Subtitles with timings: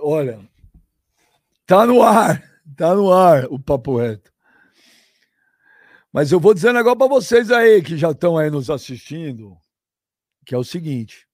[0.00, 0.48] Olha,
[1.66, 2.42] tá no ar,
[2.76, 4.32] tá no ar o papo reto.
[6.12, 9.56] Mas eu vou dizer um negócio para vocês aí que já estão aí nos assistindo,
[10.46, 11.28] que é o seguinte: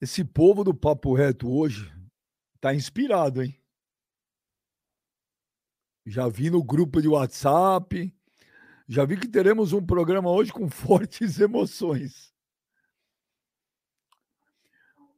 [0.00, 1.88] esse povo do papo reto hoje
[2.60, 3.56] tá inspirado, hein?
[6.04, 8.12] Já vi no grupo de WhatsApp,
[8.88, 12.31] já vi que teremos um programa hoje com fortes emoções.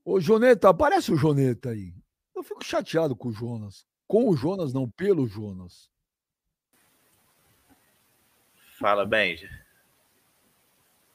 [0.05, 1.95] Ô, Joneta, aparece o Joneta aí.
[2.35, 3.87] Eu fico chateado com o Jonas.
[4.07, 5.91] Com o Jonas, não, pelo Jonas.
[8.79, 9.49] Fala, Benja.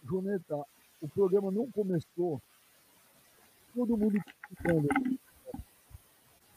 [0.03, 0.55] Joneta,
[0.99, 2.41] o programa não começou.
[3.75, 4.17] Todo mundo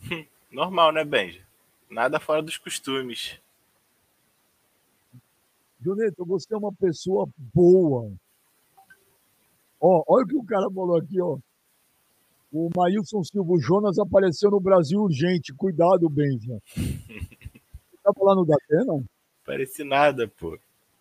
[0.50, 1.46] Normal, né, Benja?
[1.90, 3.38] Nada fora dos costumes.
[5.78, 8.10] Joneta, você é uma pessoa boa.
[9.78, 11.38] Ó, olha o que o cara falou aqui, ó.
[12.52, 15.54] O Maílson Silva Jonas apareceu no Brasil urgente.
[15.54, 16.58] Cuidado, Benja.
[18.04, 19.02] tá falando da Atena?
[19.42, 20.58] Parece nada, pô.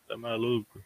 [0.07, 0.81] Tá maluco.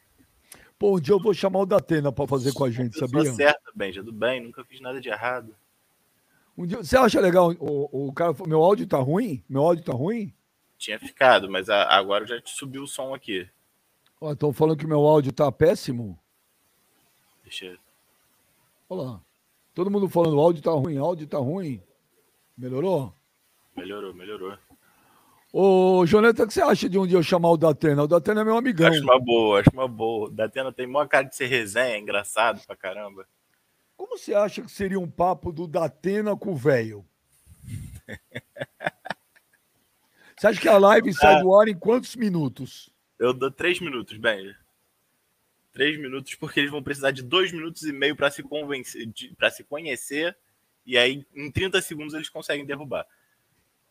[0.77, 3.23] Pô, um dia eu vou chamar o Datena para fazer com a gente, sabia?
[3.25, 5.55] Tá certo, Benja, do bem, nunca fiz nada de errado.
[6.57, 9.43] Um dia, você acha legal o, o cara, meu áudio tá ruim?
[9.47, 10.33] Meu áudio tá ruim?
[10.77, 13.47] Tinha ficado, mas a, agora já te subiu o som aqui.
[14.19, 16.19] Ó, estão falando que meu áudio tá péssimo.
[17.43, 17.77] Deixa eu...
[18.89, 19.24] Olha lá.
[19.75, 21.83] Todo mundo falando, o áudio tá ruim, áudio tá ruim.
[22.57, 23.13] Melhorou?
[23.75, 24.57] Melhorou, melhorou.
[25.51, 28.03] Ô, Joneta, o que você acha de um dia eu chamar o Datena?
[28.03, 28.87] O Datena é meu amigão.
[28.87, 30.29] Acho uma boa, acho uma boa.
[30.29, 33.27] O Datena tem maior cara de ser resenha, engraçado pra caramba.
[33.97, 37.05] Como você acha que seria um papo do Datena com o velho?
[40.37, 42.89] você acha que a live sai do ar em quantos minutos?
[43.19, 44.55] Eu dou três minutos, bem
[45.75, 49.51] três minutos, porque eles vão precisar de dois minutos e meio para se convencer, para
[49.51, 50.35] se conhecer,
[50.85, 53.05] e aí em 30 segundos eles conseguem derrubar.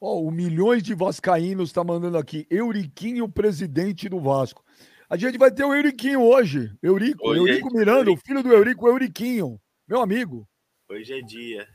[0.00, 2.46] Ó, oh, o milhões de vascaínos está mandando aqui.
[2.48, 4.64] Euriquinho, presidente do Vasco.
[5.08, 6.72] A gente vai ter o Euriquinho hoje.
[6.82, 8.20] Eurico, hoje Eurico é Miranda, Eurico.
[8.20, 9.60] o filho do Eurico, Euriquinho.
[9.88, 10.46] Meu amigo.
[10.88, 11.66] Hoje é dia.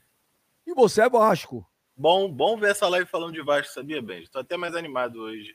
[0.66, 1.68] E você é Vasco.
[1.98, 4.22] Bom, bom ver essa live falando de Vasco, sabia, Ben?
[4.22, 5.54] Estou até mais animado hoje.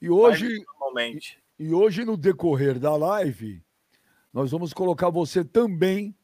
[0.00, 0.48] E hoje.
[0.64, 1.41] normalmente.
[1.58, 3.62] E hoje, no decorrer da live,
[4.32, 6.16] nós vamos colocar você também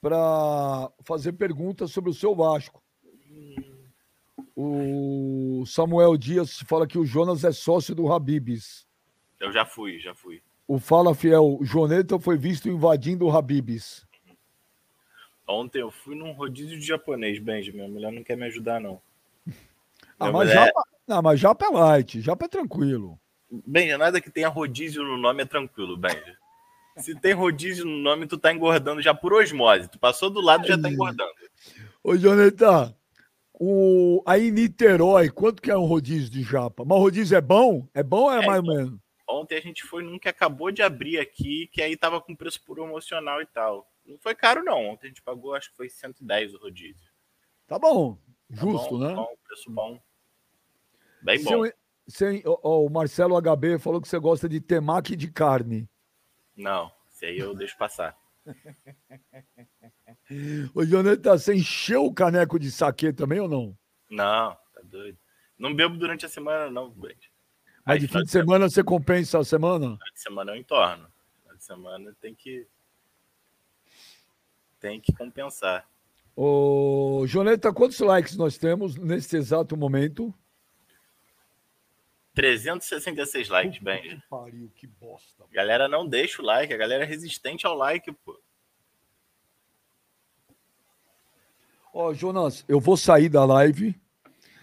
[0.00, 2.82] para fazer perguntas sobre o seu Vasco.
[4.54, 8.86] O Samuel Dias fala que o Jonas é sócio do Habibs.
[9.40, 10.42] Eu já fui, já fui.
[10.68, 14.06] O Fala Fiel, o Joneta foi visto invadindo o Habibs.
[15.46, 17.78] Ontem eu fui num rodízio de japonês, Benjamin.
[17.78, 19.00] Minha mulher não quer me ajudar, não.
[20.18, 20.66] Ah, mas, mulher...
[20.66, 23.18] japa, não, mas japa é light, japa é tranquilo.
[23.66, 26.38] Benja, nada que tenha rodízio no nome é tranquilo, Benja.
[26.96, 29.88] Se tem rodízio no nome, tu tá engordando já por osmose.
[29.88, 31.32] Tu passou do lado já tá engordando.
[32.02, 32.96] Ô, Joneta,
[33.52, 34.22] o...
[34.26, 36.84] aí Niterói, quanto que é um rodízio de japa?
[36.84, 37.86] Mas o rodízio é bom?
[37.94, 38.98] É bom ou é, é mais ou menos?
[39.28, 42.62] Ontem a gente foi num que acabou de abrir aqui, que aí tava com preço
[42.64, 43.90] promocional e tal.
[44.04, 44.88] Não foi caro, não.
[44.88, 47.10] Ontem a gente pagou, acho que foi 110 o rodízio.
[47.66, 48.16] Tá bom.
[48.54, 49.14] Tá Justo, bom, né?
[49.14, 50.00] Bom, preço bom.
[51.22, 51.64] Bem bom.
[52.06, 55.88] Sem, oh, o Marcelo HB falou que você gosta de temaki de carne.
[56.56, 58.16] Não, isso aí eu deixo passar.
[60.74, 63.76] Ô, Jonathan, você encheu o caneco de saque também ou não?
[64.10, 65.18] Não, tá doido.
[65.58, 67.26] Não bebo durante a semana, não, Brent.
[67.84, 69.98] Mas de fim de semana você compensa a semana?
[70.14, 71.06] De semana eu entorno.
[71.56, 72.66] De semana tem que.
[74.80, 75.88] Tem que compensar.
[76.34, 80.34] Ô, Joneta, quantos likes nós temos nesse exato momento?
[82.34, 84.16] 366 likes, Benja.
[84.16, 85.44] Que pariu, que bosta.
[85.52, 88.40] Galera não deixa o like, a galera é resistente ao like, pô.
[91.92, 93.94] Ó, Jonas, eu vou sair da live.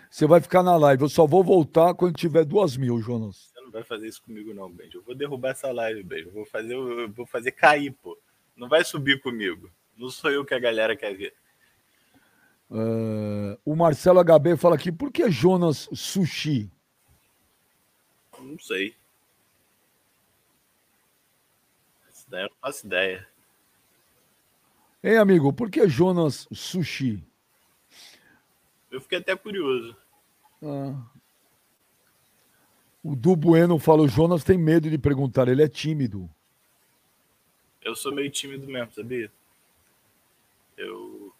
[0.09, 1.03] Você vai ficar na live.
[1.03, 3.51] Eu só vou voltar quando tiver duas mil, Jonas.
[3.53, 4.97] Você não vai fazer isso comigo, não, Benja.
[4.97, 6.25] Eu vou derrubar essa live, Benja.
[6.25, 8.17] Eu vou fazer, eu vou fazer cair, pô.
[8.55, 9.71] Não vai subir comigo.
[9.95, 11.33] Não sou eu que a galera quer ver.
[12.71, 16.71] Uh, o Marcelo HB fala aqui, por que Jonas Sushi?
[18.41, 18.95] Não sei.
[22.09, 23.27] Essa daí eu não faço ideia.
[25.01, 27.23] Ei, amigo, por que Jonas Sushi?
[28.91, 29.95] Eu fiquei até curioso.
[30.61, 30.93] Ah.
[33.03, 36.29] O Du Bueno fala: o Jonas tem medo de perguntar, ele é tímido.
[37.81, 39.31] Eu sou meio tímido mesmo, sabia?
[40.75, 41.33] Eu.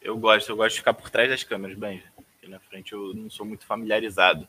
[0.00, 2.02] Eu gosto, eu gosto de ficar por trás das câmeras, bem
[2.42, 4.46] aqui na frente eu não sou muito familiarizado.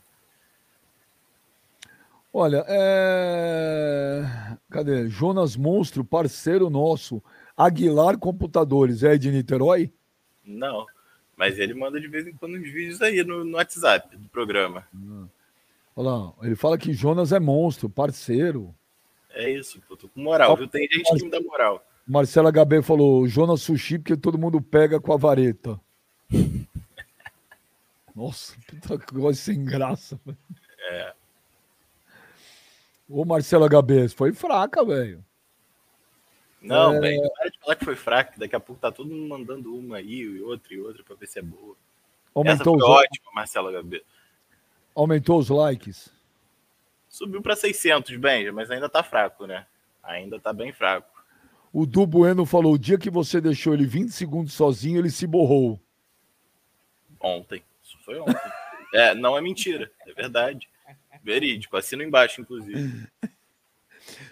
[2.34, 4.24] Olha, é...
[4.72, 5.08] cadê?
[5.08, 7.22] Jonas Monstro, parceiro nosso.
[7.56, 9.94] Aguilar Computadores é de Niterói?
[10.44, 10.88] Não.
[11.38, 14.88] Mas ele manda de vez em quando uns vídeos aí no, no WhatsApp do programa.
[15.96, 18.74] Olha lá, ele fala que Jonas é monstro, parceiro.
[19.30, 20.68] É isso, pô, tô com moral, viu?
[20.68, 21.86] Tem gente que me dá moral.
[22.08, 25.80] Marcela HB falou: Jonas sushi porque todo mundo pega com a vareta.
[28.16, 30.20] Nossa, puta coisa sem graça.
[30.26, 30.38] velho.
[30.80, 31.14] É.
[33.10, 35.24] Ô, Marcela HB, foi fraca, velho.
[36.62, 37.00] Não, É.
[37.02, 39.76] bem, para de falar que foi fraco, que daqui a pouco tá todo mundo mandando
[39.76, 41.76] uma aí, e outra e outra pra ver se é boa.
[41.76, 44.04] Essa Aumentou foi os, ótima, Marcelo HB.
[44.96, 46.10] aumentou os likes.
[47.10, 49.68] Subiu pra 600, Benja, mas ainda tá fraco, né?
[50.02, 51.12] Ainda tá bem fraco.
[51.72, 55.28] O Du Bueno falou: o dia que você deixou ele 20 segundos sozinho, ele se
[55.28, 55.80] borrou.
[57.20, 57.64] Ontem.
[58.04, 58.52] Foi ontem.
[58.94, 60.70] é, não é mentira, é verdade.
[61.24, 63.08] Verídico, assino embaixo, inclusive.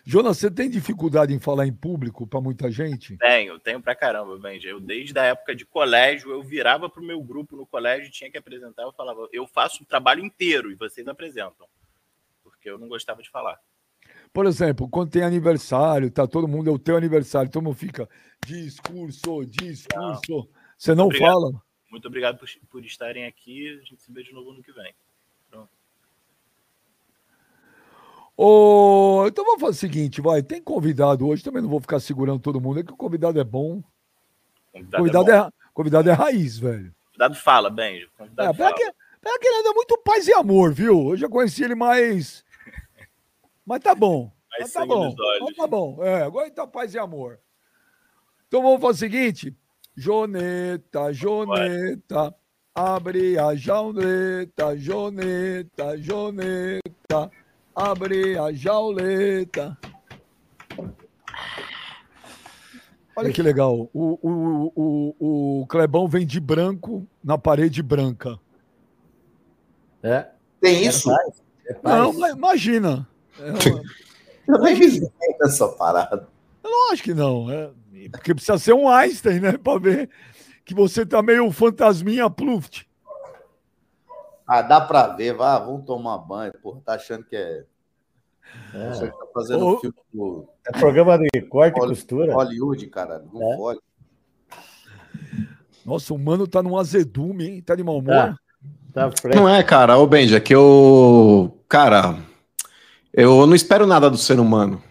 [0.03, 3.17] Jonas, você tem dificuldade em falar em público para muita gente?
[3.17, 4.67] Tenho, tenho pra caramba, Benja.
[4.67, 8.37] Eu, desde a época de colégio, eu virava pro meu grupo no colégio, tinha que
[8.37, 11.67] apresentar, eu falava, eu faço o trabalho inteiro e vocês apresentam.
[12.43, 13.59] Porque eu não gostava de falar.
[14.33, 18.09] Por exemplo, quando tem aniversário, tá todo mundo, é o teu aniversário, todo mundo fica
[18.45, 20.49] discurso, discurso.
[20.77, 21.31] Você não Obrigado.
[21.31, 21.70] fala?
[21.91, 23.79] Muito obrigado por, por estarem aqui.
[23.81, 24.93] A gente se vê de novo no que vem.
[28.43, 30.41] Ô, então vamos fazer o seguinte, vai.
[30.41, 33.43] Tem convidado hoje, também não vou ficar segurando todo mundo, é que o convidado é
[33.43, 33.83] bom.
[34.71, 35.51] Convidado, Convidado é, é, bom.
[35.73, 36.95] convidado é raiz, velho.
[37.05, 37.67] Convidado fala.
[37.69, 38.73] É, Convidado pena fala.
[38.73, 38.91] que,
[39.21, 41.11] pena que ele anda muito paz e amor, viu?
[41.11, 42.43] Eu já conheci ele mais.
[43.63, 44.31] Mas tá bom.
[44.59, 45.15] Mas tá bom.
[45.41, 46.03] Mas tá bom.
[46.03, 47.39] É, agora ele tá paz e amor.
[48.47, 49.55] Então vamos fazer o seguinte:
[49.95, 52.33] Joneta, Joneta,
[52.73, 57.31] abre a jauleta, Joneta, Joneta,
[57.75, 59.77] abre a jauleta.
[63.15, 63.89] Olha que legal.
[63.93, 68.39] O, o, o, o Clebão vem de branco na parede branca.
[70.01, 70.27] É.
[70.61, 71.11] Tem isso?
[71.67, 71.99] É paz.
[71.99, 73.07] Não, mas imagina.
[73.39, 73.83] É uma-
[74.47, 75.07] Eu nem vi
[75.43, 76.27] essa parada.
[76.63, 77.49] Eu acho que não.
[77.49, 77.71] É,
[78.11, 79.57] porque precisa ser um Einstein, né?
[79.57, 80.09] Pra ver
[80.65, 82.87] que você tá meio fantasminha Pluft.
[84.47, 87.63] Ah, dá pra ver, vá, vamos tomar banho, porra, tá achando que é.
[88.73, 88.89] É.
[88.89, 92.33] Você tá fazendo filme do É programa de corte e costura.
[92.33, 93.23] Hollywood, cara.
[93.33, 93.55] Não É.
[93.55, 93.79] pode.
[95.85, 97.61] Nossa, o mano tá num azedume, hein?
[97.61, 98.13] Tá de mau humor.
[98.93, 99.09] Tá.
[99.09, 99.09] Tá.
[99.33, 101.57] Não é, cara, ô Benja, que eu.
[101.69, 102.17] Cara,
[103.13, 104.83] eu não espero nada do ser humano.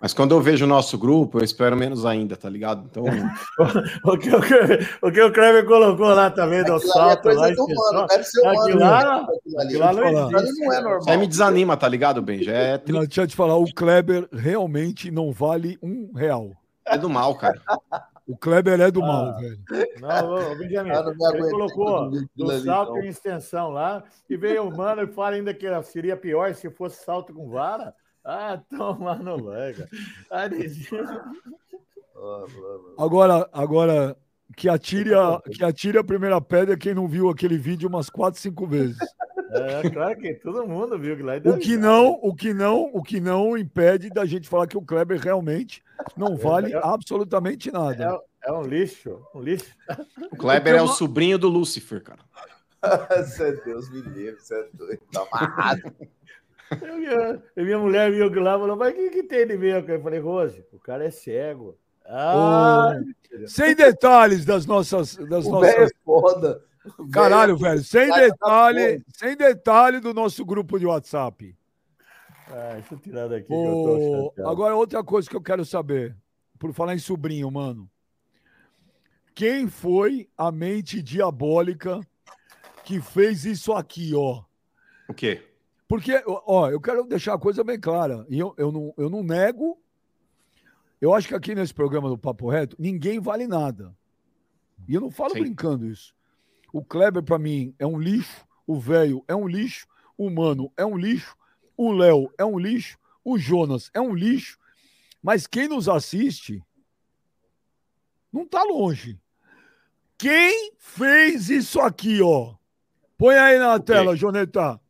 [0.00, 2.84] Mas quando eu vejo o nosso grupo, eu espero menos ainda, tá ligado?
[2.88, 3.02] Então,
[4.04, 4.54] O que, o, que,
[5.02, 7.50] o que o Kleber colocou lá também do é salto coisa lá.
[7.50, 8.60] do humano, deve ser humano.
[8.62, 9.26] Aquilo lá- né?
[9.36, 9.66] Aquilo ali.
[9.66, 11.18] aquilo lá não não é isso aí normal.
[11.18, 12.52] me desanima, tá ligado, Benja?
[12.52, 16.52] É, tri- Não, deixa eu te falar, o Kleber realmente não vale um real.
[16.86, 17.60] é do mal, cara.
[18.26, 19.06] O Kleber é do Ah.
[19.06, 19.58] mal, velho.
[20.00, 23.02] Não, ô, Benjamin, não ele colocou do salto não.
[23.02, 27.02] em extensão lá, e veio o mano e fala ainda que seria pior se fosse
[27.04, 27.92] salto com vara.
[28.30, 29.88] Ah, toma no lega.
[32.98, 34.16] Agora, agora
[34.54, 38.38] que atire, a, que atire a primeira pedra quem não viu aquele vídeo umas quatro,
[38.38, 38.98] cinco vezes.
[39.50, 41.36] É, claro que todo mundo viu que lá.
[41.36, 44.82] O que não, o que não, o que não impede da gente falar que o
[44.82, 45.82] Kleber realmente
[46.14, 48.20] não vale eu- absolutamente nada.
[48.44, 49.74] É, é um lixo, um lixo.
[50.30, 52.20] O Kleber é o sobrinho do Lúcifer, cara.
[53.24, 55.00] Você é Deus me livre, você é doido.
[55.12, 55.92] Tá amarrado.
[56.70, 59.76] Eu, e minha mulher que lá e falou, mas o que, que tem de meio?
[59.78, 61.78] Eu falei, Rose, o cara é cego.
[62.04, 62.94] Ah,
[63.46, 65.92] Sem detalhes das nossas, das O velho é nossas.
[66.04, 66.64] foda.
[67.12, 71.54] Caralho, é- velho, sem dar detalhe, sem detalhe do nosso grupo de WhatsApp.
[72.50, 76.16] ah, deixa eu tirar daqui que eu agora, outra coisa que eu quero saber,
[76.58, 77.88] por falar em sobrinho, mano.
[79.34, 82.00] Quem foi a mente diabólica
[82.84, 84.42] que fez isso aqui, ó?
[85.08, 85.42] O quê?
[85.88, 88.26] Porque, ó, eu quero deixar a coisa bem clara.
[88.28, 89.80] E eu, eu, não, eu não nego.
[91.00, 93.96] Eu acho que aqui nesse programa do Papo Reto, ninguém vale nada.
[94.86, 95.40] E eu não falo Sim.
[95.40, 96.14] brincando isso.
[96.72, 98.46] O Kleber, pra mim, é um lixo.
[98.66, 99.86] O velho é um lixo.
[100.16, 101.34] O Mano é um lixo.
[101.74, 102.98] O Léo é um lixo.
[103.24, 104.58] O Jonas é um lixo.
[105.22, 106.62] Mas quem nos assiste
[108.30, 109.18] não tá longe.
[110.18, 112.54] Quem fez isso aqui, ó?
[113.16, 113.86] Põe aí na quê?
[113.86, 114.80] tela, Joneta.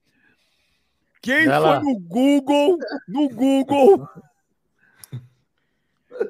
[1.20, 1.80] Quem Vai foi lá.
[1.80, 4.08] no Google, no Google,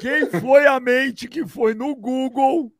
[0.00, 2.73] quem foi a mente que foi no Google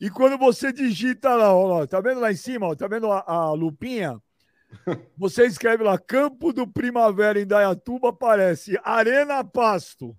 [0.00, 3.22] e quando você digita lá, ó, tá vendo lá em cima, ó, tá vendo a,
[3.26, 4.18] a lupinha?
[5.18, 10.16] Você escreve lá, Campo do Primavera em Dayatuba, aparece Arena Pasto.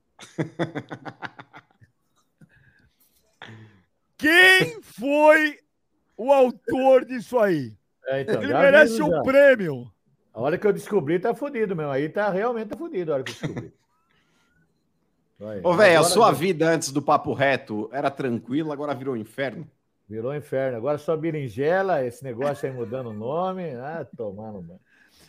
[4.17, 5.57] Quem foi
[6.15, 7.73] o autor disso aí?
[8.05, 9.91] É, então, Ele merece um prêmio.
[10.33, 11.91] A hora que eu descobri, tá fudido mesmo.
[11.91, 13.73] Aí tá realmente tá fudido a hora que eu descobri.
[15.37, 15.59] Vai.
[15.63, 19.67] Ô, velho, a sua vida antes do papo reto era tranquila, agora virou inferno.
[20.07, 20.77] Virou inferno.
[20.77, 23.71] Agora só berinjela, esse negócio aí mudando o nome.
[23.75, 24.79] Ah, tomando, mano.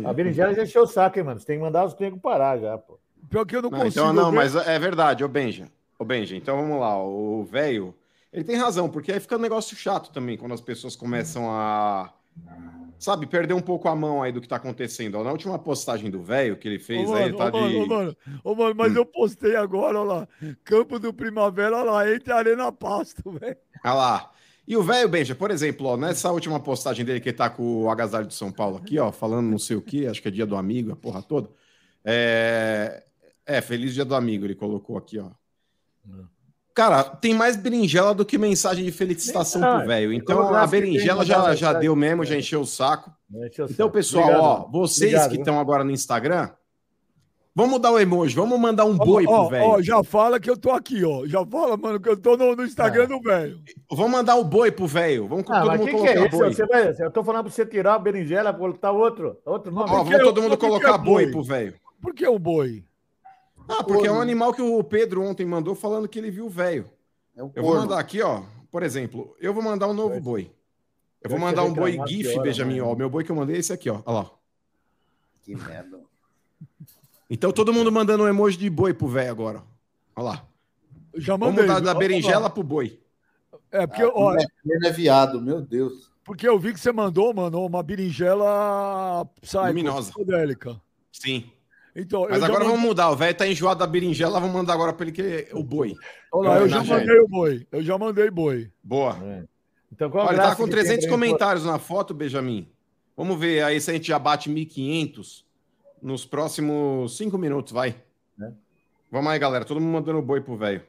[0.05, 1.41] A berinjela já encheu o saco, hein, mano?
[1.41, 2.99] Você tem que mandar os tempos parar já, pô.
[3.31, 4.05] Pior que eu não, Não, consigo.
[4.05, 4.37] então, não, ver.
[4.37, 5.69] mas é verdade, ô Benja.
[5.99, 7.03] Ô Benja, então vamos lá.
[7.03, 7.95] O velho,
[8.33, 12.13] ele tem razão, porque aí fica um negócio chato também, quando as pessoas começam a.
[13.03, 15.17] Sabe, perder um pouco a mão aí do que tá acontecendo.
[15.17, 17.51] Ó, Na última postagem do velho que ele fez Ô, aí, mano, ele tá ô,
[17.51, 17.59] de.
[17.59, 20.29] mano, ô, mano, ô, mano, mas eu postei agora, olha lá.
[20.63, 23.57] Campo do Primavera, olha lá, entre Arena Pasto, velho.
[23.85, 24.33] Olha lá.
[24.69, 27.83] E o velho Benja, por exemplo, ó, nessa última postagem dele que ele tá com
[27.83, 30.31] o agasalho de São Paulo aqui, ó, falando não sei o que, acho que é
[30.31, 31.51] dia do amigo, a porra toda.
[32.05, 33.03] É,
[33.45, 35.29] é feliz dia do amigo, ele colocou aqui, ó.
[36.75, 40.13] Cara, tem mais berinjela do que mensagem de felicitação Não, pro velho.
[40.13, 43.11] Então coloquei a berinjela já, já deu mesmo, já encheu o saco.
[43.31, 43.91] Encheu o Então, saco.
[43.91, 46.49] pessoal, Obrigado, ó, vocês Obrigado, que estão agora no Instagram,
[47.55, 49.65] vamos mudar o emoji, vamos mandar um Ó, boi pro velho.
[49.67, 51.27] ó, já fala que eu tô aqui, ó.
[51.27, 53.07] Já fala, mano, que eu tô no, no Instagram Ah.
[53.07, 53.59] do velho.
[53.91, 55.29] Vamos mandar o boi pro velho.
[55.29, 56.55] Vamos Ah, todo mundo que que colocar é boi.
[56.55, 59.91] Você vai, eu tô falando pra você tirar a berinjela, botar outro, outro nome.
[59.91, 61.31] Ó, vamos todo mundo colocar é boi boi.
[61.33, 61.75] pro velho.
[62.01, 62.83] Por que o boi?
[63.79, 66.51] Ah, porque é um animal que o Pedro ontem mandou falando que ele viu o
[66.51, 66.89] velho.
[67.37, 68.43] É um Eu vou mandar aqui, ó.
[68.71, 70.51] Por exemplo, eu vou mandar um novo boi.
[71.21, 72.75] Eu vou Vai mandar um boi GIF, pior, Benjamin.
[72.77, 72.83] né?
[72.83, 74.01] Ó, o meu boi que eu mandei é esse aqui, ó.
[74.05, 74.31] Olha lá.
[75.43, 76.01] Que merda.
[77.31, 79.63] Então todo mundo mandando um emoji de boi pro velho agora.
[80.17, 80.21] ó.
[80.21, 80.47] Olha lá.
[81.13, 81.65] Eu Já Vamos mandei.
[81.67, 82.99] mudar da Vamos berinjela pro boi.
[83.71, 86.11] É, porque, Ah, ó, Corno é viado, meu Deus.
[86.25, 89.27] porque eu vi que você mandou, mano, uma berinjela
[89.69, 90.13] Luminosa.
[91.13, 91.51] Sim.
[91.95, 93.11] Então, Mas eu agora já vamos mudar.
[93.11, 95.95] O velho tá enjoado da berinjela, vamos mandar agora pra ele que é o boi.
[96.33, 97.67] Olha lá, eu já mandei o boi.
[97.71, 98.71] Eu já mandei boi.
[98.83, 99.17] Boa.
[99.23, 99.45] É.
[99.93, 102.67] Então, qual a Olha, tá com que tem 300 pra gente comentários na foto, Benjamin.
[103.15, 105.45] Vamos ver aí se a gente já bate 1.500
[106.01, 107.95] nos próximos 5 minutos, vai.
[108.41, 108.51] É.
[109.11, 109.65] Vamos aí, galera.
[109.67, 110.81] Todo mundo mandando boi pro velho.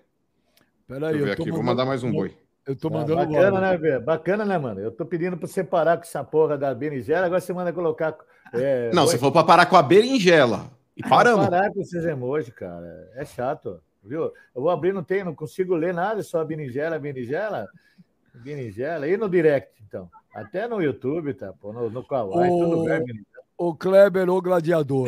[0.88, 1.52] Peraí, Deixa eu ver eu tô aqui.
[1.52, 2.34] Vou mandando- mandar mais um boi.
[2.66, 3.82] Eu tô Ah, mandando bacana, vários.
[3.82, 4.02] né, velho?
[4.06, 4.80] Bacana, né, mano?
[4.80, 8.16] Eu tô pedindo pra você parar com essa porra da berinjela, agora você manda colocar.
[8.54, 10.72] É, Não, oi- você falou pra parar com a berinjela.
[10.96, 11.46] E paramos.
[11.46, 13.10] Parar com esses emojis, cara.
[13.16, 14.24] É chato, viu?
[14.56, 17.68] Eu vou abrir, não tem, não consigo ler nada, só berinjela, berinjela,
[18.34, 19.08] berinjela.
[19.08, 20.10] E no direct, então?
[20.36, 21.54] Até no YouTube, tá?
[21.54, 23.26] Pô, no, no Kawaii, Ô, tudo bem, menino.
[23.58, 25.08] O Kleber, o gladiador.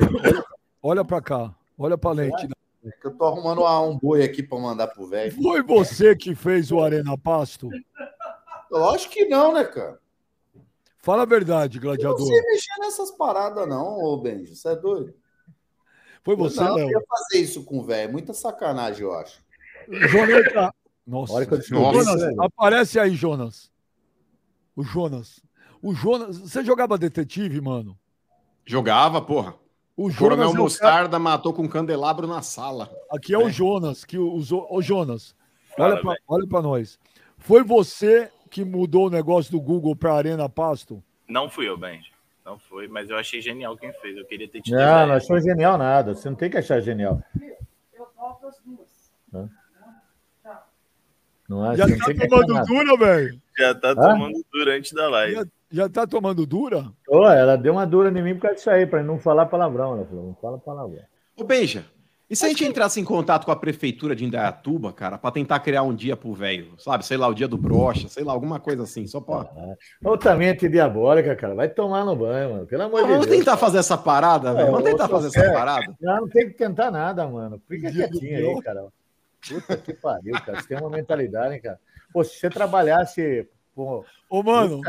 [0.82, 1.54] Olha, pra cá.
[1.77, 2.48] Olha pra lente.
[2.86, 5.32] É que eu tô arrumando uma- um boi aqui pra mandar pro velho.
[5.42, 7.70] Foi você que fez o Arena Pasto?
[8.72, 10.00] Lógico que não, né, cara?
[11.00, 12.25] Fala a verdade, Eu não gladiador.
[12.27, 14.56] sei mexer nessas paradas, não, ô Benji.
[14.56, 15.13] Você é doido?
[16.25, 16.89] Foi você, não, eu Léo.
[16.89, 18.12] ia fazer isso com o velho.
[18.12, 19.41] Muita sacanagem, eu acho.
[20.10, 20.51] Jonas.
[20.53, 20.74] tá-
[21.05, 21.32] Nossa.
[21.32, 22.03] A hora que Nossa.
[22.03, 23.72] Jonas, aparece aí, Jonas.
[24.75, 25.39] O Jonas.
[25.82, 26.39] O Jonas.
[26.39, 27.96] Você jogava detetive, mano?
[28.65, 29.53] Jogava, porra.
[29.96, 30.74] O O Coronel Jonas.
[30.74, 32.91] É o cara, Mostarda matou com um candelabro na sala.
[33.12, 33.51] aqui é o É.
[33.51, 34.67] Jonas que usou.
[34.70, 35.36] Ô, Jonas,
[35.77, 36.24] olha pra, velho.
[36.27, 37.00] olha pra nós.
[37.38, 41.03] Foi você que mudou o negócio do Google pra Arena Pasto?
[41.27, 42.12] Não fui eu, Benji.
[42.46, 44.16] Não foi, mas eu achei genial quem fez.
[44.16, 44.78] Eu queria ter tido.
[44.78, 46.14] Não, não achou genial nada.
[46.14, 47.20] Você não tem que achar genial.
[51.50, 52.66] Não acha, Já não tá tem que achar tomando nada.
[52.66, 53.42] dura, velho?
[53.58, 55.36] Já tá tomando durante da live.
[55.36, 56.92] Já, já tá tomando dura?
[57.08, 59.96] Ô, ela deu uma dura em mim por causa disso aí, pra não falar palavrão.
[59.96, 61.04] Ela falou, não fala palavrão.
[61.36, 61.86] Ô, Benja,
[62.27, 65.60] e se a gente entrasse em contato com a prefeitura de Indaiatuba, cara, pra tentar
[65.60, 67.05] criar um dia pro velho, sabe?
[67.05, 69.48] Sei lá, o dia do brocha, sei lá, alguma coisa assim, só pra...
[70.36, 71.53] Mente diabólica, cara.
[71.53, 72.65] Vai tomar no banho, mano.
[72.65, 73.38] Pelo amor de Vamos Deus.
[73.38, 74.72] tentar fazer essa parada, velho.
[74.72, 75.96] Vamos tentar fazer essa parada.
[76.01, 77.62] Não, não tem que tentar nada, mano.
[77.67, 78.88] Fica Dia quietinho aí, cara.
[79.48, 80.62] Puta que pariu, cara.
[80.62, 81.79] Você tem uma mentalidade, hein, cara.
[82.12, 83.48] Pô, se você trabalhasse.
[83.75, 84.82] Pô, Ô, mano,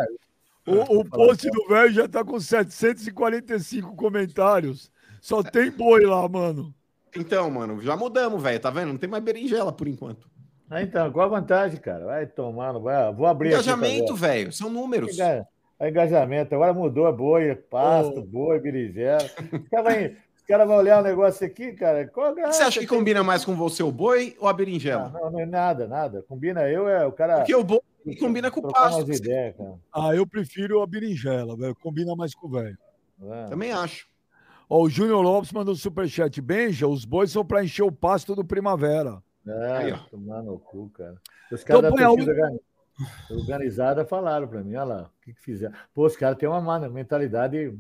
[0.67, 4.91] o, o post do velho já tá com 745 comentários.
[5.21, 6.75] Só tem boi lá, mano.
[7.17, 8.89] Então, mano, já mudamos, velho, tá vendo?
[8.89, 10.29] Não tem mais berinjela por enquanto.
[10.69, 12.05] Ah, então, qual a vantagem, cara?
[12.07, 13.13] Vai tomar, não vai.
[13.15, 15.15] Vou abrir Engajamento, velho, são números.
[15.15, 15.47] Enga-
[15.81, 16.55] Engajamento.
[16.55, 18.23] Agora mudou, é boi, pasto, Ô.
[18.23, 19.19] boi, berinjela.
[19.53, 20.13] Os caras
[20.49, 22.07] caras vão olhar o negócio aqui, cara.
[22.09, 22.53] Qual a graça?
[22.55, 25.09] Você acha que combina mais com você o boi ou a Ah, berinjela?
[25.11, 26.25] Não, não é nada, nada.
[26.29, 27.39] Combina eu, é o cara.
[27.39, 27.81] Porque o boi
[28.19, 29.13] combina com o pasto.
[29.13, 29.75] ideias, cara.
[29.93, 31.75] Ah, eu prefiro a berinjela, velho.
[31.77, 32.79] Combina mais com o velho.
[33.23, 33.45] É.
[33.47, 34.07] Também acho.
[34.69, 36.41] Ó, o Júnior Lopes mandou um superchat.
[36.41, 39.23] Benja, os bois são pra encher o pasto do primavera.
[39.47, 39.91] Aí.
[39.93, 41.15] É, tomar no cu, cara.
[41.53, 42.61] Os Então caras põe da a torcida
[43.31, 45.75] organizada falaram pra mim, olha lá, o que, que fizeram.
[45.95, 47.79] Pô, os caras têm uma ma- mentalidade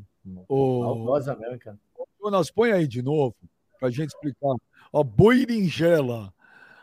[0.49, 1.78] Ô, maldosa mesmo, cara.
[2.21, 3.35] Jonas, põe aí de novo
[3.81, 4.55] pra gente explicar.
[4.93, 6.33] Ó, boiringela.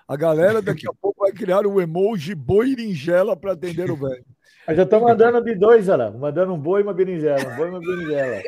[0.07, 4.25] A galera daqui a pouco vai criar o emoji boiringela para atender o velho.
[4.67, 6.11] Eu já tô mandando de dois, olha lá.
[6.11, 7.51] Mandando um boi e uma berinjela.
[7.51, 8.41] Um boi e uma berinjela.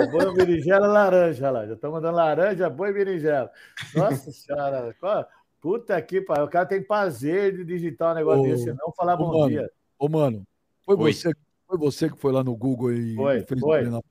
[0.00, 1.66] Um boi, uma berinjela laranja, olha lá.
[1.66, 3.50] Já tô mandando laranja, boi e berinjela.
[3.94, 4.94] Nossa senhora.
[4.98, 5.26] qual-
[5.60, 6.46] Puta que pariu.
[6.46, 9.48] O cara tem prazer de digitar um negócio Ô, desse, não falar ô, bom mano.
[9.50, 9.70] dia.
[9.98, 10.42] Ô, mano,
[10.86, 11.12] foi Oi.
[11.12, 11.32] você,
[11.68, 13.78] foi você que foi lá no Google e Foi, fez foi.
[13.80, 14.02] treino?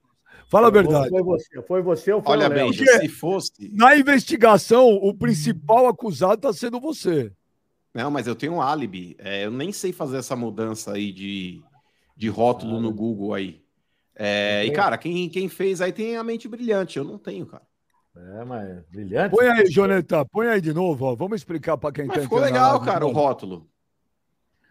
[0.48, 1.10] Fala a verdade.
[1.10, 3.52] Foi você, foi você ou foi Olha, Porque- se fosse.
[3.76, 7.32] Na investigação, o principal acusado está sendo você.
[7.94, 9.16] Não, mas eu tenho um álibi.
[9.20, 11.62] É, eu nem sei fazer essa mudança aí de,
[12.16, 13.64] de rótulo no Google aí.
[14.16, 16.98] É, e, cara, quem, quem fez aí tem a mente brilhante.
[16.98, 17.64] Eu não tenho, cara.
[18.16, 19.36] É, mas brilhante.
[19.36, 21.16] Põe aí, Joneta, põe aí de novo, ó.
[21.16, 23.68] Vamos explicar para quem Mas tá ficou na legal, cara, o rótulo.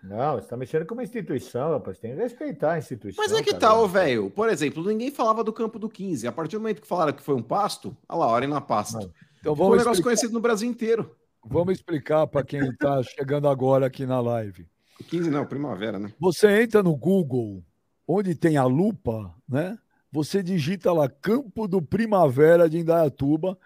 [0.02, 1.98] Não, você tá mexendo com uma instituição, rapaz.
[1.98, 3.22] Tem que respeitar a instituição.
[3.22, 3.60] Mas é que cara.
[3.60, 4.30] tal, velho?
[4.30, 6.26] Por exemplo, ninguém falava do campo do 15.
[6.26, 8.98] A partir do momento que falaram que foi um pasto, olha lá, Arena Pasto.
[8.98, 9.12] Não.
[9.40, 11.16] Então Foi um vamos negócio explicar, conhecido no Brasil inteiro.
[11.48, 14.66] Vamos explicar para quem está chegando agora aqui na live.
[15.08, 16.12] 15 não, primavera, né?
[16.18, 17.62] Você entra no Google,
[18.06, 19.78] onde tem a lupa, né?
[20.10, 23.58] Você digita lá Campo do Primavera de Indaiatuba,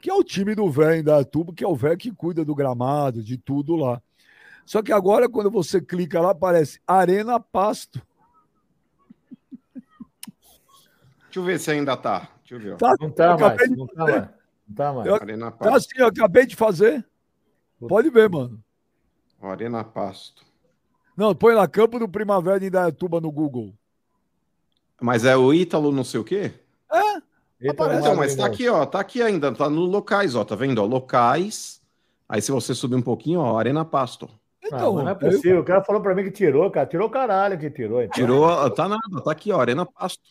[0.00, 3.22] que é o time do velho Indaiatuba, que é o velho que cuida do gramado,
[3.22, 4.02] de tudo lá.
[4.64, 8.00] Só que agora, quando você clica lá, aparece Arena Pasto.
[11.24, 12.28] Deixa eu ver se ainda tá.
[12.40, 12.72] Deixa eu ver.
[12.74, 12.76] ó.
[12.76, 14.12] Tá, Não tá mais, de não tá fazer.
[14.12, 14.28] mais.
[14.68, 15.06] Não tá mais.
[15.06, 17.04] Eu- Arena Tá assim, eu acabei de fazer.
[17.88, 18.58] Pode ver, mano.
[19.40, 20.44] Arena Pasto.
[21.16, 23.72] Não, põe lá Campo do Primavera de Indaiatuba no Google.
[25.00, 26.52] Mas é o Ítalo não sei o quê?
[27.60, 28.84] Eita, aparece, Então, mas tá aqui, ó.
[28.86, 30.44] Tá aqui ainda, tá no locais, ó.
[30.44, 30.78] Tá vendo?
[30.80, 31.80] Ó, locais.
[32.28, 34.28] Aí se você subir um pouquinho, ó, Arena Pasto.
[34.64, 35.60] Ah, Então, mas não é eu- possível.
[35.60, 36.86] O cara falou pra mim que tirou, cara.
[36.86, 38.00] Tirou o caralho que tirou.
[38.02, 38.14] Então.
[38.14, 40.22] Tirou, tá nada, tá aqui, ó, Arena Pasto.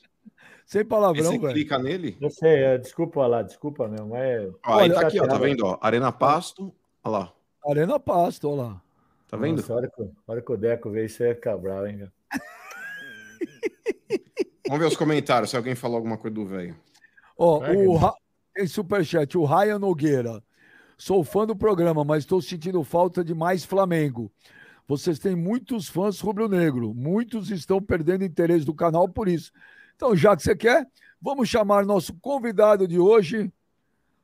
[0.66, 1.54] sem Aí palavrão, você velho.
[1.54, 2.18] clica nele.
[2.20, 4.08] Eu sei, é, desculpa lá, desculpa mesmo.
[4.10, 5.66] mas- Ó, aí Olha, tá aqui, ó, tá vendo?
[5.66, 6.74] Ó, Arena Pasto.
[7.04, 7.34] Olha lá,
[7.66, 8.82] Arena Pasto, olha lá.
[9.28, 9.58] tá vendo?
[9.58, 12.12] Nossa, a hora que, hora que o Deco veio, isso ficar bravo, hein, cara.
[14.68, 16.76] Vamos ver os comentários, se alguém falou alguma coisa do velho.
[17.38, 17.98] Ó, o.
[17.98, 18.14] Ra...
[18.54, 20.44] tem superchat, o Ryan Nogueira.
[20.98, 24.32] Sou fã do programa, mas estou sentindo falta de mais Flamengo.
[24.88, 26.94] Vocês têm muitos fãs rubro-negro.
[26.94, 29.52] Muitos estão perdendo interesse do canal por isso.
[29.96, 30.88] Então, já que você quer,
[31.22, 33.52] vamos chamar nosso convidado de hoje.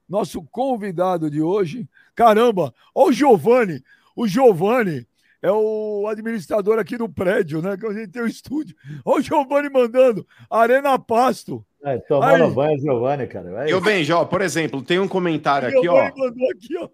[0.08, 1.88] Nosso convidado de hoje.
[2.16, 3.84] Caramba, ó o Giovanni.
[4.16, 5.06] O Giovanni
[5.42, 7.78] é o administrador aqui do prédio, né?
[7.78, 8.76] Que a gente tem o estúdio.
[9.06, 10.26] Ó o Giovanni mandando.
[10.50, 11.64] Arena Pasto.
[11.84, 12.52] É, tomando Aí.
[12.52, 13.52] banho, Giovanni, cara.
[13.52, 15.82] Vai- Eu, bem, ó, por exemplo, tem um comentário aqui, ó.
[15.82, 16.90] Giovanni mandou aqui, ó.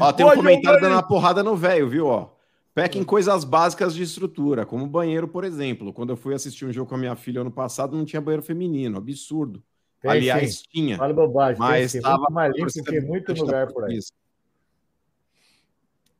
[0.00, 0.80] Ó, tem um comentário Giovanni.
[0.82, 2.28] dando uma porrada no velho, viu, ó.
[2.74, 5.92] Peca em coisas básicas de estrutura, como banheiro, por exemplo.
[5.92, 8.42] Quando eu fui assistir um jogo com a minha filha ano passado, não tinha banheiro
[8.42, 9.62] feminino, absurdo.
[10.02, 10.64] Tem Aliás, sim.
[10.70, 10.98] tinha.
[10.98, 11.58] Fala bobagem.
[11.58, 14.00] Mas tem estava Muito mais que muito lugar por aí.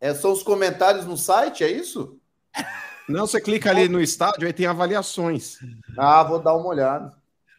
[0.01, 2.17] É, são os comentários no site, é isso?
[3.09, 5.59] Não, você clica ali no estádio, aí tem avaliações.
[5.99, 7.13] Ah, vou dar uma olhada.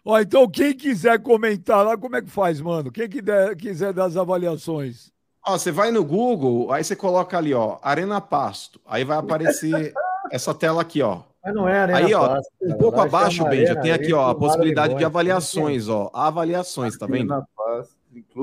[0.05, 2.91] Ó, então quem quiser comentar lá, como é que faz, mano?
[2.91, 5.11] Quem que der- quiser dar as avaliações?
[5.45, 8.79] Ó, você vai no Google, aí você coloca ali, ó, Arena Pasto.
[8.85, 9.93] Aí vai aparecer
[10.31, 11.21] essa tela aqui, ó.
[11.43, 14.35] Mas não é Arena Aí, ó, Pasto, um pouco abaixo, Benja, tem aqui, ó, a
[14.35, 15.05] possibilidade de limões.
[15.05, 16.09] avaliações, ó.
[16.13, 17.33] Avaliações, tá vendo?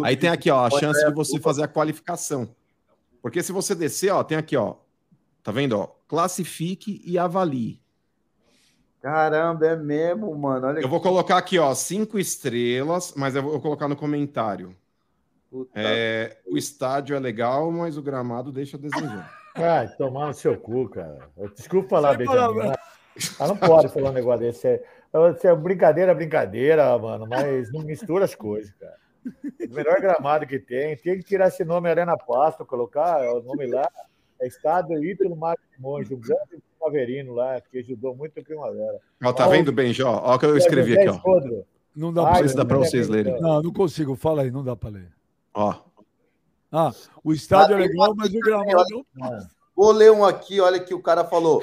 [0.04, 2.48] Aí tem aqui, ó, a chance de você fazer a qualificação.
[3.22, 4.74] Porque se você descer, ó, tem aqui, ó.
[5.42, 5.88] Tá vendo, ó?
[6.06, 7.80] Classifique e avalie.
[9.00, 10.66] Caramba, é mesmo, mano.
[10.66, 14.76] Olha Eu vou colocar aqui, ó, cinco estrelas, mas eu vou colocar no comentário.
[15.50, 15.70] Puta.
[15.74, 19.40] É, o estádio é legal, mas o gramado deixa a desejar.
[19.56, 21.28] Vai tomar no seu cu, cara.
[21.56, 22.72] Desculpa falar, Benjamin.
[23.38, 24.66] Mas não pode falar um negócio desse.
[24.66, 24.80] É,
[25.44, 28.96] é brincadeira, brincadeira, mano, mas não mistura as coisas, cara.
[29.68, 33.66] O melhor gramado que tem, tem que tirar esse nome Arena Pasto, colocar o nome
[33.66, 33.88] lá,
[34.40, 38.98] é Estádio Ítalo Mário Monge, um grande primaverino lá, que ajudou muito a Primavera.
[39.22, 40.06] Ó, tá vendo, Benja?
[40.08, 41.62] Ó, ó o que eu escrevi aqui, ó.
[41.94, 42.48] Não dá ler.
[42.48, 43.40] se dá pra vocês é lerem.
[43.40, 44.14] Não, não consigo.
[44.14, 45.08] Fala aí, não dá pra ler.
[45.52, 45.74] Ó,
[46.72, 46.92] Ah,
[47.22, 49.38] o estádio Ah, é legal, mas o gramado não.
[49.76, 51.62] Vou ler um aqui, olha que o cara falou.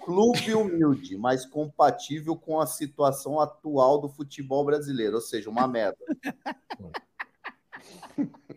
[0.00, 5.96] Clube humilde, mas compatível com a situação atual do futebol brasileiro, ou seja, uma merda.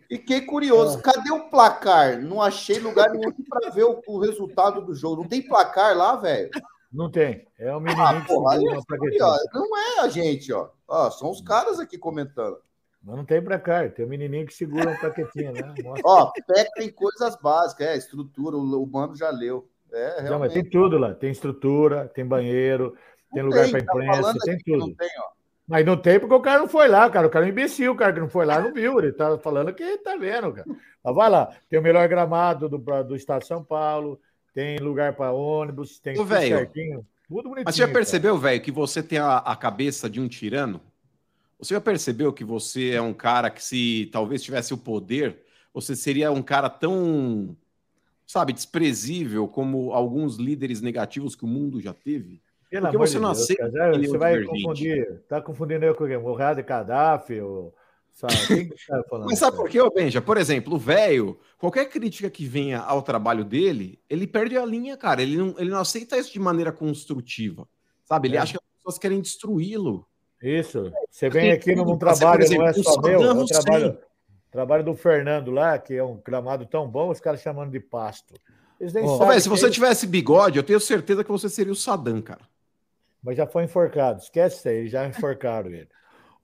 [0.08, 2.20] Fiquei curioso, cadê o placar?
[2.20, 5.22] Não achei lugar nenhum para ver o, o resultado do jogo.
[5.22, 6.50] Não tem placar lá, velho?
[6.92, 7.46] Não tem.
[7.58, 8.58] É um menininho Ah, que porra, é
[9.22, 9.38] ó.
[9.52, 10.70] não é a gente, ó.
[10.86, 12.58] Ó, são os caras aqui comentando.
[13.02, 15.74] Mas não tem pra cá, tem um menininho que segura uma plaquetinha, né?
[15.82, 16.02] Mostra.
[16.04, 19.68] Ó, peca em coisas básicas, é, estrutura, o, o mano já leu.
[19.92, 20.52] É, Não, mas realmente.
[20.54, 21.14] tem tudo lá.
[21.14, 22.96] Tem estrutura, tem banheiro,
[23.32, 24.96] tem Não lugar para tá imprensa, falando tem que Não tudo.
[24.96, 25.36] tem, ó.
[25.68, 27.26] Mas não tem porque o cara não foi lá, cara.
[27.26, 28.98] O cara é um imbecil, o cara que não foi lá não viu.
[29.00, 30.66] Ele tá falando que tá vendo, cara.
[31.02, 31.52] Mas vai lá.
[31.68, 34.20] Tem o melhor gramado do, do estado de São Paulo,
[34.54, 37.06] tem lugar para ônibus, tem Ô, tudo velho, certinho.
[37.28, 37.64] Tudo bonitinho.
[37.64, 40.80] Mas você já percebeu, velho, que você tem a, a cabeça de um tirano?
[41.58, 45.42] Você já percebeu que você é um cara que, se talvez tivesse o poder,
[45.74, 47.56] você seria um cara tão,
[48.26, 52.42] sabe, desprezível como alguns líderes negativos que o mundo já teve?
[52.68, 53.98] Pelo Porque você de não Deus, aceita cara.
[53.98, 55.22] Você vai confundir.
[55.28, 56.04] Tá confundindo eu com?
[56.04, 57.72] O Rado Gaddafi, o.
[58.12, 58.70] Sabe?
[58.88, 59.04] Tá?
[59.26, 60.22] Mas sabe por quê, Benja?
[60.22, 64.96] Por exemplo, o velho, qualquer crítica que venha ao trabalho dele, ele perde a linha,
[64.96, 65.20] cara.
[65.20, 67.68] Ele não, ele não aceita isso de maneira construtiva.
[68.04, 68.28] Sabe?
[68.28, 68.40] Ele É.
[68.40, 70.06] acha que as pessoas querem destruí-lo.
[70.42, 70.90] Isso.
[71.10, 73.98] Você vem aqui num trabalho, exemplo, não é só meu, é trabalho.
[74.56, 78.34] Trabalho do Fernando lá, que é um gramado tão bom, os caras chamando de pasto.
[78.80, 81.48] Eles nem Ó, sabem velho, se você é- tivesse bigode, eu tenho certeza que você
[81.48, 82.42] seria o Saddam, cara.
[83.22, 84.20] Mas já foi enforcado.
[84.20, 85.88] Esquece isso aí, já enforcaram ele.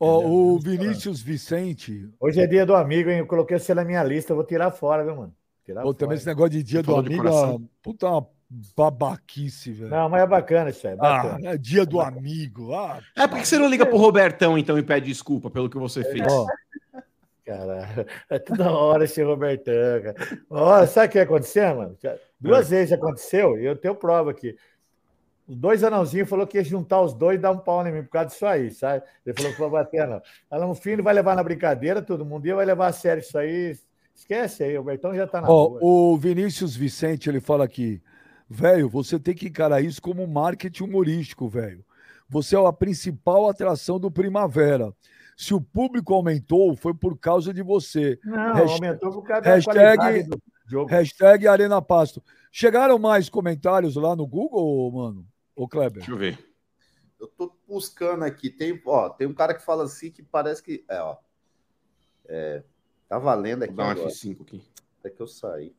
[0.01, 0.29] Ó, Entendeu?
[0.57, 3.19] o Vinícius Vicente, Hoje é dia do amigo, hein?
[3.19, 5.37] Eu coloquei você na minha lista, eu vou tirar fora, viu, mano?
[5.65, 7.57] Tirar pô, também esse negócio de dia do amigo, coração?
[7.57, 8.27] ah, puta uma
[8.77, 9.91] babaquice, velho.
[9.91, 11.41] Não, mas é bacana isso aí, é Ah, bacana.
[11.45, 12.73] é dia do amigo.
[12.75, 15.79] Ah, É, por que você não liga pro Robertão, então, e pede desculpa pelo que
[15.79, 16.27] você fez?
[16.27, 16.47] ó,
[17.45, 20.15] Cara, é toda hora esse Robertão, cara.
[20.49, 21.99] Olha, sabe o que aconteceu, mano?
[22.39, 24.57] Duas vezes aconteceu, e eu tenho prova aqui.
[25.47, 28.03] Os dois anãozinhos falou que ia juntar os dois e dar um pau em mim
[28.05, 29.03] por causa disso aí, sabe?
[29.27, 30.23] Ele falou que vai bater, não.
[30.51, 33.21] Ela no fim ele vai levar na brincadeira, todo mundo dia vai levar a sério
[33.21, 33.77] isso aí.
[34.15, 35.81] Esquece aí, o Bertão já tá na ó, rua.
[35.83, 38.01] o Vinícius Vicente, ele fala aqui,
[38.49, 41.85] velho, você tem que encarar isso como marketing humorístico, velho.
[42.29, 44.93] Você é a principal atração do Primavera.
[45.37, 48.19] Se o público aumentou, foi por causa de você.
[48.25, 50.91] Não, hashtag- aumentou por causa da hashtag- qualidade do jogo.
[50.91, 52.23] Hashtag Arena Pasto.
[52.51, 55.27] Chegaram mais comentários lá no Google, mano?
[55.57, 55.99] Ô, Kleber?
[55.99, 56.39] Deixa eu ver.
[57.19, 58.51] Eu tô buscando aqui.
[58.51, 60.85] Tem, ó, tem um cara que fala assim que parece que.
[60.89, 61.17] É, ó.
[62.29, 62.63] É,
[63.09, 64.09] tá valendo aqui Vou dar um agora.
[64.09, 64.63] F5 aqui.
[65.01, 65.75] Até que eu saí.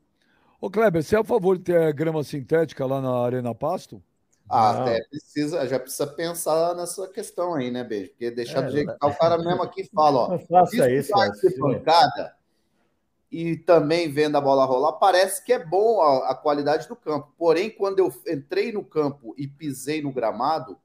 [0.60, 4.02] Ô, Kleber, você é a favor de ter grama sintética lá na Arena Pasto?
[4.50, 8.10] Ah, até precisa, já precisa pensar nessa questão aí, né, Beijo?
[8.10, 10.30] Porque deixar É, do jeito que tá, o cara mesmo aqui fala, ó.
[10.30, 12.36] Não faça isso, ser pancada
[13.34, 17.34] e também vendo a bola rolar, parece que é bom a, a qualidade do campo.
[17.36, 20.78] Porém, quando eu entrei no campo e pisei no gramado,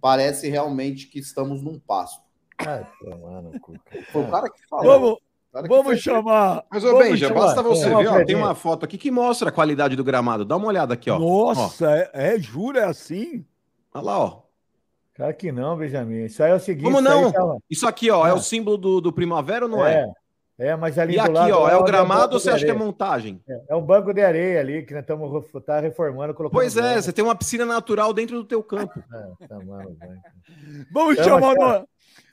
[0.00, 2.20] parece realmente que estamos num pasto.
[2.58, 2.84] Ai.
[4.10, 4.84] Foi o cara que falou.
[4.84, 5.18] Vamos,
[5.68, 6.64] vamos chamar.
[6.70, 9.10] Mas, ô, vamos Benja, chamar- basta você uma ver, ó, tem uma foto aqui que
[9.10, 10.44] mostra a qualidade do gramado.
[10.44, 11.18] Dá uma olhada aqui, ó.
[11.18, 13.44] Nossa, é, é, juro, é assim?
[13.94, 14.42] Ó, olha lá, ó.
[15.14, 16.24] Claro que não, Benjamin.
[16.24, 16.84] Isso aí é o seguinte.
[16.84, 17.30] Como isso aí não?
[17.32, 18.34] tava- Isso aqui, ó, é Ah.
[18.34, 20.10] o símbolo do, do primavera ou não é?
[20.58, 22.48] É, é, mas ali E do aqui, lado ó, lá é o gramado ou você
[22.48, 23.42] de acha que é montagem?
[23.68, 26.58] É um banco de areia ali que nós estamos tá reformando, colocando.
[26.58, 28.98] Pois é, você tem uma piscina natural dentro do teu campo.
[29.40, 30.16] É, tá maluco, vai.
[30.90, 31.84] Vamos Chama, chamar.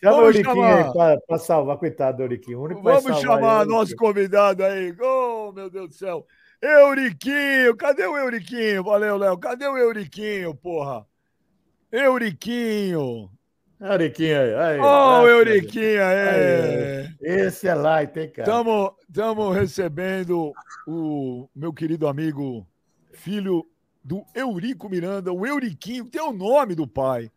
[0.01, 0.15] Chama.
[0.15, 0.85] o Vamos Euriquinho chamar.
[0.85, 2.59] aí pra, pra salvar, coitado do Euriquinho.
[2.59, 4.95] O único Vamos chamar ele é o nosso convidado aí.
[5.01, 6.25] Oh, meu Deus do céu.
[6.61, 8.83] Euriquinho, cadê o Euriquinho?
[8.83, 9.37] Valeu, Léo.
[9.37, 11.05] Cadê o Euriquinho, porra?
[11.91, 13.29] Euriquinho.
[13.79, 14.53] Euriquinho aí.
[14.55, 17.07] aí o a Euriquinho aí.
[17.19, 17.45] Deus.
[17.47, 18.93] Esse é light, hein, cara?
[19.07, 20.51] Estamos recebendo
[20.85, 22.67] o meu querido amigo,
[23.13, 23.65] filho
[24.03, 27.31] do Eurico Miranda, o Euriquinho, tem o nome do pai,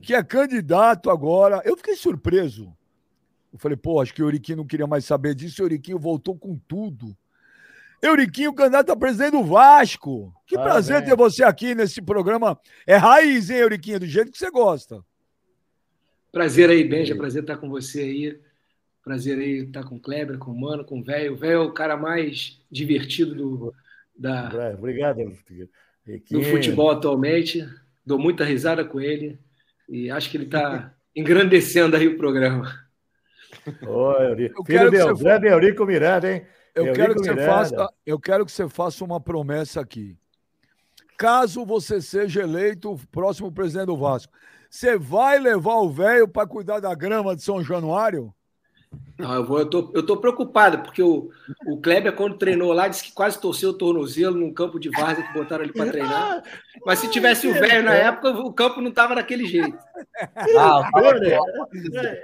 [0.00, 1.62] que é candidato agora.
[1.64, 2.74] Eu fiquei surpreso.
[3.52, 5.62] Eu falei, pô, acho que o Euriquinho não queria mais saber disso.
[5.62, 7.16] O Euriquinho voltou com tudo.
[8.02, 10.32] Euriquinho, candidato a presidente do Vasco.
[10.46, 11.10] Que Ah, prazer bem.
[11.10, 12.58] ter você aqui nesse programa.
[12.86, 14.00] É raiz, hein, Euriquinho?
[14.00, 15.04] Do jeito que você gosta.
[16.32, 17.14] Prazer aí, Benja.
[17.16, 18.40] Prazer estar com você aí.
[19.04, 21.34] Prazer aí estar com o Kleber, com o Mano, com o Velho.
[21.34, 23.74] O Velho é o cara mais divertido do,
[24.16, 25.18] da, Obrigado,
[26.30, 27.66] do futebol atualmente.
[28.04, 29.38] Dou muita risada com ele.
[29.90, 32.72] E acho que ele está engrandecendo aí o programa.
[33.84, 34.60] Ô, Eurico.
[34.60, 36.46] Eu Filho quero que de você grande Eurico Miranda, hein?
[36.72, 37.52] Eu Eurico quero, que você Miranda.
[37.52, 40.16] faça, eu quero que você faça uma promessa aqui.
[41.18, 44.32] Caso você seja eleito o próximo presidente do Vasco,
[44.70, 48.32] você vai levar o velho para cuidar da grama de São Januário?
[49.18, 51.30] Não, eu, vou, eu, tô, eu tô preocupado, porque o,
[51.66, 55.22] o Kleber, quando treinou lá, disse que quase torceu o tornozelo num campo de várzea
[55.26, 56.42] que botaram ele para treinar.
[56.86, 59.76] Mas se tivesse o velho na época, o campo não tava daquele jeito.
[60.58, 61.16] Ah, fala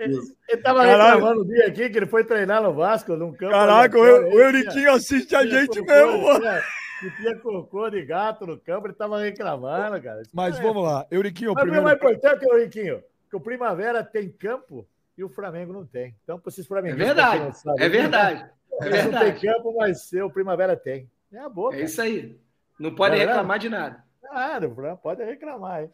[0.00, 3.52] Ele, ele tava reclamando um dia aqui que ele foi treinar no Vasco, num campo.
[3.52, 6.40] Caraca, o, o Euriquinho assiste a gente cocô, mesmo, mano.
[6.40, 6.62] tinha-
[6.98, 10.22] Que tinha cocô de gato no campo, ele tava reclamando, cara.
[10.33, 10.62] Mas É.
[10.62, 11.85] vamos lá, Euriquinho, Mas o primeiro.
[11.85, 16.14] mais importante, Euriquinho, que o Primavera tem campo e o Flamengo não tem.
[16.22, 18.50] Então, para esses É flamenguistas verdade, não sabem, é verdade.
[18.81, 19.46] É Eles não tem verdade.
[19.46, 21.11] campo, mas o Primavera tem.
[21.33, 21.76] É a boca.
[21.76, 22.38] É isso aí.
[22.79, 23.37] Não pode É verdade?
[23.38, 24.05] reclamar de nada.
[24.20, 25.90] Claro, pode reclamar, hein?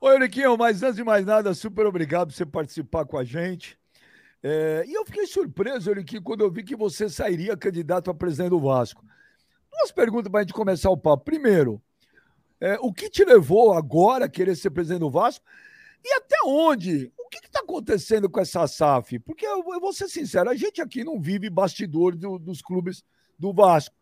[0.00, 3.78] Ô, Euriquinho, mas antes de mais nada, super obrigado por você participar com a gente.
[4.42, 8.50] É, e eu fiquei surpreso, Euriquinho, quando eu vi que você sairia candidato a presidente
[8.50, 9.04] do Vasco.
[9.72, 11.24] Duas perguntas para a gente começar o papo.
[11.24, 11.82] Primeiro,
[12.60, 15.44] é, o que te levou agora a querer ser presidente do Vasco?
[16.04, 17.10] E até onde?
[17.24, 19.18] O que está acontecendo com essa SAF?
[19.18, 23.02] Porque eu, eu, vou ser sincero, a gente aqui não vive bastidores do, dos clubes
[23.38, 23.96] do Vasco.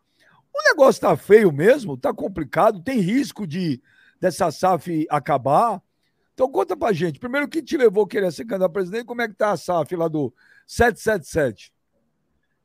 [0.53, 3.81] O negócio está feio mesmo, está complicado, tem risco de
[4.21, 5.81] dessa SAF acabar.
[6.35, 7.19] Então conta pra gente.
[7.19, 9.05] Primeiro, o que te levou a querer ser candidato a presidente?
[9.05, 10.35] Como é que tá a SAF lá do
[10.67, 11.73] 777?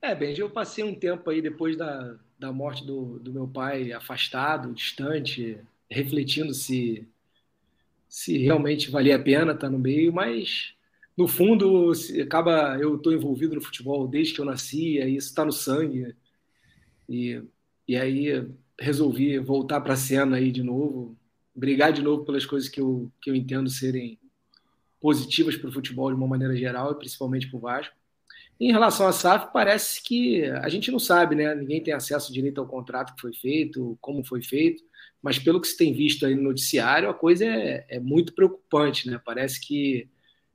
[0.02, 3.92] É, Benji, eu passei um tempo aí depois da, da morte do, do meu pai
[3.92, 7.08] afastado, distante, refletindo se,
[8.08, 10.74] se realmente valia a pena estar no meio, mas
[11.18, 11.92] no fundo
[12.22, 16.16] acaba eu estou envolvido no futebol desde que eu nasci, e isso está no sangue.
[17.10, 17.42] E,
[17.88, 18.48] e aí
[18.80, 21.18] resolvi voltar para a cena aí de novo,
[21.56, 24.20] brigar de novo pelas coisas que eu, que eu entendo serem
[25.00, 27.96] positivas para o futebol de uma maneira geral e principalmente para o Vasco.
[28.60, 31.54] Em relação à SAF, parece que a gente não sabe, né?
[31.54, 34.84] Ninguém tem acesso direito ao contrato que foi feito, como foi feito,
[35.22, 39.10] mas pelo que se tem visto aí no noticiário, a coisa é, é muito preocupante,
[39.10, 39.20] né?
[39.24, 40.08] Parece que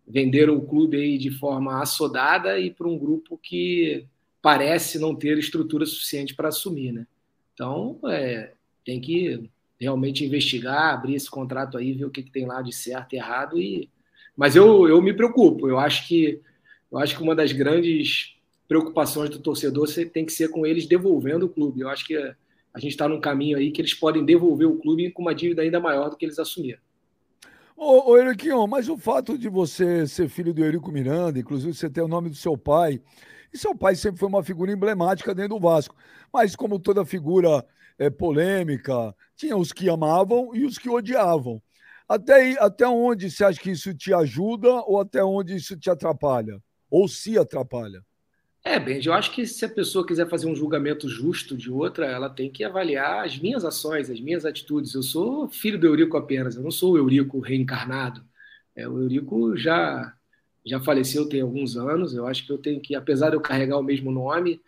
[0.06, 4.06] venderam o clube aí de forma assodada e para um grupo que
[4.40, 7.06] parece não ter estrutura suficiente para assumir, né?
[7.54, 8.52] Então, é,
[8.84, 9.48] tem que
[9.80, 13.16] realmente investigar, abrir esse contrato aí, ver o que, que tem lá de certo e
[13.16, 13.60] errado.
[13.60, 13.90] E...
[14.36, 15.68] Mas eu, eu me preocupo.
[15.68, 16.40] Eu acho que
[16.90, 18.36] eu acho que uma das grandes
[18.68, 21.80] preocupações do torcedor tem que ser com eles devolvendo o clube.
[21.80, 22.34] Eu acho que
[22.74, 25.62] a gente está num caminho aí que eles podem devolver o clube com uma dívida
[25.62, 26.80] ainda maior do que eles assumiram.
[27.76, 31.90] Ô, ô Eriquinho, mas o fato de você ser filho do Eurico Miranda, inclusive você
[31.90, 33.00] ter o nome do seu pai,
[33.52, 35.94] e seu pai sempre foi uma figura emblemática dentro do Vasco.
[36.32, 37.64] Mas como toda figura
[37.98, 41.60] é, polêmica, tinha os que amavam e os que odiavam.
[42.08, 46.62] Até, até onde você acha que isso te ajuda ou até onde isso te atrapalha?
[46.90, 48.02] Ou se atrapalha?
[48.64, 52.06] É, Benji, eu acho que se a pessoa quiser fazer um julgamento justo de outra,
[52.06, 54.94] ela tem que avaliar as minhas ações, as minhas atitudes.
[54.94, 58.24] Eu sou filho do Eurico apenas, eu não sou o Eurico reencarnado.
[58.76, 60.14] É, o Eurico já,
[60.64, 63.78] já faleceu tem alguns anos, eu acho que eu tenho que, apesar de eu carregar
[63.78, 64.60] o mesmo nome,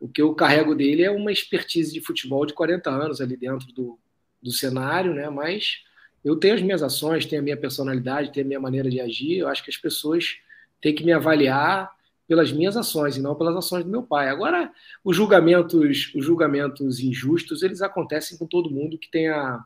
[0.00, 3.72] o que eu carrego dele é uma expertise de futebol de 40 anos ali dentro
[3.72, 3.98] do,
[4.42, 5.28] do cenário, né?
[5.28, 5.82] Mas
[6.24, 9.38] eu tenho as minhas ações, tenho a minha personalidade, tenho a minha maneira de agir.
[9.38, 10.36] Eu acho que as pessoas
[10.80, 11.90] têm que me avaliar
[12.26, 14.28] pelas minhas ações e não pelas ações do meu pai.
[14.28, 14.70] Agora,
[15.04, 19.64] os julgamentos, os julgamentos injustos, eles acontecem com todo mundo que tenha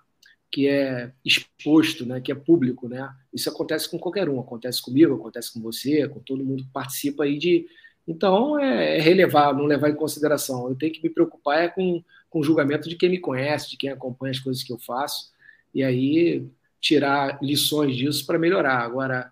[0.51, 3.07] que é exposto, né, que é público, né?
[3.31, 7.25] Isso acontece com qualquer um, acontece comigo, acontece com você, com todo mundo que participa
[7.25, 7.67] aí de
[8.09, 10.67] então, é, é, relevar, não levar em consideração.
[10.67, 13.77] Eu tenho que me preocupar é com, com o julgamento de quem me conhece, de
[13.77, 15.31] quem acompanha as coisas que eu faço,
[15.75, 16.49] e aí
[16.81, 18.79] tirar lições disso para melhorar.
[18.79, 19.31] Agora,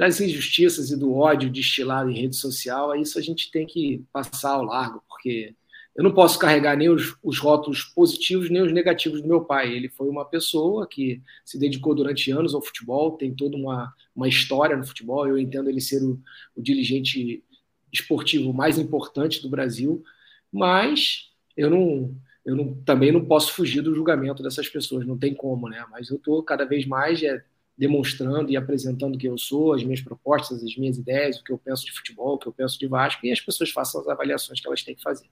[0.00, 4.52] das injustiças e do ódio destilado em rede social, isso a gente tem que passar
[4.52, 5.54] ao largo, porque
[5.94, 9.70] eu não posso carregar nem os, os, rótulos positivos nem os negativos do meu pai.
[9.70, 14.26] Ele foi uma pessoa que se dedicou durante anos ao futebol, tem toda uma, uma
[14.26, 15.28] história no futebol.
[15.28, 16.18] Eu entendo ele ser o,
[16.56, 17.44] o dirigente
[17.92, 20.02] esportivo mais importante do Brasil,
[20.50, 25.34] mas eu não, eu não, também não posso fugir do julgamento dessas pessoas, não tem
[25.34, 25.84] como, né?
[25.90, 27.44] Mas eu estou cada vez mais é,
[27.80, 31.56] demonstrando e apresentando quem eu sou, as minhas propostas, as minhas ideias, o que eu
[31.56, 34.60] penso de futebol, o que eu penso de Vasco, e as pessoas façam as avaliações
[34.60, 35.24] que elas têm que fazer.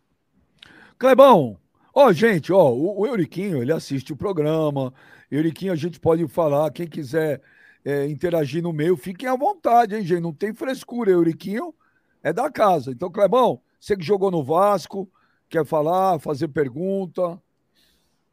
[0.99, 1.59] Clebão,
[1.95, 4.95] ó, gente, ó, o, o Euriquinho, ele assiste o programa,
[5.31, 7.43] Euriquinho, a gente pode falar, quem quiser
[7.85, 11.75] é, interagir no meio, fiquem à vontade, hein, gente, não tem frescura, Euriquinho
[12.23, 12.93] é da casa.
[12.93, 15.07] Então, Clebão, você que jogou no Vasco,
[15.51, 17.39] quer falar, fazer pergunta?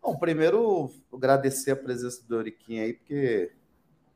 [0.02, 3.52] Bom, primeiro agradecer a presença do Euriquinho aí, porque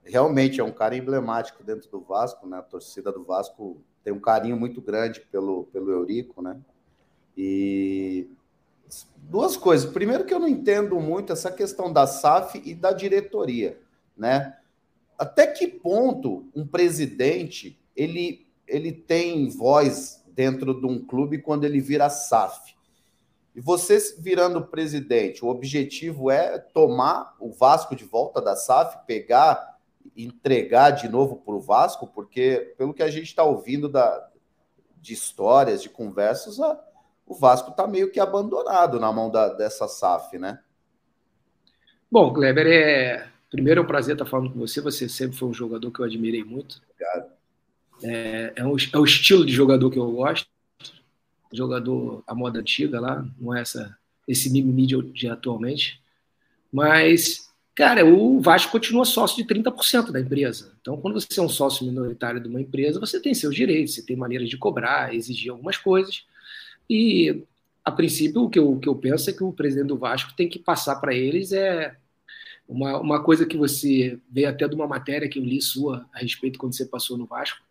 [0.09, 2.57] realmente é um cara emblemático dentro do Vasco, né?
[2.57, 6.59] A torcida do Vasco tem um carinho muito grande pelo, pelo Eurico, né?
[7.37, 8.27] E
[9.17, 9.89] duas coisas.
[9.89, 13.79] Primeiro que eu não entendo muito essa questão da SAF e da diretoria,
[14.17, 14.57] né?
[15.17, 21.81] Até que ponto um presidente ele ele tem voz dentro de um clube quando ele
[21.81, 22.75] vira SAF.
[23.55, 29.78] E você virando presidente, o objetivo é tomar o Vasco de volta da SAF, pegar,
[30.15, 34.29] entregar de novo para o Vasco, porque pelo que a gente está ouvindo da,
[34.97, 36.79] de histórias, de conversas, a,
[37.25, 40.59] o Vasco está meio que abandonado na mão da, dessa SAF, né?
[42.11, 43.29] Bom, Kleber, é...
[43.51, 44.81] primeiro é um prazer estar falando com você.
[44.81, 46.81] Você sempre foi um jogador que eu admirei muito.
[46.89, 47.31] Obrigado.
[48.03, 50.47] É, é, o, é o estilo de jogador que eu gosto.
[51.53, 56.01] Jogador à moda antiga lá, não é essa, esse mimimi de, de atualmente.
[56.71, 57.48] Mas
[57.79, 60.73] Cara, o Vasco continua sócio de 30% da empresa.
[60.81, 64.05] Então, quando você é um sócio minoritário de uma empresa, você tem seus direitos, você
[64.05, 66.25] tem maneiras de cobrar, exigir algumas coisas.
[66.89, 67.41] E,
[67.81, 70.33] a princípio, o que eu, o que eu penso é que o presidente do Vasco
[70.35, 71.95] tem que passar para eles é
[72.67, 76.19] uma, uma coisa que você vê até de uma matéria que eu li sua a
[76.19, 77.63] respeito quando você passou no Vasco,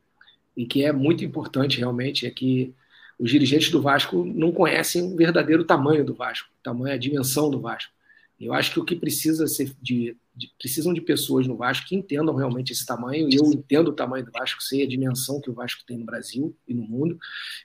[0.56, 2.74] e que é muito importante realmente, é que
[3.18, 7.92] os dirigentes do Vasco não conhecem o verdadeiro tamanho do Vasco, a dimensão do Vasco.
[8.40, 11.96] Eu acho que o que precisa ser de, de, precisam de pessoas no Vasco que
[11.96, 15.51] entendam realmente esse tamanho, e eu entendo o tamanho do Vasco, sei a dimensão que
[15.51, 17.18] o Vasco tem no Brasil e no mundo.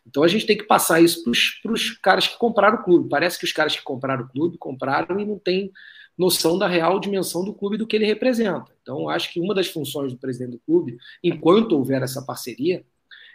[0.08, 3.10] Então a gente tem que passar isso para os caras que compraram o clube.
[3.10, 5.72] Parece que os caras que compraram o clube compraram e não tem
[6.18, 8.72] noção da real dimensão do clube e do que ele representa.
[8.82, 12.84] Então, acho que uma das funções do presidente do clube, enquanto houver essa parceria,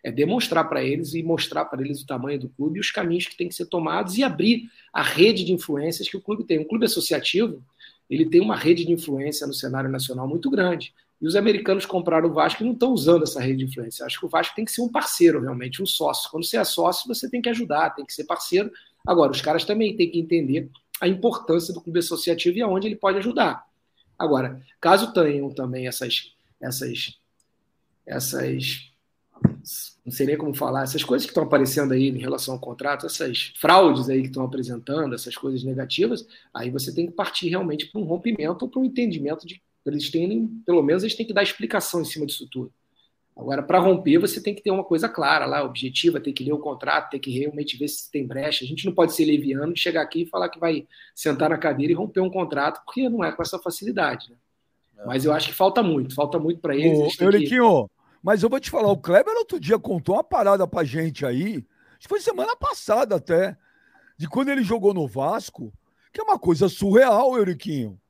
[0.04, 3.26] é demonstrar para eles e mostrar para eles o tamanho do clube e os caminhos
[3.26, 6.58] que têm que ser tomados e abrir a rede de influências que o clube tem.
[6.58, 7.62] Um clube associativo,
[8.08, 10.94] ele tem uma rede de influência no cenário nacional muito grande.
[11.20, 14.06] E os americanos compraram o Vasco e não estão usando essa rede de influência.
[14.06, 16.30] Acho que o Vasco tem que ser um parceiro, realmente, um sócio.
[16.30, 18.70] Quando você é sócio, você tem que ajudar, tem que ser parceiro.
[19.06, 22.96] Agora, os caras também têm que entender a importância do clube associativo e aonde ele
[22.96, 23.66] pode ajudar.
[24.16, 27.18] Agora, caso tenham também essas, essas,
[28.06, 28.92] essas
[30.04, 33.06] não sei nem como falar, essas coisas que estão aparecendo aí em relação ao contrato,
[33.06, 37.86] essas fraudes aí que estão apresentando, essas coisas negativas, aí você tem que partir realmente
[37.86, 41.32] para um rompimento ou para um entendimento de eles terem, pelo menos eles têm que
[41.32, 42.72] dar explicação em cima disso tudo.
[43.38, 46.52] Agora, para romper, você tem que ter uma coisa clara lá, objetiva, tem que ler
[46.52, 48.64] o contrato, tem que realmente ver se tem brecha.
[48.64, 51.56] A gente não pode ser leviano e chegar aqui e falar que vai sentar na
[51.56, 54.28] cadeira e romper um contrato, porque não é com essa facilidade.
[54.28, 54.36] Né?
[55.06, 56.98] Mas eu acho que falta muito, falta muito para eles.
[56.98, 57.97] Ô, Euriquinho, que...
[58.22, 61.64] Mas eu vou te falar, o Kleber outro dia contou uma parada pra gente aí,
[61.92, 63.56] acho que foi semana passada até,
[64.16, 65.72] de quando ele jogou no Vasco,
[66.12, 68.00] que é uma coisa surreal, Euriquinho.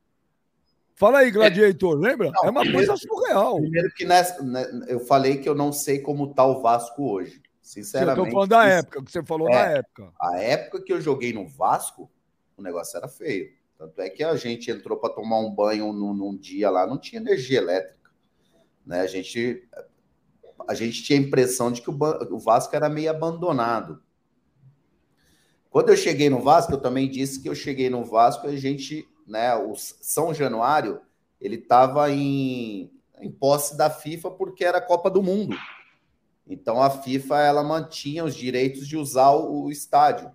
[0.95, 2.31] Fala aí, Gladiator, é, lembra?
[2.33, 3.57] Não, é uma primeiro, coisa surreal.
[3.61, 7.41] Primeiro que nessa, né, eu falei que eu não sei como tá o Vasco hoje.
[7.63, 8.19] Sinceramente.
[8.19, 10.13] Eu tô falando da época, que você falou é, da época.
[10.19, 12.11] A época que eu joguei no Vasco,
[12.57, 13.53] o negócio era feio.
[13.77, 16.99] Tanto é que a gente entrou para tomar um banho num, num, dia lá, não
[16.99, 18.11] tinha energia elétrica.
[18.85, 19.01] Né?
[19.01, 19.69] A gente
[20.67, 24.03] a gente tinha a impressão de que o Vasco era meio abandonado.
[25.71, 28.57] Quando eu cheguei no Vasco, eu também disse que eu cheguei no Vasco e a
[28.57, 31.01] gente, né, o São Januário,
[31.41, 32.91] ele estava em,
[33.21, 35.57] em posse da FIFA porque era Copa do Mundo.
[36.47, 40.35] Então a FIFA ela mantinha os direitos de usar o, o estádio.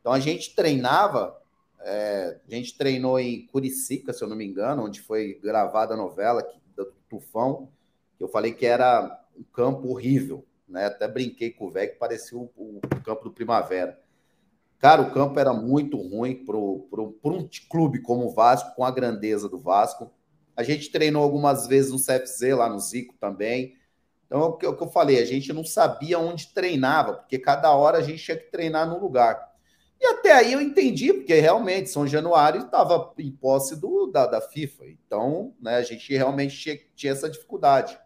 [0.00, 1.40] Então a gente treinava,
[1.80, 5.96] é, a gente treinou em Curicica, se eu não me engano, onde foi gravada a
[5.96, 7.70] novela do Tufão,
[8.18, 10.86] que eu falei que era um campo horrível, né?
[10.86, 14.00] Até brinquei com o velho que parecia o, o, campo do Primavera.
[14.78, 19.48] Cara, o campo era muito ruim para um clube como o Vasco, com a grandeza
[19.48, 20.12] do Vasco.
[20.56, 23.76] A gente treinou algumas vezes no CFZ, lá no Zico também.
[24.26, 27.14] Então, é o que, é o que eu falei, a gente não sabia onde treinava,
[27.14, 29.52] porque cada hora a gente tinha que treinar num lugar.
[30.00, 34.40] E até aí eu entendi, porque realmente São Januário estava em posse do, da, da
[34.40, 34.86] FIFA.
[34.86, 37.96] Então, né, a gente realmente tinha, tinha essa dificuldade.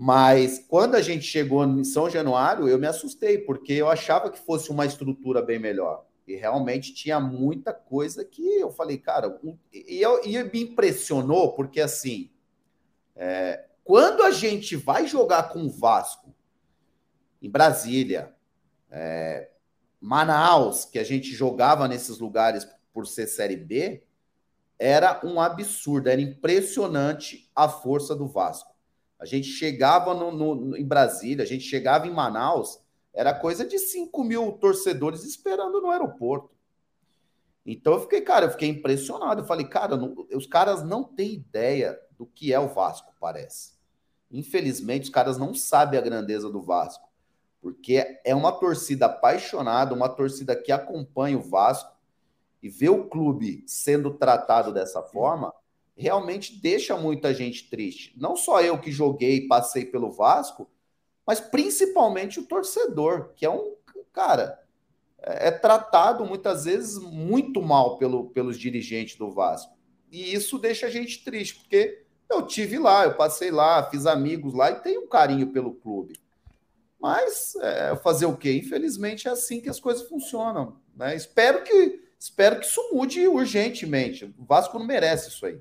[0.00, 4.38] Mas quando a gente chegou em São Januário, eu me assustei, porque eu achava que
[4.38, 6.06] fosse uma estrutura bem melhor.
[6.24, 9.40] E realmente tinha muita coisa que eu falei, cara,
[9.72, 12.30] e, eu, e me impressionou, porque assim,
[13.16, 16.32] é, quando a gente vai jogar com o Vasco
[17.42, 18.32] em Brasília,
[18.88, 19.50] é,
[20.00, 24.04] Manaus, que a gente jogava nesses lugares por ser Série B,
[24.78, 28.67] era um absurdo, era impressionante a força do Vasco.
[29.18, 32.80] A gente chegava no, no, em Brasília, a gente chegava em Manaus,
[33.12, 36.56] era coisa de 5 mil torcedores esperando no aeroporto.
[37.66, 39.42] Então eu fiquei, cara, eu fiquei impressionado.
[39.42, 43.72] Eu falei, cara, não, os caras não têm ideia do que é o Vasco, parece.
[44.30, 47.08] Infelizmente, os caras não sabem a grandeza do Vasco,
[47.60, 51.96] porque é uma torcida apaixonada, uma torcida que acompanha o Vasco
[52.62, 55.52] e vê o clube sendo tratado dessa forma
[55.98, 58.14] realmente deixa muita gente triste.
[58.16, 60.70] Não só eu que joguei e passei pelo Vasco,
[61.26, 63.74] mas principalmente o torcedor, que é um
[64.12, 64.62] cara
[65.18, 69.76] é, é tratado muitas vezes muito mal pelo, pelos dirigentes do Vasco.
[70.10, 74.54] E isso deixa a gente triste, porque eu tive lá, eu passei lá, fiz amigos
[74.54, 76.18] lá e tenho um carinho pelo clube.
[77.00, 78.52] Mas é, fazer o quê?
[78.54, 80.80] Infelizmente é assim que as coisas funcionam.
[80.96, 81.14] Né?
[81.14, 84.24] Espero que espero que isso mude urgentemente.
[84.36, 85.60] O Vasco não merece isso aí.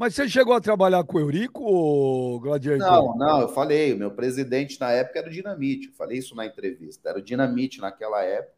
[0.00, 2.78] Mas você chegou a trabalhar com o Eurico, ou Gladiator?
[2.78, 3.92] Não, não, eu falei.
[3.92, 5.88] O meu presidente na época era o Dinamite.
[5.88, 7.10] Eu falei isso na entrevista.
[7.10, 8.56] Era o Dinamite naquela época.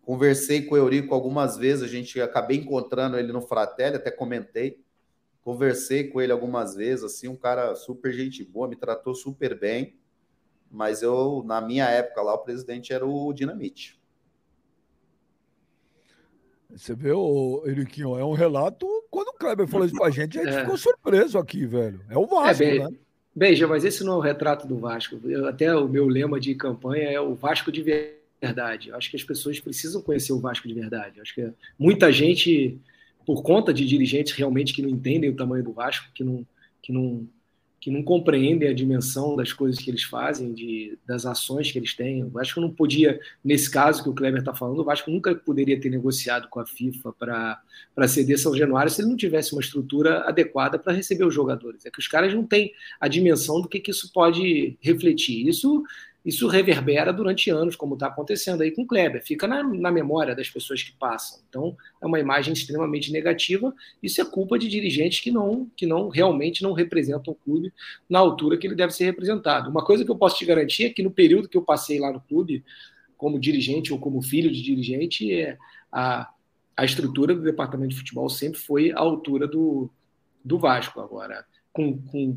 [0.00, 4.80] Conversei com o Eurico algumas vezes, a gente acabei encontrando ele no Fratelli, até comentei.
[5.42, 9.98] Conversei com ele algumas vezes, assim, um cara super gente boa, me tratou super bem.
[10.70, 14.00] Mas eu, na minha época lá, o presidente era o Dinamite.
[16.70, 18.97] Você vê, ô, Eriquinho, é um relato.
[19.10, 20.60] Quando o Kleber falou isso pra gente, a gente É.
[20.60, 22.00] ficou surpreso aqui, velho.
[22.10, 22.88] É o Vasco, bem- né?
[23.34, 25.18] Beija, mas esse não é o retrato do Vasco.
[25.24, 28.88] Eu- até o meu lema de campanha é o Vasco de verdade.
[28.88, 31.18] Eu acho que as pessoas precisam conhecer o Vasco de verdade.
[31.18, 31.48] Eu acho que
[31.78, 32.78] muita gente,
[33.24, 36.44] por conta de dirigentes realmente que não entendem o tamanho do Vasco, que não,
[36.82, 37.26] que não,
[37.80, 41.94] que não compreendem a dimensão das coisas que eles fazem, de, das ações que eles
[41.94, 42.24] têm.
[42.24, 45.80] O Vasco não podia, nesse caso que o Kleber está falando, o Vasco nunca poderia
[45.80, 50.22] ter negociado com a FIFA para ceder São Januário se ele não tivesse uma estrutura
[50.22, 51.86] adequada para receber os jogadores.
[51.86, 55.46] É que os caras não têm a dimensão do que, que isso pode refletir.
[55.46, 55.84] Isso,
[56.24, 59.24] isso reverbera durante anos, como está acontecendo aí com Kleber.
[59.24, 61.40] Fica na, na memória das pessoas que passam.
[61.48, 63.74] Então, é uma imagem extremamente negativa.
[64.02, 67.72] Isso é culpa de dirigentes que não, que não realmente não representam o clube
[68.08, 69.70] na altura que ele deve ser representado.
[69.70, 72.12] Uma coisa que eu posso te garantir é que no período que eu passei lá
[72.12, 72.64] no clube,
[73.16, 75.56] como dirigente ou como filho de dirigente, é
[75.90, 76.30] a,
[76.76, 79.90] a estrutura do departamento de futebol sempre foi à altura do,
[80.44, 81.00] do Vasco.
[81.00, 82.36] Agora, com, com,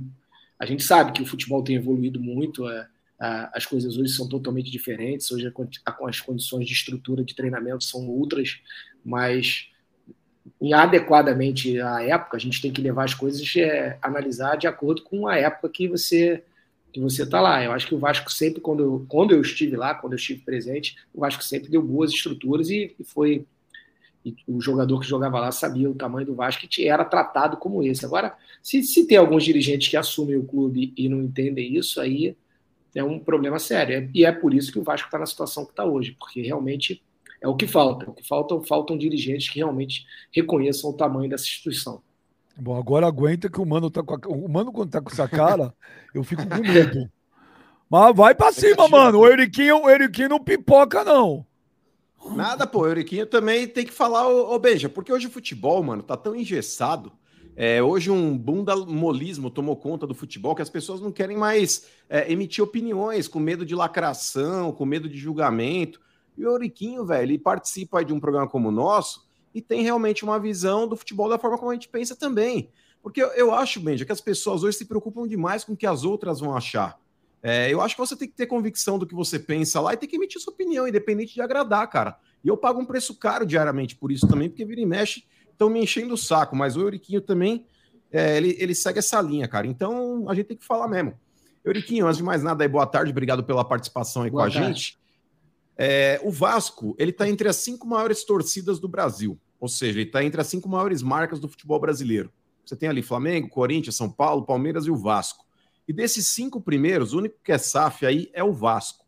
[0.58, 2.88] a gente sabe que o futebol tem evoluído muito, é,
[3.54, 5.52] as coisas hoje são totalmente diferentes, hoje
[5.86, 8.60] as condições de estrutura de treinamento são outras,
[9.06, 9.70] mas
[10.60, 15.28] inadequadamente à época, a gente tem que levar as coisas é, analisar de acordo com
[15.28, 16.44] a época que você
[16.92, 17.64] que você está lá.
[17.64, 20.42] Eu acho que o Vasco sempre, quando eu, quando eu estive lá, quando eu estive
[20.42, 23.46] presente, o Vasco sempre deu boas estruturas e, e foi
[24.26, 27.82] e o jogador que jogava lá sabia o tamanho do Vasco e era tratado como
[27.82, 28.06] esse.
[28.06, 32.36] Agora, se, se tem alguns dirigentes que assumem o clube e não entendem isso, aí
[32.96, 34.10] é um problema sério.
[34.14, 37.02] E é por isso que o Vasco está na situação que está hoje, porque realmente
[37.40, 38.10] é o que falta.
[38.10, 42.02] O que falta faltam dirigentes que realmente reconheçam o tamanho dessa instituição.
[42.58, 44.20] Bom, agora aguenta que o Mano tá com a...
[44.28, 45.74] O Mano, quando tá com essa cara,
[46.14, 47.10] eu fico com medo.
[47.90, 49.20] Mas vai pra cima, mano.
[49.20, 51.46] O Eriquinho, o Eriquinho não pipoca, não.
[52.30, 52.82] Nada, pô.
[52.82, 56.16] O Euriquinho também tem que falar, ô, ô Beija, porque hoje o futebol, mano, tá
[56.16, 57.12] tão engessado.
[57.64, 61.86] É, hoje um bunda molismo tomou conta do futebol que as pessoas não querem mais
[62.10, 66.02] é, emitir opiniões, com medo de lacração, com medo de julgamento.
[66.36, 70.24] E o Euriquinho, velho, ele participa de um programa como o nosso e tem realmente
[70.24, 72.72] uma visão do futebol da forma como a gente pensa também.
[73.00, 75.86] Porque eu, eu acho, Benja, que as pessoas hoje se preocupam demais com o que
[75.86, 77.00] as outras vão achar.
[77.44, 79.98] É, eu acho que você tem que ter convicção do que você pensa lá e
[79.98, 82.18] tem que emitir sua opinião, independente de agradar, cara.
[82.44, 85.26] E eu pago um preço caro diariamente por isso também, porque vira e mexe,
[85.62, 86.56] estão me enchendo o saco.
[86.56, 87.66] Mas o Euriquinho também,
[88.12, 89.68] é, ele, ele segue essa linha, cara.
[89.68, 91.14] Então a gente tem que falar mesmo.
[91.64, 94.52] Euriquinho, antes de mais nada, aí, boa tarde, obrigado pela participação aí boa com a
[94.52, 94.68] tarde.
[94.68, 95.00] gente.
[95.78, 99.40] É, o Vasco, ele está entre as cinco maiores torcidas do Brasil.
[99.60, 102.32] Ou seja, ele está entre as cinco maiores marcas do futebol brasileiro.
[102.66, 105.46] Você tem ali Flamengo, Corinthians, São Paulo, Palmeiras e o Vasco.
[105.88, 109.06] E desses cinco primeiros, o único que é SAF aí é o Vasco.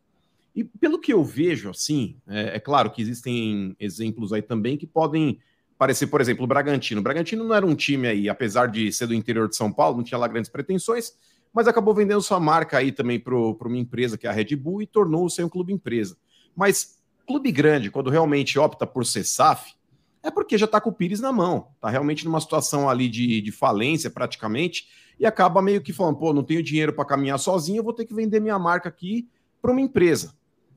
[0.54, 4.86] E pelo que eu vejo, assim, é, é, claro que existem exemplos aí também que
[4.86, 5.40] podem
[5.78, 7.00] parecer, por exemplo, o Bragantino.
[7.00, 9.96] O Bragantino não era um time aí, apesar de ser do interior de São Paulo,
[9.96, 11.12] não tinha lá grandes pretensões,
[11.52, 14.82] mas acabou vendendo sua marca aí também para uma empresa que é a Red Bull
[14.82, 16.16] e tornou-se um clube empresa.
[16.56, 19.74] Mas clube grande, quando realmente opta por ser SAF,
[20.22, 23.40] é porque já está com o Pires na mão, está realmente numa situação ali de,
[23.40, 24.88] de falência praticamente
[25.20, 28.04] e acaba meio que falando, pô, não tenho dinheiro para caminhar sozinho, eu vou ter
[28.04, 29.28] que vender minha marca aqui
[29.60, 30.34] para uma empresa.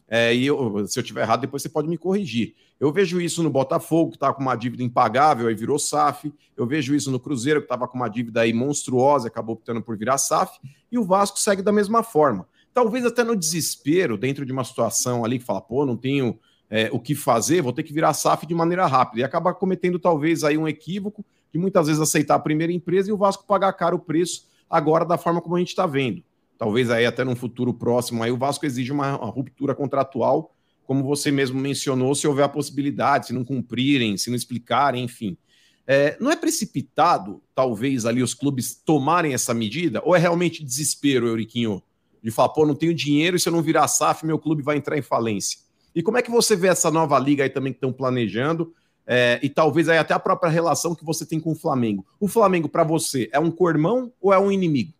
[0.09, 2.55] É, e eu, se eu tiver errado, depois você pode me corrigir.
[2.79, 6.31] Eu vejo isso no Botafogo, que está com uma dívida impagável, aí virou SAF.
[6.55, 9.97] Eu vejo isso no Cruzeiro, que estava com uma dívida aí monstruosa, acabou optando por
[9.97, 10.59] virar SAF.
[10.91, 12.47] E o Vasco segue da mesma forma.
[12.73, 16.39] Talvez até no desespero, dentro de uma situação ali que fala, pô, não tenho
[16.69, 19.21] é, o que fazer, vou ter que virar SAF de maneira rápida.
[19.21, 23.13] E acaba cometendo talvez aí um equívoco de muitas vezes aceitar a primeira empresa e
[23.13, 26.21] o Vasco pagar caro o preço agora da forma como a gente está vendo.
[26.57, 30.55] Talvez aí até num futuro próximo aí o Vasco exige uma, uma, ruptura contratual,
[30.85, 35.37] como você mesmo mencionou, se houver a possibilidade, se não cumprirem, se não explicarem, enfim.
[35.85, 40.01] É, não é precipitado, talvez, ali os clubes tomarem essa medida?
[40.03, 41.81] Ou é realmente desespero, Euriquinho,
[42.21, 44.77] de falar, pô, não tenho dinheiro e se eu não virar SAF, meu clube vai
[44.77, 45.59] entrar em falência?
[45.93, 48.73] E como é que você vê essa nova liga aí também que estão planejando?
[49.05, 52.05] É, e talvez aí até a própria relação que você tem com o Flamengo.
[52.19, 54.96] O Flamengo, para você, é um cormão ou é um inimigo?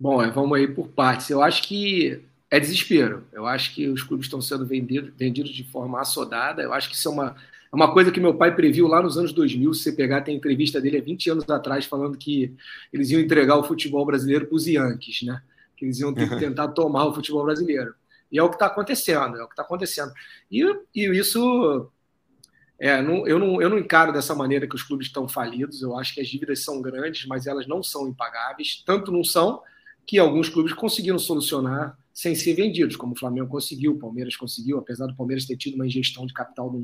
[0.00, 1.28] Bom, é, vamos aí por partes.
[1.28, 3.24] Eu acho que é desespero.
[3.32, 6.62] Eu acho que os clubes estão sendo vendidos, vendidos de forma assodada.
[6.62, 7.36] Eu acho que isso é uma,
[7.72, 9.74] é uma coisa que meu pai previu lá nos anos 2000.
[9.74, 12.54] Se você pegar, tem entrevista dele há 20 anos atrás, falando que
[12.92, 15.42] eles iam entregar o futebol brasileiro para os Yankees, né?
[15.76, 17.94] Que eles iam ter que tentar tomar o futebol brasileiro.
[18.30, 20.12] E é o que está acontecendo, é o que está acontecendo.
[20.50, 20.62] E,
[20.94, 21.90] e isso
[22.78, 25.82] é, não, eu, não, eu não encaro dessa maneira que os clubes estão falidos.
[25.82, 28.82] Eu acho que as dívidas são grandes, mas elas não são impagáveis.
[28.86, 29.60] Tanto não são
[30.08, 34.78] que alguns clubes conseguiram solucionar sem ser vendidos, como o Flamengo conseguiu, o Palmeiras conseguiu,
[34.78, 36.74] apesar do Palmeiras ter tido uma ingestão de capital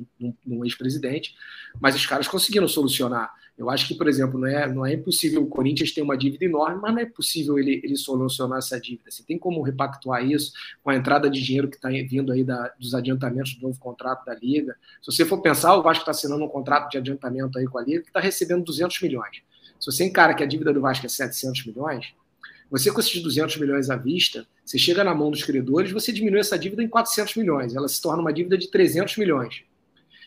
[0.47, 1.35] num ex-presidente,
[1.81, 3.33] mas os caras conseguiram solucionar.
[3.57, 6.45] Eu acho que, por exemplo, não é, não é impossível o Corinthians ter uma dívida
[6.45, 9.11] enorme, mas não é possível ele, ele solucionar essa dívida.
[9.11, 10.53] Você tem como repactuar isso
[10.83, 14.27] com a entrada de dinheiro que está vindo aí da, dos adiantamentos do novo contrato
[14.27, 14.77] da Liga.
[15.01, 17.83] Se você for pensar, o Vasco está assinando um contrato de adiantamento aí com a
[17.83, 19.43] Liga que está recebendo 200 milhões.
[19.81, 22.12] Se você encara que a dívida do Vasco é 700 milhões,
[22.75, 26.41] você com esses 200 milhões à vista, você chega na mão dos credores, você diminui
[26.41, 29.62] essa dívida em 400 milhões, ela se torna uma dívida de 300 milhões.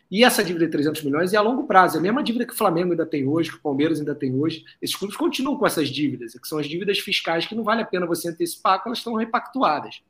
[0.09, 2.53] E essa dívida de 300 milhões é a longo prazo, é a mesma dívida que
[2.53, 4.63] o Flamengo ainda tem hoje, que o Palmeiras ainda tem hoje.
[4.81, 7.85] Esses clubes continuam com essas dívidas, que são as dívidas fiscais que não vale a
[7.85, 10.01] pena você antecipar, porque elas estão repactuadas.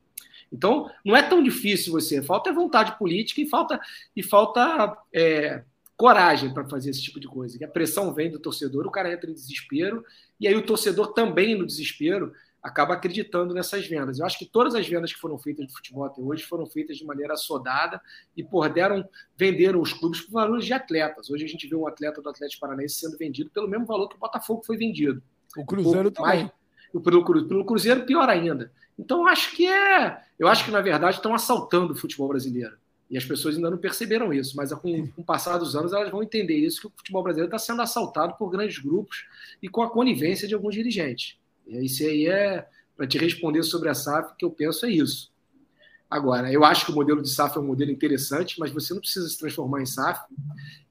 [0.52, 3.80] Então, não é tão difícil você, falta vontade política e falta,
[4.14, 5.64] e falta é,
[5.96, 7.58] coragem para fazer esse tipo de coisa.
[7.60, 10.04] E a pressão vem do torcedor, o cara entra em desespero,
[10.40, 12.32] e aí o torcedor também no desespero
[12.62, 14.18] acaba acreditando nessas vendas.
[14.18, 16.96] Eu acho que todas as vendas que foram feitas de futebol até hoje foram feitas
[16.96, 18.00] de maneira assodada
[18.36, 21.30] e por deram, venderam os clubes por valores de atletas.
[21.30, 24.16] Hoje a gente vê um atleta do Atlético Paranaense sendo vendido pelo mesmo valor que
[24.16, 25.22] o Botafogo foi vendido.
[25.56, 26.50] O Cruzeiro um também.
[26.92, 28.72] Mais, pelo, pelo Cruzeiro, pior ainda.
[28.98, 30.20] Então, eu acho que é.
[30.38, 32.76] Eu acho que, na verdade, estão assaltando o futebol brasileiro.
[33.10, 36.10] E as pessoas ainda não perceberam isso, mas com, com o passar dos anos elas
[36.10, 39.24] vão entender isso, que o futebol brasileiro está sendo assaltado por grandes grupos
[39.62, 41.38] e com a conivência de alguns dirigentes.
[41.66, 45.30] E isso aí é, para te responder sobre a SAF, que eu penso é isso.
[46.10, 49.00] Agora, eu acho que o modelo de SAF é um modelo interessante, mas você não
[49.00, 50.20] precisa se transformar em SAF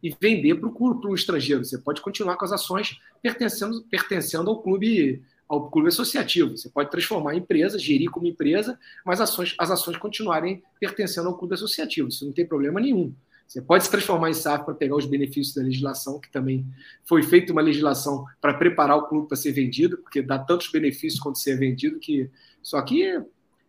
[0.02, 1.66] e vender para o estrangeiro.
[1.66, 6.58] Você pode continuar com as ações pertencendo, pertencendo ao clube ao clube associativo.
[6.58, 11.38] Você pode transformar a empresa, gerir como empresa, mas ações, as ações continuarem pertencendo ao
[11.38, 12.10] clube associativo.
[12.10, 13.14] Isso não tem problema nenhum.
[13.48, 16.66] Você pode se transformar em SAF para pegar os benefícios da legislação, que também
[17.06, 21.22] foi feita uma legislação para preparar o clube para ser vendido, porque dá tantos benefícios
[21.22, 22.30] quanto ser vendido, que
[22.62, 23.22] só que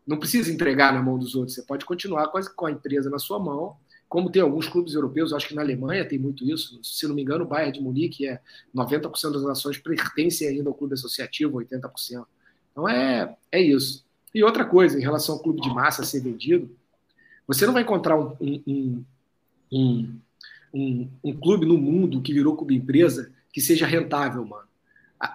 [0.05, 1.55] não precisa entregar na mão dos outros.
[1.55, 3.76] Você pode continuar quase com a empresa na sua mão
[4.09, 7.23] como tem alguns clubes europeus, acho que na Alemanha tem muito isso, se não me
[7.23, 8.41] engano, o Bayern de Munique é
[8.75, 12.25] 90% das ações pertencem ainda ao clube associativo, 80%.
[12.73, 14.05] Então é, é isso.
[14.35, 16.71] E outra coisa, em relação ao clube de massa ser vendido,
[17.47, 19.05] você não vai encontrar um, um,
[19.73, 20.19] um,
[20.73, 24.69] um, um clube no mundo que virou clube empresa que seja rentável, mano.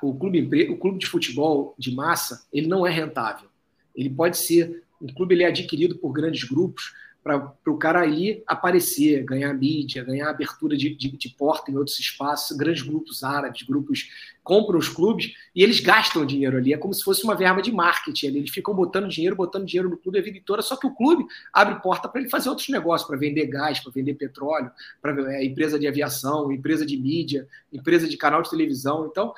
[0.02, 3.50] O clube, o clube de futebol de massa, ele não é rentável.
[3.94, 6.94] Ele pode ser, um clube ele é adquirido por grandes grupos,
[7.24, 11.98] para o cara ali aparecer, ganhar mídia, ganhar abertura de, de, de, porta em outros
[11.98, 14.10] espaços, grandes grupos árabes, grupos
[14.44, 17.72] compram os clubes e eles gastam dinheiro ali, é como se fosse uma verba de
[17.72, 18.38] marketing ali.
[18.40, 21.82] eles ficam botando dinheiro, botando dinheiro no clube a vida só que o clube abre
[21.82, 24.70] porta para ele fazer outros negócios, para vender gás, para vender petróleo,
[25.02, 29.08] para é, empresa de aviação, empresa de mídia, empresa de canal de televisão.
[29.10, 29.34] Então,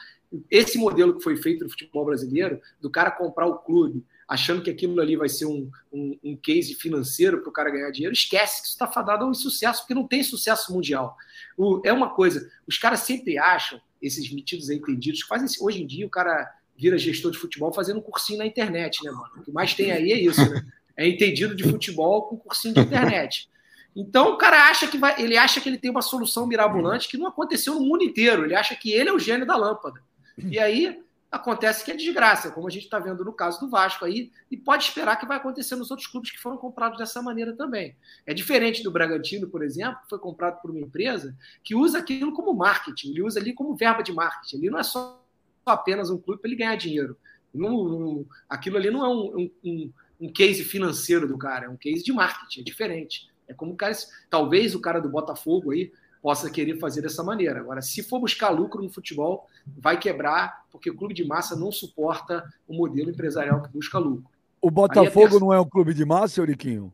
[0.50, 4.70] esse modelo que foi feito no futebol brasileiro, do cara comprar o clube, achando que
[4.70, 8.62] aquilo ali vai ser um, um, um case financeiro para o cara ganhar dinheiro, esquece
[8.62, 11.16] que isso está fadado ao insucesso, porque não tem sucesso mundial.
[11.58, 15.88] O, é uma coisa, os caras sempre acham, esses metidos entendidos, que fazem hoje em
[15.88, 19.30] dia o cara vira gestor de futebol fazendo um cursinho na internet, né, mano?
[19.38, 20.66] O que mais tem aí é isso, né?
[20.98, 23.50] É entendido de futebol com cursinho de internet.
[23.96, 27.18] Então o cara acha que vai, ele acha que ele tem uma solução mirabolante que
[27.18, 28.44] não aconteceu no mundo inteiro.
[28.44, 30.02] Ele acha que ele é o gênio da lâmpada.
[30.38, 31.00] E aí
[31.36, 34.56] acontece que é desgraça, como a gente está vendo no caso do Vasco aí, e
[34.56, 37.96] pode esperar que vai acontecer nos outros clubes que foram comprados dessa maneira também.
[38.26, 42.34] É diferente do Bragantino, por exemplo, que foi comprado por uma empresa que usa aquilo
[42.34, 44.58] como marketing, ele usa ali como verba de marketing.
[44.58, 45.22] Ali não é só
[45.66, 47.18] apenas um clube para ele ganhar dinheiro.
[47.54, 51.78] Não, não, aquilo ali não é um, um, um, case financeiro do cara, é um
[51.78, 53.30] case de marketing, é diferente.
[53.48, 53.94] É como o cara,
[54.30, 55.92] talvez o cara do Botafogo aí
[56.26, 57.60] possa querer fazer dessa maneira.
[57.60, 59.48] Agora, se for buscar lucro no futebol,
[59.78, 64.26] vai quebrar, porque o clube de massa não suporta o modelo empresarial que busca lucro.
[64.60, 66.92] O Botafogo não é um clube de massa, Euriquinho?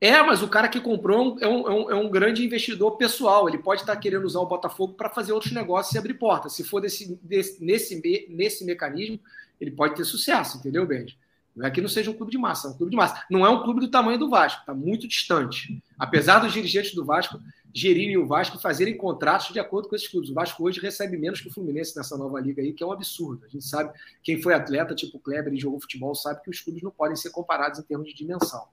[0.00, 3.46] É, mas o cara que comprou é um, é um, é um grande investidor pessoal.
[3.46, 6.54] Ele pode estar querendo usar o Botafogo para fazer outros negócios e abrir portas.
[6.54, 9.20] Se for desse, desse, nesse, nesse mecanismo,
[9.60, 11.18] ele pode ter sucesso, entendeu, Benji?
[11.54, 13.22] Não é que não seja um clube de massa, é um clube de massa.
[13.30, 15.82] Não é um clube do tamanho do Vasco, está muito distante.
[15.98, 17.38] Apesar dos dirigentes do Vasco
[17.74, 20.30] gerirem o Vasco e fazerem contratos de acordo com esses clubes.
[20.30, 22.92] O Vasco hoje recebe menos que o Fluminense nessa nova liga aí, que é um
[22.92, 23.44] absurdo.
[23.46, 23.92] A gente sabe,
[24.22, 27.30] quem foi atleta, tipo Kleber, e jogou futebol, sabe que os clubes não podem ser
[27.30, 28.66] comparados em termos de dimensão.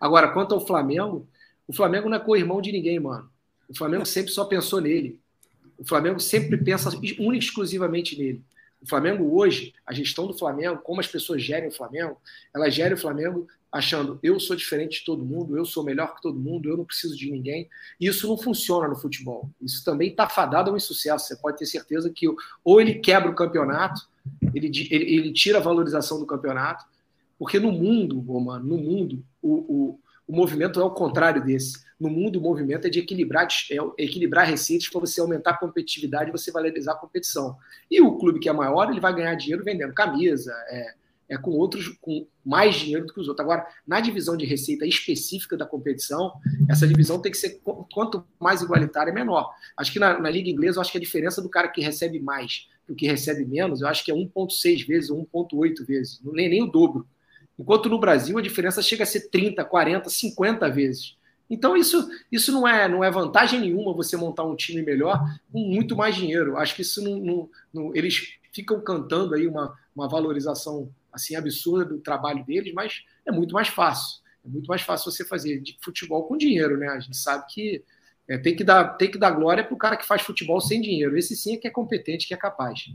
[0.00, 1.28] Agora, quanto ao Flamengo,
[1.66, 3.30] o Flamengo não é co-irmão de ninguém, mano.
[3.68, 5.20] O Flamengo sempre só pensou nele.
[5.78, 8.42] O Flamengo sempre pensa única exclusivamente nele.
[8.82, 12.16] O Flamengo hoje, a gestão do Flamengo, como as pessoas gerem o Flamengo,
[12.52, 16.22] ela gera o Flamengo achando eu sou diferente de todo mundo, eu sou melhor que
[16.22, 17.68] todo mundo, eu não preciso de ninguém.
[18.00, 19.48] Isso não funciona no futebol.
[19.60, 21.26] Isso também está fadado ao insucesso.
[21.26, 22.26] Você pode ter certeza que
[22.64, 24.08] ou ele quebra o campeonato,
[24.54, 26.84] ele, ele, ele tira a valorização do campeonato,
[27.38, 31.80] porque no mundo, Romano, no mundo, o, o, o movimento é o contrário desse.
[31.98, 36.30] No mundo, o movimento é de equilibrar, é equilibrar receitas para você aumentar a competitividade
[36.30, 37.56] e você valorizar a competição.
[37.90, 40.94] E o clube que é maior, ele vai ganhar dinheiro vendendo camisa, é,
[41.30, 43.44] é, com outros com mais dinheiro do que os outros.
[43.44, 46.32] Agora, na divisão de receita específica da competição,
[46.68, 47.60] essa divisão tem que ser
[47.94, 49.48] quanto mais igualitária, menor.
[49.76, 52.18] Acho que na, na Liga Inglesa, eu acho que a diferença do cara que recebe
[52.18, 56.48] mais do que recebe menos, eu acho que é 1,6 vezes ou 1,8 vezes, nem,
[56.48, 57.06] nem o dobro.
[57.56, 61.16] Enquanto no Brasil a diferença chega a ser 30, 40, 50 vezes.
[61.48, 65.22] Então isso, isso não, é, não é vantagem nenhuma você montar um time melhor
[65.52, 66.56] com muito mais dinheiro.
[66.56, 71.84] Acho que isso não, não, não eles ficam cantando aí uma, uma valorização assim absurda
[71.84, 74.20] do trabalho deles, mas é muito mais fácil.
[74.44, 76.88] É muito mais fácil você fazer de futebol com dinheiro, né?
[76.88, 77.84] A gente sabe que
[78.28, 80.80] é, tem, que dar, tem que dar glória para o cara que faz futebol sem
[80.80, 81.16] dinheiro.
[81.18, 82.86] Esse sim é que é competente, que é capaz.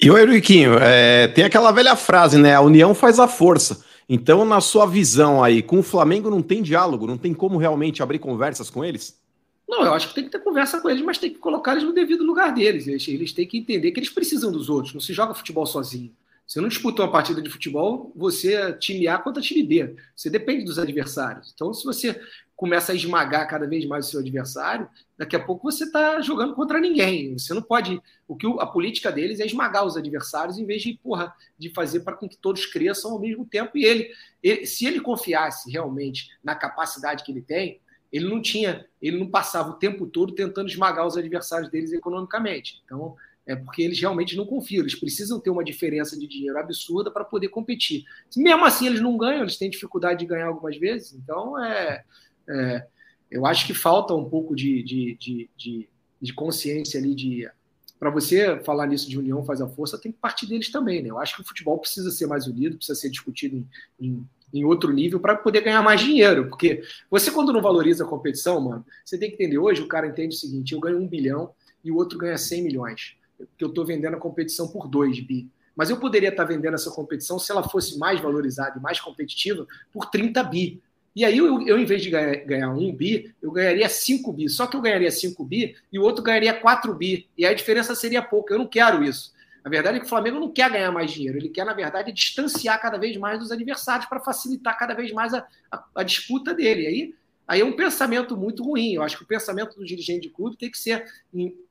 [0.00, 2.54] E o Henriquinho, é, tem aquela velha frase, né?
[2.54, 3.84] A união faz a força.
[4.08, 8.02] Então, na sua visão aí, com o Flamengo não tem diálogo, não tem como realmente
[8.02, 9.20] abrir conversas com eles?
[9.68, 11.84] Não, eu acho que tem que ter conversa com eles, mas tem que colocar eles
[11.84, 12.86] no devido lugar deles.
[12.86, 16.10] Eles, eles têm que entender que eles precisam dos outros, não se joga futebol sozinho.
[16.48, 19.94] Você não disputa uma partida de futebol, você é time A contra time B.
[20.16, 21.52] Você depende dos adversários.
[21.54, 22.18] Então, se você
[22.56, 26.54] começa a esmagar cada vez mais o seu adversário, daqui a pouco você está jogando
[26.54, 27.36] contra ninguém.
[27.36, 28.00] Você não pode.
[28.26, 32.00] O que a política deles é esmagar os adversários em vez de, porra, de fazer
[32.00, 33.76] para que todos cresçam ao mesmo tempo.
[33.76, 34.10] E ele,
[34.42, 37.78] ele, se ele confiasse realmente na capacidade que ele tem,
[38.10, 42.80] ele não tinha, ele não passava o tempo todo tentando esmagar os adversários deles economicamente.
[42.86, 43.14] Então,
[43.48, 47.24] é porque eles realmente não confiam, eles precisam ter uma diferença de dinheiro absurda para
[47.24, 48.04] poder competir.
[48.36, 52.04] Mesmo assim, eles não ganham, eles têm dificuldade de ganhar algumas vezes, então é,
[52.46, 52.86] é
[53.30, 55.88] eu acho que falta um pouco de, de, de, de,
[56.20, 57.50] de consciência ali de.
[57.98, 61.10] Para você falar nisso de união faz a força, tem que partir deles também, né?
[61.10, 63.66] Eu acho que o futebol precisa ser mais unido, precisa ser discutido em,
[64.00, 66.48] em em outro nível para poder ganhar mais dinheiro.
[66.48, 69.58] Porque você, quando não valoriza a competição, mano, você tem que entender.
[69.58, 71.50] Hoje o cara entende o seguinte: eu ganho um bilhão
[71.84, 73.17] e o outro ganha 100 milhões
[73.56, 75.48] que eu estou vendendo a competição por 2 bi.
[75.76, 79.00] Mas eu poderia estar tá vendendo essa competição se ela fosse mais valorizada e mais
[79.00, 80.82] competitiva por 30 bi.
[81.14, 84.48] E aí, eu, eu em vez de ganhar, ganhar 1 bi, eu ganharia 5 bi.
[84.48, 87.28] Só que eu ganharia 5 bi e o outro ganharia 4 bi.
[87.36, 88.52] E a diferença seria pouco.
[88.52, 89.32] Eu não quero isso.
[89.64, 91.38] A verdade é que o Flamengo não quer ganhar mais dinheiro.
[91.38, 95.34] Ele quer, na verdade, distanciar cada vez mais dos adversários para facilitar cada vez mais
[95.34, 96.82] a, a, a disputa dele.
[96.82, 97.14] E aí
[97.48, 98.92] Aí é um pensamento muito ruim.
[98.92, 101.02] Eu acho que o pensamento do dirigente de clube tem que ser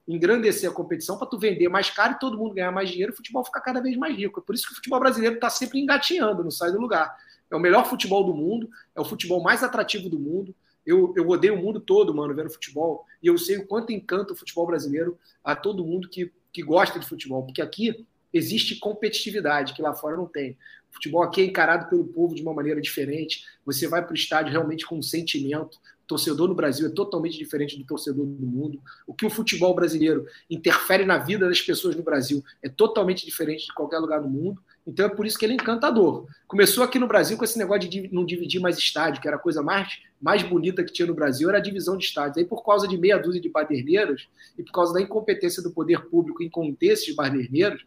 [0.08, 3.16] engrandecer a competição para tu vender mais caro e todo mundo ganhar mais dinheiro, o
[3.16, 4.40] futebol ficar cada vez mais rico.
[4.40, 7.16] É por isso que o futebol brasileiro está sempre engatinhando, não sai do lugar.
[7.52, 10.56] É o melhor futebol do mundo, é o futebol mais atrativo do mundo.
[10.86, 13.06] Eu, eu odeio o mundo todo, mano, vendo futebol.
[13.22, 16.98] E eu sei o quanto encanta o futebol brasileiro a todo mundo que, que gosta
[16.98, 17.44] de futebol.
[17.44, 20.58] Porque aqui existe competitividade, que lá fora não tem.
[20.90, 23.44] O futebol aqui é encarado pelo povo de uma maneira diferente.
[23.66, 25.78] Você vai para o estádio realmente com um sentimento.
[26.08, 28.82] Torcedor no Brasil é totalmente diferente do torcedor do mundo.
[29.06, 33.66] O que o futebol brasileiro interfere na vida das pessoas no Brasil é totalmente diferente
[33.66, 34.62] de qualquer lugar do mundo.
[34.88, 36.26] Então é por isso que ele é encantador.
[36.48, 39.40] Começou aqui no Brasil com esse negócio de não dividir mais estádio, que era a
[39.40, 42.38] coisa mais, mais bonita que tinha no Brasil, era a divisão de estádios.
[42.38, 46.06] Aí, por causa de meia dúzia de baderneiros e por causa da incompetência do poder
[46.06, 47.86] público em conter esses baderneiros,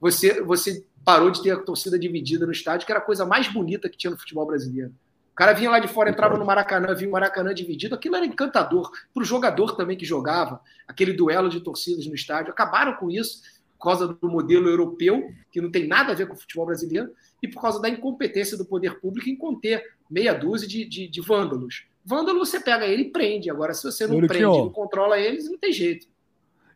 [0.00, 3.46] você, você parou de ter a torcida dividida no estádio, que era a coisa mais
[3.46, 4.92] bonita que tinha no futebol brasileiro.
[5.32, 8.26] O cara vinha lá de fora, entrava no Maracanã, via o Maracanã dividido, aquilo era
[8.26, 8.90] encantador.
[9.14, 12.52] Para o jogador também que jogava, aquele duelo de torcidas no estádio.
[12.52, 13.40] Acabaram com isso
[13.78, 17.10] por causa do modelo europeu, que não tem nada a ver com o futebol brasileiro,
[17.42, 21.20] e por causa da incompetência do poder público em conter meia dúzia de, de, de
[21.20, 21.86] vândalos.
[22.04, 23.50] Vândalo você pega ele e prende.
[23.50, 26.06] Agora, se você não prende, não controla eles, não tem jeito.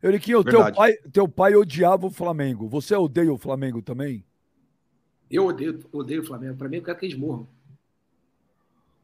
[0.03, 2.69] Euriquinho, teu pai, teu pai odiava o Flamengo.
[2.69, 4.25] Você odeia o Flamengo também?
[5.31, 6.57] Eu odeio, odeio o Flamengo.
[6.57, 7.49] Para mim, eu quero que eles morram.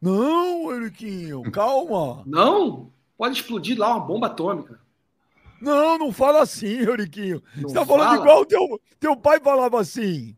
[0.03, 2.23] Não, Euriquinho, calma.
[2.25, 2.91] Não?
[3.17, 4.77] Pode explodir lá uma bomba atômica.
[5.61, 7.41] Não, não fala assim, Euriquinho.
[7.55, 8.19] Não Você tá falando fala.
[8.19, 10.35] igual teu, teu pai falava assim.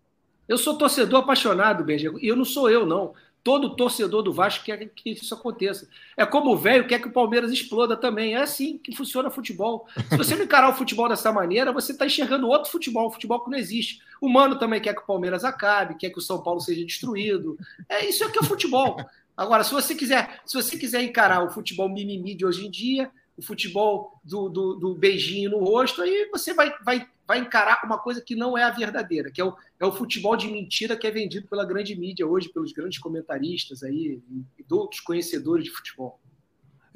[0.48, 2.20] Eu sou torcedor apaixonado, Benjamin.
[2.22, 3.16] E eu não sou eu, não.
[3.44, 5.88] Todo torcedor do Vasco quer que isso aconteça.
[6.16, 8.36] É como o velho quer que o Palmeiras exploda também.
[8.36, 9.88] É assim que funciona o futebol.
[10.10, 13.44] Se você não encarar o futebol dessa maneira, você está enxergando outro futebol, um futebol
[13.44, 14.00] que não existe.
[14.22, 17.58] O Mano também quer que o Palmeiras acabe, quer que o São Paulo seja destruído.
[17.90, 18.98] É isso é que é o futebol.
[19.36, 23.12] Agora, se você quiser, se você quiser encarar o futebol mimimi de hoje em dia,
[23.38, 27.98] o futebol do, do, do beijinho no rosto, aí você vai, vai, vai encarar uma
[27.98, 31.06] coisa que não é a verdadeira, que é o, é o futebol de mentira que
[31.06, 34.22] é vendido pela grande mídia hoje, pelos grandes comentaristas aí
[34.58, 36.20] e outros conhecedores de futebol.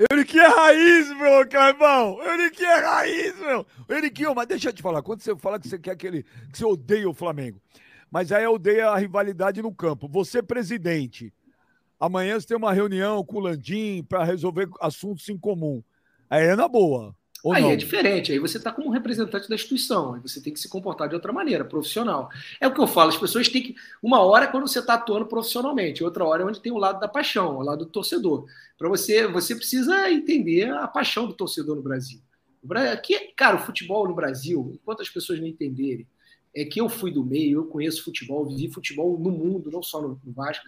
[0.09, 2.23] Euriquinho é raiz, meu, Carvão.
[2.23, 3.65] Euriquinho é raiz, meu.
[3.89, 5.01] Euriquinho, mas deixa eu te falar.
[5.01, 6.23] Quando você fala que você quer aquele.
[6.23, 7.61] que você odeia o Flamengo.
[8.09, 10.07] Mas aí odeia a rivalidade no campo.
[10.07, 11.33] Você, presidente,
[11.99, 15.83] amanhã você tem uma reunião com o Landim para resolver assuntos em comum.
[16.29, 17.15] Aí é na boa.
[17.43, 17.71] Ou aí não?
[17.71, 21.07] é diferente, aí você está como representante da instituição, aí você tem que se comportar
[21.07, 22.29] de outra maneira, profissional.
[22.59, 23.75] É o que eu falo, as pessoas têm que.
[24.03, 26.99] Uma hora é quando você está atuando profissionalmente, outra hora é onde tem o lado
[26.99, 28.45] da paixão, o lado do torcedor.
[28.77, 32.19] Para você, você precisa entender a paixão do torcedor no Brasil.
[32.91, 36.05] Aqui, cara, o futebol no Brasil, enquanto as pessoas não entenderem,
[36.53, 40.01] é que eu fui do meio, eu conheço futebol, vivi futebol no mundo, não só
[40.01, 40.65] no, no Vasco,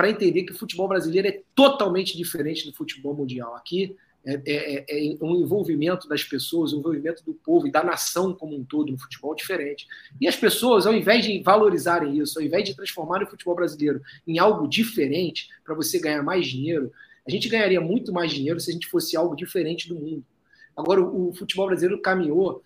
[0.00, 3.54] para entender que o futebol brasileiro é totalmente diferente do futebol mundial.
[3.54, 3.94] Aqui
[4.24, 8.32] é, é, é, é, um envolvimento das pessoas, um envolvimento do povo e da nação
[8.32, 9.86] como um todo no futebol diferente.
[10.18, 14.00] E as pessoas, ao invés de valorizarem isso, ao invés de transformarem o futebol brasileiro
[14.26, 16.90] em algo diferente para você ganhar mais dinheiro,
[17.28, 20.24] a gente ganharia muito mais dinheiro se a gente fosse algo diferente do mundo.
[20.74, 22.64] Agora, o, o futebol brasileiro caminhou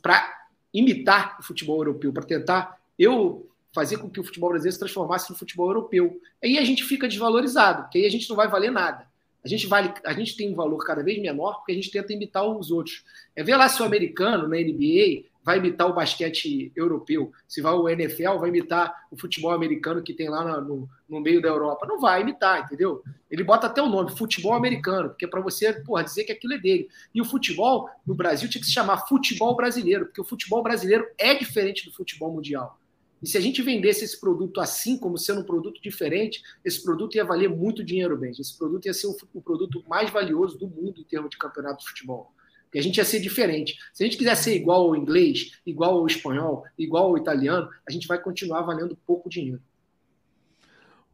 [0.00, 3.47] para imitar o futebol europeu, para tentar eu
[3.78, 6.20] fazer com que o futebol brasileiro se transformasse no futebol europeu.
[6.42, 9.06] Aí a gente fica desvalorizado, porque aí a gente não vai valer nada.
[9.44, 12.12] A gente, vale, a gente tem um valor cada vez menor porque a gente tenta
[12.12, 13.04] imitar os outros.
[13.36, 17.72] É ver lá se o americano na NBA vai imitar o basquete europeu, se vai
[17.72, 21.86] o NFL vai imitar o futebol americano que tem lá no, no meio da Europa.
[21.86, 23.00] Não vai imitar, entendeu?
[23.30, 26.54] Ele bota até o nome, futebol americano, porque é para você porra, dizer que aquilo
[26.54, 26.88] é dele.
[27.14, 31.06] E o futebol no Brasil tinha que se chamar futebol brasileiro, porque o futebol brasileiro
[31.16, 32.76] é diferente do futebol mundial.
[33.22, 37.16] E se a gente vendesse esse produto assim, como sendo um produto diferente, esse produto
[37.16, 38.30] ia valer muito dinheiro, bem.
[38.30, 41.82] Esse produto ia ser o, o produto mais valioso do mundo em termos de campeonato
[41.82, 42.32] de futebol.
[42.64, 43.78] Porque a gente ia ser diferente.
[43.94, 47.90] Se a gente quiser ser igual ao inglês, igual ao espanhol, igual ao italiano, a
[47.90, 49.62] gente vai continuar valendo pouco dinheiro.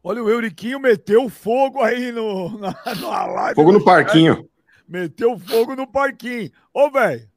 [0.03, 3.55] Olha, o Euriquinho meteu fogo aí no, na, na live.
[3.55, 4.47] Fogo no parquinho.
[4.87, 6.51] Meteu fogo no parquinho.
[6.71, 7.27] Ô, velho,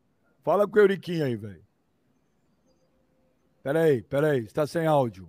[0.45, 1.63] fala com o Euriquinho aí, velho.
[3.69, 5.29] Peraí, peraí, está sem áudio.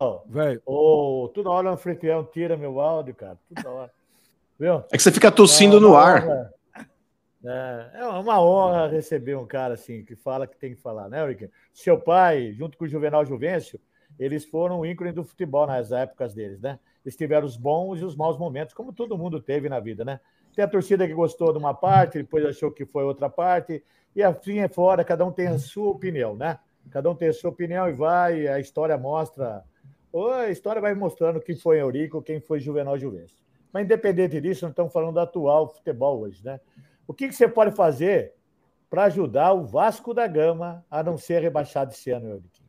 [0.00, 0.60] Oh, velho.
[0.66, 3.38] Oh, toda hora o anfitrião tira meu áudio, cara.
[3.54, 3.92] Toda hora.
[4.58, 4.82] Viu?
[4.90, 6.50] É que você fica tossindo é no ar.
[7.44, 11.24] É, é, uma honra receber um cara assim que fala que tem que falar, né,
[11.24, 11.48] Rick?
[11.72, 13.80] Seu pai, junto com o Juvenal Juvencio,
[14.18, 16.80] eles foram o ícone do futebol nas épocas deles, né?
[17.04, 20.18] Eles tiveram os bons e os maus momentos, como todo mundo teve na vida, né?
[20.54, 23.82] Tem a torcida que gostou de uma parte, depois achou que foi outra parte,
[24.14, 26.58] e assim é fora, cada um tem a sua opinião, né?
[26.90, 29.64] Cada um tem a sua opinião e vai, a história mostra.
[30.14, 33.36] A história vai mostrando quem foi Eurico, quem foi Juvenal Juvencio.
[33.72, 36.60] Mas independente disso, nós estamos falando do atual futebol hoje, né?
[37.06, 38.34] O que, que você pode fazer
[38.90, 42.61] para ajudar o Vasco da Gama a não ser rebaixado esse ano, Eurico?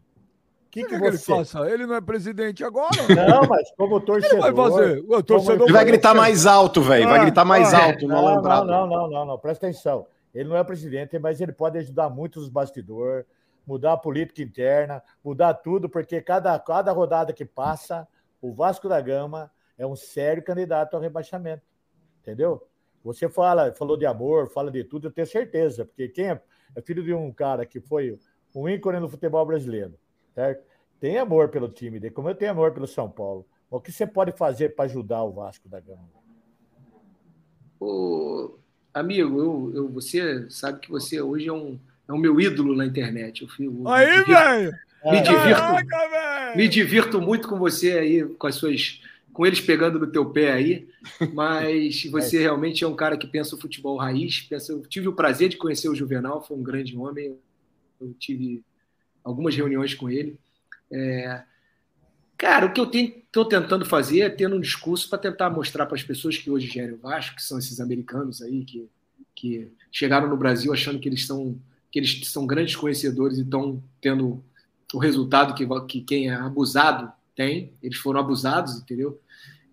[0.74, 1.70] O que, que, que, ele faça?
[1.70, 2.90] Ele não é presidente agora?
[3.30, 4.44] Não, mas como torcedor.
[4.44, 5.06] Ele vai fazer.
[5.08, 7.08] O torcedor ele vai gritar mais alto, velho.
[7.08, 8.08] Vai gritar mais ah, alto.
[8.08, 10.08] Não, não, não, não, não, não, presta atenção.
[10.34, 13.24] Ele não é presidente, mas ele pode ajudar muito os bastidores,
[13.68, 18.08] mudar a política interna, mudar tudo, porque cada, cada rodada que passa,
[18.42, 21.62] o Vasco da Gama é um sério candidato ao rebaixamento.
[22.24, 22.68] Entendeu?
[23.04, 26.42] Você fala, falou de amor, fala de tudo, eu tenho certeza, porque quem é,
[26.76, 28.18] é filho de um cara que foi
[28.56, 29.94] um ícone no futebol brasileiro,
[30.34, 30.64] certo?
[31.00, 33.46] Tem amor pelo time, como eu tenho amor pelo São Paulo.
[33.70, 36.08] O que você pode fazer para ajudar o Vasco da Gama?
[37.80, 38.58] O,
[38.94, 42.86] Amigo, eu, eu, você sabe que você hoje é um, é um meu ídolo na
[42.86, 43.42] internet.
[43.42, 44.72] Eu, eu, aí, velho!
[45.06, 49.02] Me divirto, me divirto muito com você aí, com as suas,
[49.34, 50.88] com eles pegando no teu pé aí.
[51.34, 54.42] Mas você realmente é um cara que pensa o futebol raiz.
[54.42, 57.36] Pensa, eu tive o prazer de conhecer o Juvenal, foi um grande homem.
[58.00, 58.62] Eu tive
[59.24, 60.38] algumas reuniões com ele.
[60.92, 61.44] É,
[62.44, 65.96] Cara, o que eu estou tentando fazer é tendo um discurso para tentar mostrar para
[65.96, 68.86] as pessoas que hoje gerem o Vasco, que são esses americanos aí que,
[69.34, 71.58] que chegaram no Brasil achando que eles são
[71.90, 74.44] que eles são grandes conhecedores e estão tendo
[74.94, 77.72] o resultado que, que quem é abusado tem.
[77.82, 79.22] Eles foram abusados, entendeu?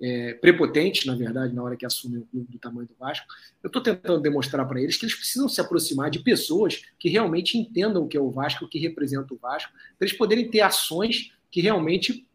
[0.02, 3.26] É, prepotentes, na verdade, na hora que assumem o clube do tamanho do Vasco.
[3.62, 7.58] Eu estou tentando demonstrar para eles que eles precisam se aproximar de pessoas que realmente
[7.58, 10.62] entendam o que é o Vasco, o que representa o Vasco, para eles poderem ter
[10.62, 12.26] ações que realmente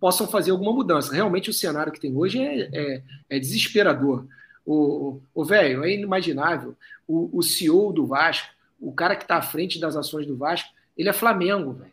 [0.00, 1.14] possam fazer alguma mudança.
[1.14, 4.26] Realmente o cenário que tem hoje é, é, é desesperador.
[4.66, 6.76] O, o velho, é inimaginável.
[7.06, 8.48] O, o CEO do Vasco,
[8.80, 11.92] o cara que está à frente das ações do Vasco, ele é Flamengo, velho.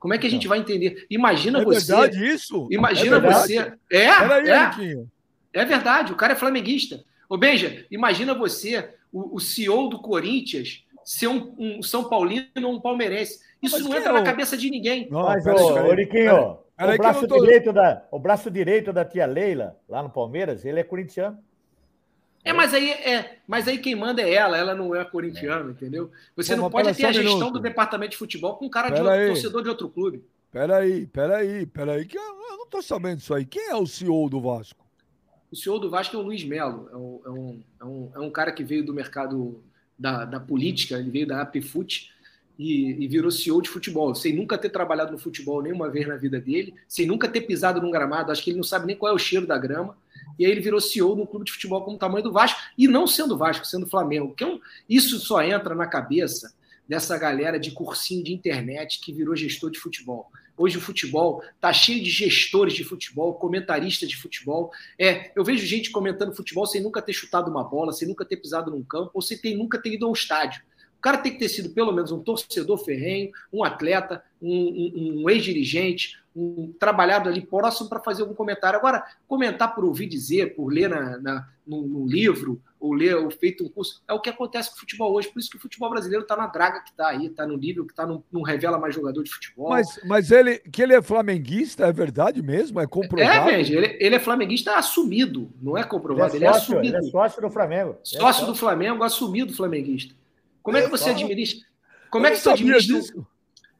[0.00, 1.06] Como é que a gente vai entender?
[1.10, 1.92] Imagina é você.
[1.92, 2.66] É verdade isso?
[2.70, 3.46] Imagina é verdade.
[3.46, 3.72] você.
[3.92, 5.04] É, é, é.
[5.52, 7.04] É verdade, o cara é flamenguista.
[7.28, 12.72] Ô, Benja, imagina você, o, o CEO do Corinthians, ser um, um São Paulino ou
[12.72, 13.40] um palmeirense.
[13.62, 15.06] Isso Mas não entra é na cabeça de ninguém.
[15.10, 16.06] Não, Mas, peraí, ô, peraí.
[16.06, 20.64] Peraí o, braço tô- direito da, o braço direito da tia Leila, lá no Palmeiras,
[20.64, 21.36] ele é corintiano.
[22.42, 26.10] É, mas aí, é, mas aí quem manda é ela, ela não é corintiana, entendeu?
[26.34, 27.52] Você Pô, não pode ter a gestão minuto.
[27.52, 29.26] do departamento de futebol com um cara de Pera outro aí.
[29.28, 30.24] torcedor de outro clube.
[30.50, 33.44] Peraí, peraí, peraí, que eu, eu não tô sabendo disso aí.
[33.44, 34.84] Quem é o CEO do Vasco?
[35.52, 38.18] O senhor do Vasco é o Luiz Melo, é um, é um, é um, é
[38.20, 39.60] um cara que veio do mercado
[39.98, 42.10] da, da política, ele veio da APFUT
[42.56, 46.16] e, e virou CEO de futebol, sem nunca ter trabalhado no futebol nenhuma vez na
[46.16, 49.12] vida dele, sem nunca ter pisado num gramado, acho que ele não sabe nem qual
[49.12, 49.96] é o cheiro da grama,
[50.40, 52.88] e aí ele virou CEO no clube de futebol como o tamanho do Vasco, e
[52.88, 54.34] não sendo Vasco, sendo Flamengo.
[54.34, 56.52] Que um- isso só entra na cabeça
[56.88, 60.28] dessa galera de cursinho de internet que virou gestor de futebol.
[60.56, 64.70] Hoje o futebol tá cheio de gestores de futebol, comentaristas de futebol.
[64.98, 68.36] É, eu vejo gente comentando futebol sem nunca ter chutado uma bola, sem nunca ter
[68.38, 70.62] pisado num campo, ou sem ter, nunca ter ido a um estádio.
[71.00, 75.22] O cara tem que ter sido pelo menos um torcedor ferrenho, um atleta, um, um-
[75.24, 78.78] um ex-dirigente, um trabalhado ali próximo para fazer algum comentário.
[78.78, 83.30] Agora, comentar por ouvir dizer, por ler na, na, num, num livro, ou ler ou
[83.30, 85.28] feito um curso, é o que acontece com o futebol hoje.
[85.28, 87.86] Por isso que o futebol brasileiro está na draga que está aí, está no nível
[87.86, 89.70] que está, não, não revela mais jogador de futebol.
[89.70, 92.78] Mas, mas ele, que ele é flamenguista, é verdade mesmo?
[92.78, 93.46] É é, comprovado?
[93.46, 96.96] Benji, ele, ele é flamenguista assumido, não é Ele é, comprovado, ele é, sócio, assumido.
[96.98, 97.90] ele é sócio do Flamengo.
[97.90, 100.14] Ele é Sócio do Flamengo, assumido flamenguista.
[100.62, 101.24] Como é que você sócio.
[101.24, 101.66] administra?
[102.10, 103.00] Como é que você administra?
[103.00, 103.26] disso.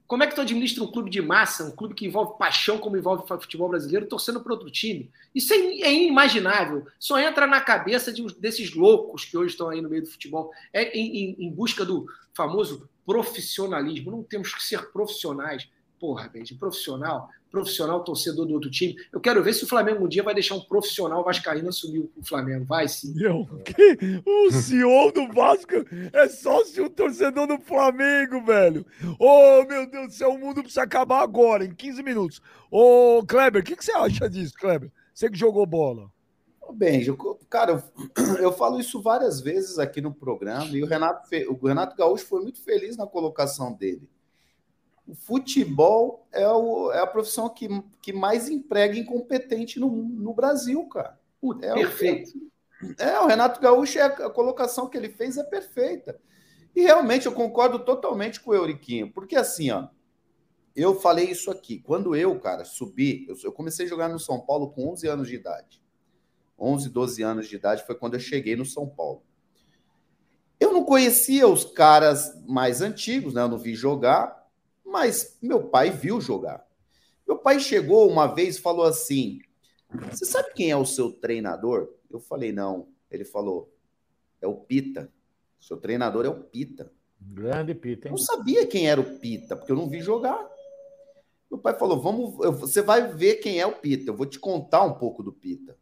[0.07, 2.97] Como é que tu administra um clube de massa, um clube que envolve paixão como
[2.97, 5.09] envolve o futebol brasileiro, torcendo para outro time?
[5.33, 6.85] Isso é, é inimaginável.
[6.99, 10.51] Só entra na cabeça de desses loucos que hoje estão aí no meio do futebol.
[10.73, 14.11] É em, em- em busca do famoso profissionalismo.
[14.11, 15.69] Não temos que ser profissionais.
[16.01, 18.97] Porra, Benji, profissional, profissional torcedor do outro time.
[19.13, 22.25] Eu quero ver se o Flamengo um dia vai deixar um profissional vascaíno assumir o
[22.25, 22.65] Flamengo.
[22.65, 23.13] Vai sim.
[23.15, 25.75] Meu, que- o CEO do Vasco
[26.13, 28.87] é sócio torcedor do Flamengo, velho.
[29.19, 32.41] Ô, meu Deus do céu, o mundo precisa acabar agora, em 15 minutos.
[32.71, 34.91] Ô, Kleber, o que, que você acha disso, Kleber?
[35.13, 36.11] Você que jogou bola.
[37.07, 37.85] Eu- cara,
[38.17, 41.29] eu, eu falo isso várias vezes aqui no programa e o Renato,
[41.61, 44.09] o Renato Gaúcho foi muito feliz na colocação dele.
[45.11, 47.69] O futebol é, o- é a profissão que,
[48.01, 51.19] que mais emprega incompetente no, no Brasil, cara.
[51.41, 52.33] Puta, É o- perfeito.
[52.99, 56.19] É, o Renato Gaúcho, é, a colocação que ele fez é perfeita.
[56.75, 59.89] E realmente eu concordo totalmente com o Euriquinho, porque assim, ó,
[60.77, 64.41] eu falei isso aqui, quando eu, cara, subi, eu, eu comecei a jogar no São
[64.41, 65.83] Paulo com 11 anos de idade.
[66.59, 69.23] 11, 12 anos de idade foi quando eu cheguei no São Paulo.
[70.61, 73.43] Eu não conhecia os caras mais antigos, né?
[73.43, 74.40] Eu não vi jogar,
[74.91, 76.67] mas meu pai viu jogar.
[77.27, 79.41] Meu pai chegou uma vez e falou assim:
[80.11, 81.89] Você sabe quem é o seu treinador?
[82.11, 82.89] Eu falei, não.
[83.11, 83.73] Ele falou,
[84.41, 85.13] é o Pita.
[85.61, 86.93] Seu treinador é o Pita.
[87.21, 88.17] Grande Pita, Eu hein?
[88.19, 90.49] não sabia quem era o Pita, porque eu não vi jogar.
[91.51, 94.11] Meu pai falou, vamos, eu- você vai ver quem é o Pita.
[94.11, 95.77] Eu vou te contar um pouco do Pita.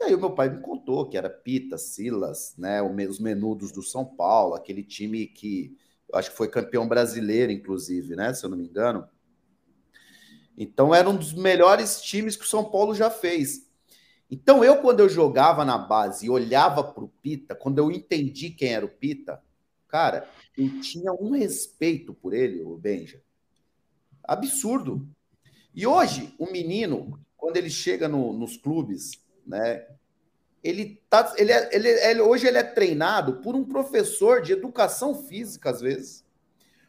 [0.00, 3.82] E aí o meu pai me contou que era Pita, Silas, né, os menudos do
[3.82, 5.81] São Paulo, aquele time que eu
[6.14, 9.08] acho que foi campeão brasileiro, inclusive, né, se eu não me engano.
[10.56, 13.70] Então era um dos melhores times que o São Paulo já fez.
[14.30, 18.50] Então eu, quando eu jogava na base e olhava para o Pita, quando eu entendi
[18.50, 19.42] quem era o Pita,
[19.88, 23.22] cara, eu tinha um respeito por ele, o Benja.
[24.24, 25.06] Absurdo.
[25.74, 29.12] E hoje, o menino, quando ele chega no- nos clubes,
[29.46, 29.86] né?
[30.62, 35.14] Ele tá, ele, é- ele, ele- hoje ele é treinado por um professor de educação
[35.14, 36.24] física, às vezes.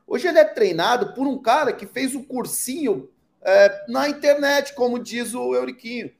[0.05, 3.09] Hoje ele é treinado por um cara que fez o cursinho
[3.41, 6.11] é, na internet, como diz o Euriquinho.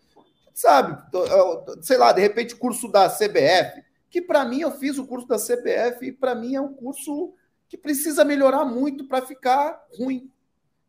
[0.54, 5.06] Sabe, é, sei lá, de repente, curso da CBF, que para mim eu fiz o
[5.08, 7.34] curso da CBF e para mim é um curso
[7.68, 10.30] que precisa melhorar muito para ficar ruim.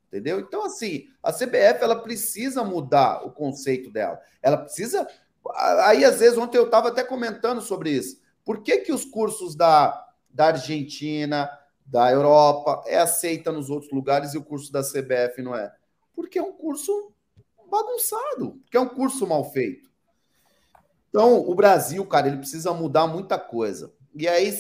[0.09, 0.39] Entendeu?
[0.39, 4.21] Então, assim, a CBF ela precisa mudar o conceito dela.
[4.43, 5.09] Ela precisa.
[5.57, 8.21] Aí, às vezes, ontem eu estava até comentando sobre isso.
[8.45, 11.51] Por que, que os cursos da, da Argentina,
[11.85, 15.73] da Europa, é aceita nos outros lugares e o curso da CBF não é?
[16.15, 17.13] Porque é um curso
[17.71, 19.91] bagunçado, porque é um curso mal feito.
[21.09, 23.93] Então, o Brasil, cara, ele precisa mudar muita coisa.
[24.17, 24.57] E aí,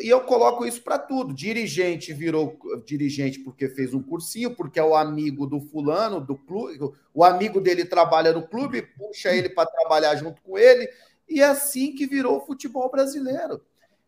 [0.00, 1.32] e eu coloco isso para tudo.
[1.32, 6.78] Dirigente virou dirigente porque fez um cursinho, porque é o amigo do fulano, do clube,
[7.14, 10.88] o amigo dele trabalha no clube, puxa ele para trabalhar junto com ele,
[11.28, 13.62] e é assim que virou o futebol brasileiro.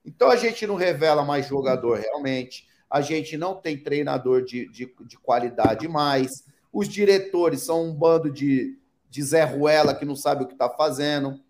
[0.04, 4.92] Então a gente não revela mais jogador realmente, a gente não tem treinador de, de,
[5.02, 8.76] de qualidade mais, os diretores são um bando de,
[9.08, 11.40] de Zé Ruela que não sabe o que está fazendo.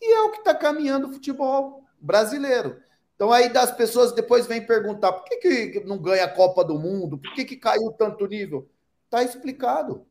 [0.00, 2.80] E é o que está caminhando o futebol brasileiro.
[3.14, 5.36] Então aí das pessoas depois vêm perguntar por que,
[5.68, 8.68] que não ganha a Copa do Mundo, por que, que caiu tanto nível?
[9.04, 10.06] Está explicado.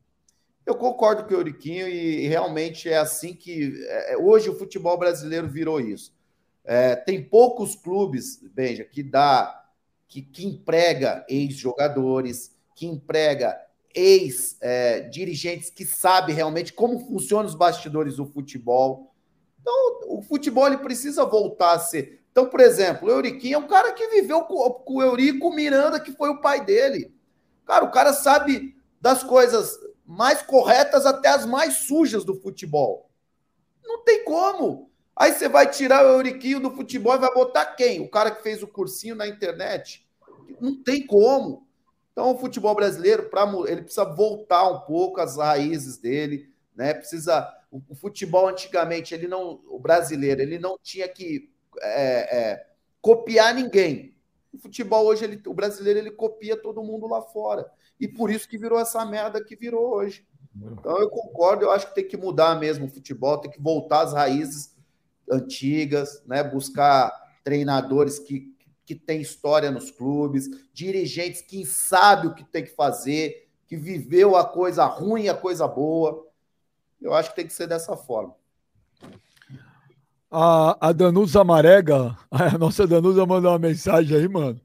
[0.64, 5.48] Eu concordo com o Euriquinho e, realmente é assim que é, hoje o futebol brasileiro
[5.48, 6.14] virou isso.
[6.64, 9.64] É, tem poucos clubes, Benja, que dá
[10.06, 13.58] que, que emprega ex-jogadores, que emprega
[13.94, 19.09] ex-dirigentes é, que sabe realmente como funcionam os bastidores do futebol.
[19.60, 22.22] Então, o futebol ele precisa voltar a ser.
[22.30, 26.12] Então, por exemplo, o Euriquinho é um cara que viveu com, o Eurico Miranda, que
[26.12, 27.14] foi o pai dele.
[27.66, 33.10] Cara, o cara sabe das coisas mais corretas até as mais sujas do futebol.
[33.84, 34.90] Não tem como.
[35.16, 38.00] Aí você vai tirar o Euriquinho do futebol e vai botar quem?
[38.00, 40.06] O cara que fez o cursinho na internet?
[40.60, 41.66] Não tem como.
[42.12, 46.94] Então, o futebol brasileiro, pra, ele precisa voltar um pouco às raízes dele, né?
[46.94, 47.48] Precisa.
[47.70, 49.60] O, o futebol antigamente, ele não.
[49.68, 51.50] O brasileiro, ele não tinha que
[51.80, 52.66] é, é,
[53.00, 54.16] copiar ninguém.
[54.52, 57.70] O futebol hoje, ele, o brasileiro, ele copia todo mundo lá fora.
[57.98, 60.26] E por isso que virou essa merda que virou hoje.
[60.56, 64.02] Então eu concordo, eu acho que tem que mudar mesmo o futebol, tem que voltar
[64.02, 64.74] às raízes
[65.30, 66.42] antigas, né?
[66.42, 67.12] Buscar
[67.44, 68.52] treinadores que,
[68.84, 74.34] que têm história nos clubes, dirigentes que sabem o que tem que fazer, que viveu
[74.34, 76.26] a coisa ruim e a coisa boa.
[77.00, 78.34] Eu acho que tem que ser dessa forma.
[80.30, 84.60] A, a Danusa Marega, a nossa Danusa mandou uma mensagem aí, mano.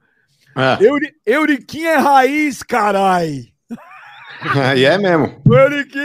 [0.56, 0.86] É.
[1.26, 3.52] Euri, é raiz, carai.
[4.76, 5.42] E é mesmo.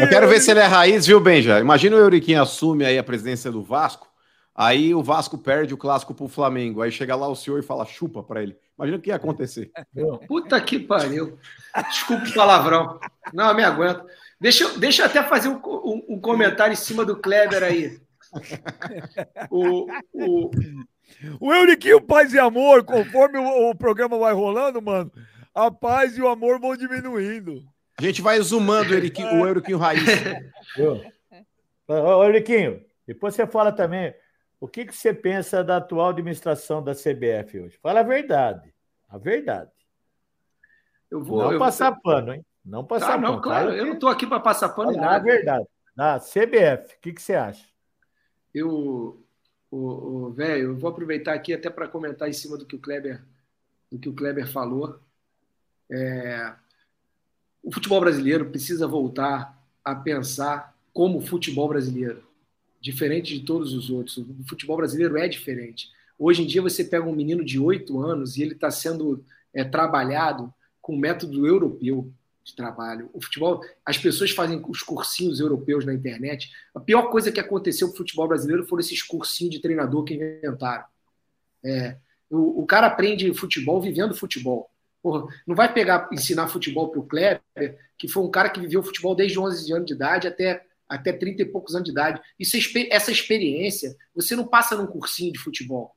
[0.01, 1.59] Eu quero ver se ele é raiz, viu, Benja?
[1.59, 4.07] Imagina o Euriquinho assume aí a presidência do Vasco,
[4.55, 7.85] aí o Vasco perde o clássico pro Flamengo, aí chega lá o senhor e fala
[7.85, 8.57] chupa para ele.
[8.79, 9.71] Imagina o que ia acontecer.
[10.29, 11.37] Puta que pariu.
[11.91, 13.01] Desculpa o palavrão.
[13.35, 14.07] Não, me aguento.
[14.41, 18.01] Deixa, deixa eu até fazer um, um, um comentário em cima do Kleber aí.
[19.51, 20.51] O, o,
[21.41, 25.11] o Euriquinho Paz e Amor, conforme o, o, programa vai rolando, mano,
[25.53, 27.65] a paz e o amor vão diminuindo.
[27.99, 30.05] A gente vai zoomando o Euriquinho, o Euriquinho Raiz.
[31.89, 34.15] Ô, Euriquinho, depois você fala também
[34.61, 37.79] o que, que você pensa da atual administração da CBF hoje.
[37.83, 38.73] Fala a verdade.
[39.09, 39.73] A verdade.
[41.11, 42.01] Eu vou, não eu passar vou...
[42.01, 42.45] pano, hein?
[42.65, 43.43] Não passar ah, não, pano.
[43.43, 44.95] Claro, eu não estou aqui para passar pano.
[44.95, 45.67] Fala a verdade.
[45.97, 47.67] Na CBF, o que, que você acha?
[48.55, 49.25] Eu,
[49.71, 52.79] o, o velho, eu vou aproveitar aqui até para comentar em cima do que o
[52.79, 53.23] Kleber,
[53.91, 54.99] do que o Kleber falou.
[55.91, 56.53] É,
[57.63, 62.23] o futebol brasileiro precisa voltar a pensar como futebol brasileiro,
[62.81, 64.19] diferente de todos os outros.
[64.19, 65.91] O futebol brasileiro é diferente.
[66.19, 69.65] Hoje em dia você pega um menino de oito anos e ele está sendo é,
[69.65, 72.13] trabalhado com método europeu
[72.51, 73.11] de trabalho.
[73.13, 76.51] O futebol, as pessoas fazem os cursinhos europeus na internet.
[76.75, 80.15] A pior coisa que aconteceu com o futebol brasileiro foram esses cursinhos de treinador que
[80.15, 80.85] inventaram.
[81.65, 81.97] É,
[82.29, 84.71] o, o, cara aprende futebol vivendo futebol.
[85.03, 87.43] Porra, não vai pegar ensinar futebol para o Kleber,
[87.99, 91.43] que foi um cara que viveu futebol desde 11 anos de idade até até 30
[91.43, 92.21] e poucos anos de idade.
[92.37, 92.57] Isso,
[92.91, 95.95] essa experiência, você não passa num cursinho de futebol.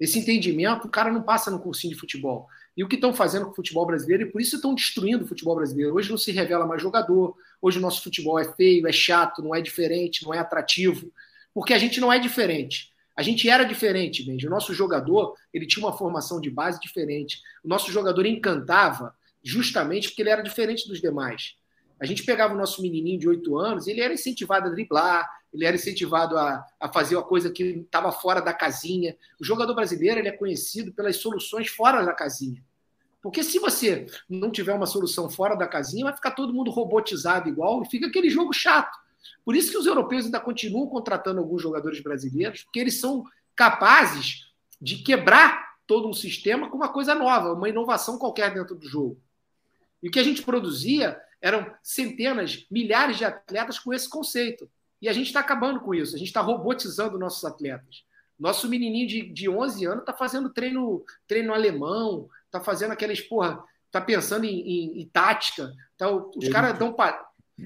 [0.00, 3.46] Esse entendimento, o cara não passa num cursinho de futebol e o que estão fazendo
[3.46, 5.94] com o futebol brasileiro, e por isso estão destruindo o futebol brasileiro.
[5.94, 9.54] Hoje não se revela mais jogador, hoje o nosso futebol é feio, é chato, não
[9.54, 11.10] é diferente, não é atrativo,
[11.54, 12.92] porque a gente não é diferente.
[13.16, 14.46] A gente era diferente, Benji.
[14.46, 17.40] O nosso jogador, ele tinha uma formação de base diferente.
[17.64, 21.54] O nosso jogador encantava justamente porque ele era diferente dos demais.
[21.98, 25.64] A gente pegava o nosso menininho de 8 anos, ele era incentivado a driblar, ele
[25.64, 29.16] era incentivado a, a fazer uma coisa que estava fora da casinha.
[29.40, 32.62] O jogador brasileiro ele é conhecido pelas soluções fora da casinha.
[33.26, 37.48] Porque se você não tiver uma solução fora da casinha, vai ficar todo mundo robotizado
[37.48, 38.96] igual e fica aquele jogo chato.
[39.44, 43.24] Por isso que os europeus ainda continuam contratando alguns jogadores brasileiros, porque eles são
[43.56, 48.86] capazes de quebrar todo um sistema com uma coisa nova, uma inovação qualquer dentro do
[48.86, 49.20] jogo.
[50.00, 54.70] E o que a gente produzia eram centenas, milhares de atletas com esse conceito.
[55.02, 58.04] E a gente está acabando com isso, a gente está robotizando nossos atletas.
[58.38, 63.62] Nosso menininho de, de 11 anos está fazendo treino, treino alemão, está fazendo aqueles, porra,
[63.86, 65.72] está pensando em, em, em, tática.
[65.96, 66.92] Tá, os caras dão.
[66.92, 67.24] Pa...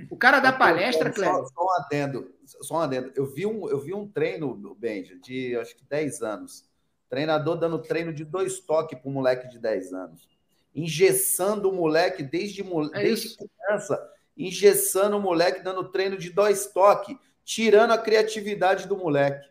[0.08, 1.34] O cara dá palestra, Cléber.
[1.34, 3.12] Só, só, um adendo, só um adendo.
[3.16, 6.64] Eu vi um, eu vi um treino, Benja, de acho que 10 anos.
[7.08, 10.28] Treinador dando treino de dois toques para um moleque de 10 anos.
[10.72, 14.00] Engessando o moleque desde, é desde criança
[14.40, 19.48] engessando o moleque, dando treino de dois toques, tirando a criatividade do moleque.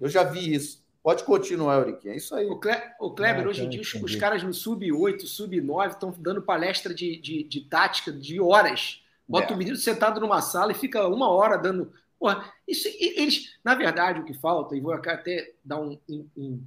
[0.00, 0.84] Eu já vi isso.
[1.02, 2.08] Pode continuar, Eurique.
[2.08, 2.46] É isso aí.
[2.46, 2.76] O, Cle...
[3.00, 7.18] o Kleber, hoje em dia, os, os, caras no sub-8, sub-9 estão dando palestra de,
[7.20, 9.02] de, de, tática de horas.
[9.26, 9.54] Bota é.
[9.54, 11.90] o menino sentado numa sala e fica uma hora dando
[12.20, 16.62] Porra, isso, eles, na verdade, o que falta, e vou até dar um, um, um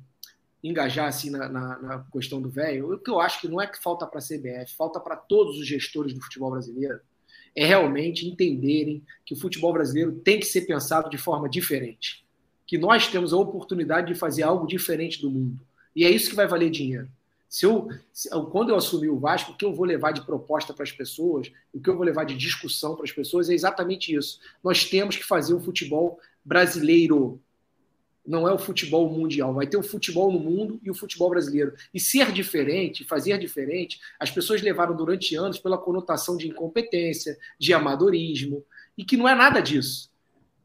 [0.63, 3.67] engajar assim na, na, na questão do velho, o que eu acho que não é
[3.67, 6.99] que falta para a CBF, falta para todos os gestores do futebol brasileiro,
[7.55, 12.22] é realmente entenderem que o futebol brasileiro tem que ser pensado de forma diferente.
[12.73, 15.59] Que nós temos a oportunidade de fazer algo diferente do mundo.
[15.95, 17.07] E é isso que vai valer dinheiro.
[17.47, 20.73] Se eu, se, quando eu assumir o Vasco, o que eu vou levar de proposta
[20.73, 24.15] para as pessoas, o que eu vou levar de discussão para as pessoas é exatamente
[24.15, 24.39] isso.
[24.63, 27.39] Nós temos que fazer o futebol brasileiro.
[28.25, 29.53] Não é o futebol mundial.
[29.53, 31.75] Vai ter o futebol no mundo e o futebol brasileiro.
[31.93, 37.71] E ser diferente, fazer diferente, as pessoas levaram durante anos pela conotação de incompetência, de
[37.71, 38.65] amadorismo,
[38.97, 40.11] e que não é nada disso.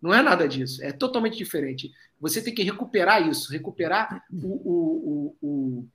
[0.00, 0.82] Não é nada disso.
[0.82, 1.90] É totalmente diferente.
[2.20, 5.88] Você tem que recuperar isso, recuperar o, o, o,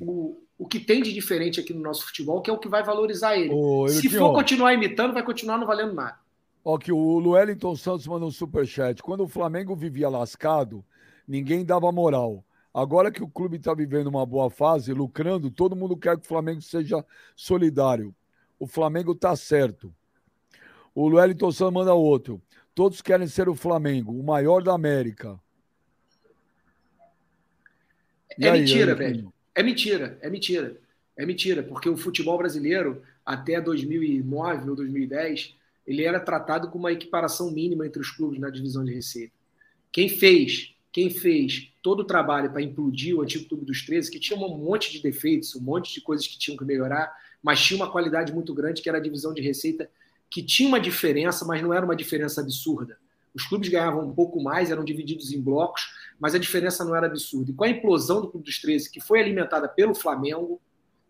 [0.00, 2.82] o, o que tem de diferente aqui no nosso futebol, que é o que vai
[2.82, 3.52] valorizar ele.
[3.52, 6.18] Ô, Se for continuar imitando, vai continuar não valendo nada.
[6.64, 9.02] Ó, que o Luellington Santos mandou um superchat.
[9.02, 10.84] Quando o Flamengo vivia lascado,
[11.26, 12.44] ninguém dava moral.
[12.74, 16.28] Agora que o clube está vivendo uma boa fase, lucrando, todo mundo quer que o
[16.28, 17.04] Flamengo seja
[17.34, 18.14] solidário.
[18.58, 19.92] O Flamengo está certo.
[20.94, 22.42] O Luellington Santos manda outro.
[22.78, 25.36] Todos querem ser o Flamengo, o maior da América.
[28.38, 29.34] E é aí, mentira, velho.
[29.52, 30.80] É mentira, é mentira.
[31.16, 36.92] É mentira, porque o futebol brasileiro, até 2009 ou 2010, ele era tratado com uma
[36.92, 39.34] equiparação mínima entre os clubes na divisão de receita.
[39.90, 44.20] Quem fez, quem fez todo o trabalho para implodir o antigo Clube dos 13, que
[44.20, 47.12] tinha um monte de defeitos, um monte de coisas que tinham que melhorar,
[47.42, 49.90] mas tinha uma qualidade muito grande, que era a divisão de receita
[50.30, 52.98] que tinha uma diferença, mas não era uma diferença absurda.
[53.34, 57.06] Os clubes ganhavam um pouco mais, eram divididos em blocos, mas a diferença não era
[57.06, 57.50] absurda.
[57.50, 60.60] E com a implosão do Clube dos 13, que foi alimentada pelo Flamengo,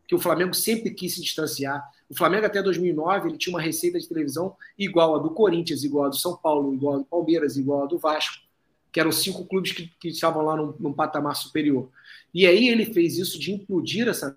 [0.07, 1.87] que o Flamengo sempre quis se distanciar.
[2.09, 6.07] O Flamengo até 2009 ele tinha uma receita de televisão igual a do Corinthians, igual
[6.07, 8.37] a do São Paulo, igual a do Palmeiras, igual a do Vasco,
[8.91, 11.91] que eram cinco clubes que, que estavam lá num, num patamar superior.
[12.33, 14.37] E aí ele fez isso de implodir essa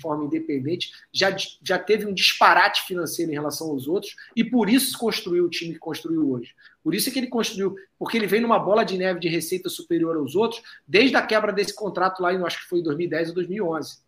[0.00, 4.98] forma independente, já, já teve um disparate financeiro em relação aos outros e por isso
[4.98, 6.54] construiu o time que construiu hoje.
[6.82, 9.68] Por isso é que ele construiu, porque ele vem numa bola de neve de receita
[9.68, 13.30] superior aos outros desde a quebra desse contrato lá, em, acho que foi em 2010
[13.30, 14.06] ou 2011.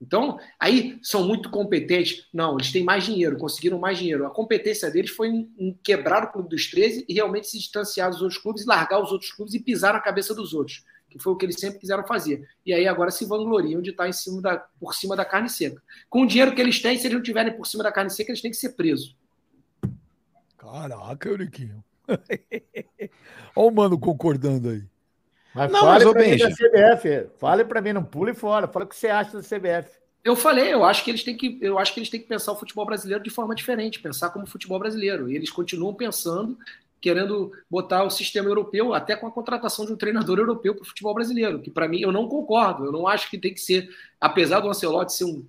[0.00, 2.26] Então, aí são muito competentes.
[2.34, 4.26] Não, eles têm mais dinheiro, conseguiram mais dinheiro.
[4.26, 8.20] A competência deles foi em, quebrar o clube dos 13 e realmente se distanciar dos
[8.20, 10.82] outros clubes, largar os outros clubes e pisar na cabeça dos outros
[11.12, 12.48] que foi o que eles sempre quiseram fazer.
[12.64, 15.80] E aí agora se vangloriam de estar em cima da, por cima da carne seca.
[16.08, 18.30] Com o dinheiro que eles têm, se eles não tiverem por cima da carne seca,
[18.30, 19.14] eles têm que ser presos.
[20.56, 21.84] Caraca, Euriquinho.
[23.54, 24.82] Olha o mano concordando aí.
[25.54, 27.30] Mas não, fale mas, pra mim da CBF.
[27.38, 28.66] Fale para mim, não pule fora.
[28.66, 30.02] Fala o que você acha da CBF.
[30.24, 32.52] Eu falei, eu acho que eles têm que, eu acho que eles têm que pensar
[32.52, 35.28] o futebol brasileiro de forma diferente, pensar como futebol brasileiro.
[35.28, 36.56] E eles continuam pensando
[37.02, 40.86] querendo botar o sistema europeu, até com a contratação de um treinador europeu para o
[40.86, 42.84] futebol brasileiro, que para mim eu não concordo.
[42.84, 43.90] Eu não acho que tem que ser,
[44.20, 45.44] apesar do Ancelotti ser um,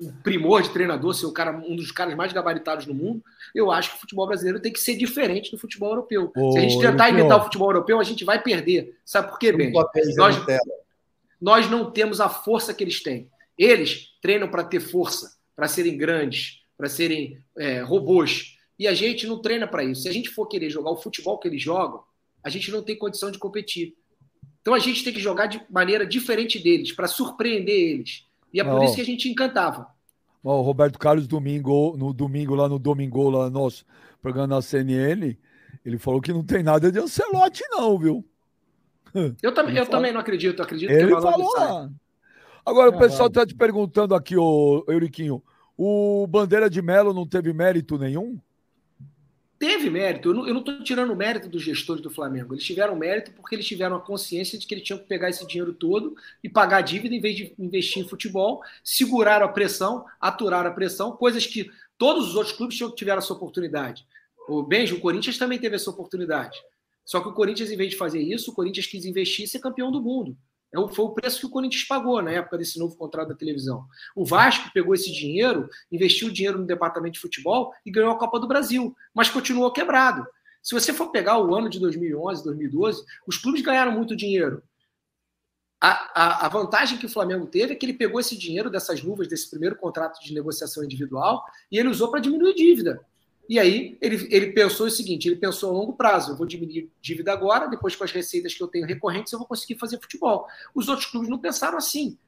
[0.00, 3.22] um primor de treinador, ser o cara, um dos caras mais gabaritados no mundo,
[3.54, 6.32] eu acho que o futebol brasileiro tem que ser diferente do futebol europeu.
[6.34, 8.98] Ô, Se a gente tentar imitar o futebol europeu, a gente vai perder.
[9.04, 9.70] Sabe por quê, Ben?
[10.16, 10.36] Nós,
[11.38, 13.28] nós não temos a força que eles têm.
[13.58, 19.26] Eles treinam para ter força, para serem grandes, para serem é, robôs e a gente
[19.26, 20.02] não treina para isso.
[20.02, 22.02] Se a gente for querer jogar o futebol que eles jogam,
[22.42, 23.94] a gente não tem condição de competir.
[24.60, 28.26] Então a gente tem que jogar de maneira diferente deles, para surpreender eles.
[28.52, 29.88] E é por isso que a gente encantava.
[30.42, 33.84] O Roberto Carlos, domingo, no domingo, lá no Domingo, lá no nosso
[34.22, 35.36] programa na CNN,
[35.84, 38.24] ele falou que não tem nada de Ancelote, não, viu?
[39.42, 41.90] Eu, tam eu também não acredito, acredito ele que é falou lá.
[42.66, 45.42] Agora, o pessoal está te perguntando aqui, ô Euriquinho,
[45.76, 48.38] o Bandeira de Melo não teve mérito nenhum?
[49.58, 50.30] Teve mérito.
[50.30, 52.54] Eu não estou tirando o mérito dos gestores do Flamengo.
[52.54, 55.46] Eles tiveram mérito porque eles tiveram a consciência de que eles tinham que pegar esse
[55.46, 60.04] dinheiro todo e pagar a dívida em vez de investir em futebol, seguraram a pressão,
[60.20, 64.06] aturaram a pressão, coisas que todos os outros clubes tiveram essa oportunidade.
[64.48, 66.56] O Benjo, o Corinthians também teve essa oportunidade.
[67.04, 69.60] Só que o Corinthians, em vez de fazer isso, o Corinthians quis investir e ser
[69.60, 70.36] campeão do mundo.
[70.74, 73.86] É foi o preço que o Corinthians pagou na época desse novo contrato da televisão.
[74.14, 78.18] O Vasco pegou esse dinheiro, investiu o dinheiro no departamento de futebol e ganhou a
[78.18, 80.26] Copa do Brasil, mas continuou quebrado.
[80.62, 84.62] Se você for pegar o ano de 2011, 2012, os clubes ganharam muito dinheiro.
[85.80, 89.02] A, a, a, vantagem que o Flamengo teve é que ele pegou esse dinheiro dessas
[89.02, 93.00] luvas, desse primeiro contrato de negociação individual, e ele usou para diminuir dívida.
[93.48, 96.90] E aí ele, ele pensou o seguinte: ele pensou a longo prazo, eu vou diminuir
[97.00, 100.46] dívida agora, depois com as receitas que eu tenho recorrentes, eu vou conseguir fazer futebol.
[100.74, 102.18] Os outros clubes não pensaram assim.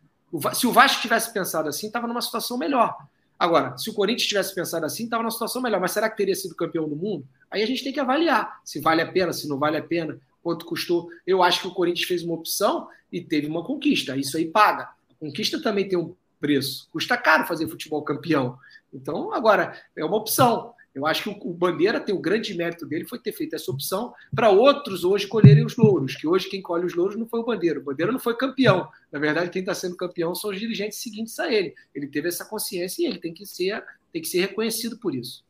[0.55, 2.97] Se o Vasco tivesse pensado assim, estava numa situação melhor.
[3.39, 5.81] Agora, se o Corinthians tivesse pensado assim, estava numa situação melhor.
[5.81, 7.27] Mas será que teria sido campeão do mundo?
[7.51, 10.21] Aí a gente tem que avaliar se vale a pena, se não vale a pena,
[10.43, 11.09] quanto custou.
[11.27, 14.17] Eu acho que o Corinthians fez uma opção e teve uma conquista.
[14.17, 14.85] Isso aí paga.
[15.11, 16.89] A conquista também tem um preço.
[16.91, 18.59] Custa caro fazer futebol campeão.
[18.93, 20.75] Então, agora, é uma opção.
[20.99, 24.13] Eu acho que o Bandeira tem o grande mérito dele foi ter feito essa opção
[24.35, 27.45] para outros hoje colherem os louros, que hoje quem colhe os louros não foi o
[27.45, 27.79] Bandeira.
[27.79, 28.89] O Bandeira não foi campeão.
[29.13, 31.73] Na verdade, quem está sendo campeão são os dirigentes seguintes a ele.
[31.95, 35.45] Ele teve essa consciência e ele tem que ser, tem que ser reconhecido por isso.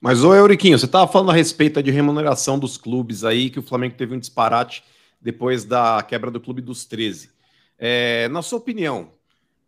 [0.00, 3.62] Mas, ô Euriquinho, você estava falando a respeito de remuneração dos clubes aí, que o
[3.62, 4.82] Flamengo teve um disparate
[5.20, 7.30] depois da quebra do Clube dos 13.
[7.78, 9.12] É, na sua opinião,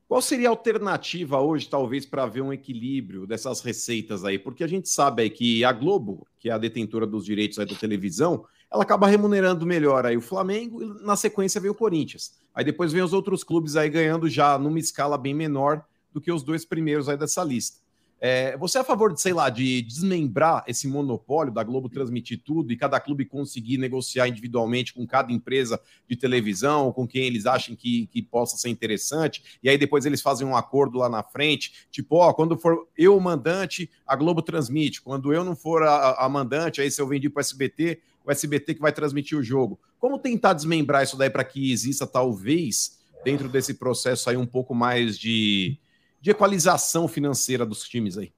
[0.09, 4.39] qual seria a alternativa hoje, talvez, para ver um equilíbrio dessas receitas aí?
[4.39, 7.67] Porque a gente sabe aí que a Globo, que é a detentora dos direitos aí
[7.67, 12.39] da televisão, ela acaba remunerando melhor aí o Flamengo e na sequência vem o Corinthians.
[12.55, 16.31] Aí depois vem os outros clubes aí ganhando já numa escala bem menor do que
[16.31, 17.86] os dois primeiros aí dessa lista.
[18.19, 22.41] É, você é a favor de, sei lá, de desmembrar esse monopólio da Globo transmitir
[22.43, 25.79] tudo e cada clube conseguir negociar individualmente com cada empresa
[26.09, 30.23] de televisão, com quem eles achem que, que possa ser interessante, e aí depois eles
[30.23, 34.41] fazem um acordo lá na frente, tipo, ó, quando for eu o mandante, a Globo
[34.41, 38.01] transmite, quando eu não for a, a mandante, aí se eu vendi para o SBT,
[38.25, 39.79] o SBT que vai transmitir o jogo.
[39.99, 44.75] Como tentar desmembrar isso daí para que exista, talvez, dentro desse processo aí, um pouco
[44.75, 45.79] mais de
[46.21, 48.33] de equalização financeira dos times aí?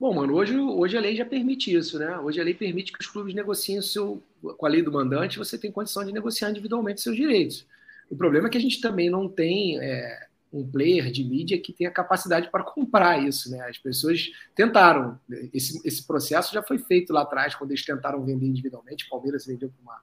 [0.00, 2.18] Bom, mano, hoje, hoje a lei já permite isso, né?
[2.18, 5.58] Hoje a lei permite que os clubes negociem seu, com a lei do mandante, você
[5.58, 7.66] tem condição de negociar individualmente seus direitos.
[8.08, 11.72] O problema é que a gente também não tem é, um player de mídia que
[11.72, 13.60] tenha capacidade para comprar isso, né?
[13.68, 15.18] As pessoas tentaram,
[15.52, 19.68] esse, esse processo já foi feito lá atrás, quando eles tentaram vender individualmente, Palmeiras vendeu
[19.68, 20.00] para uma,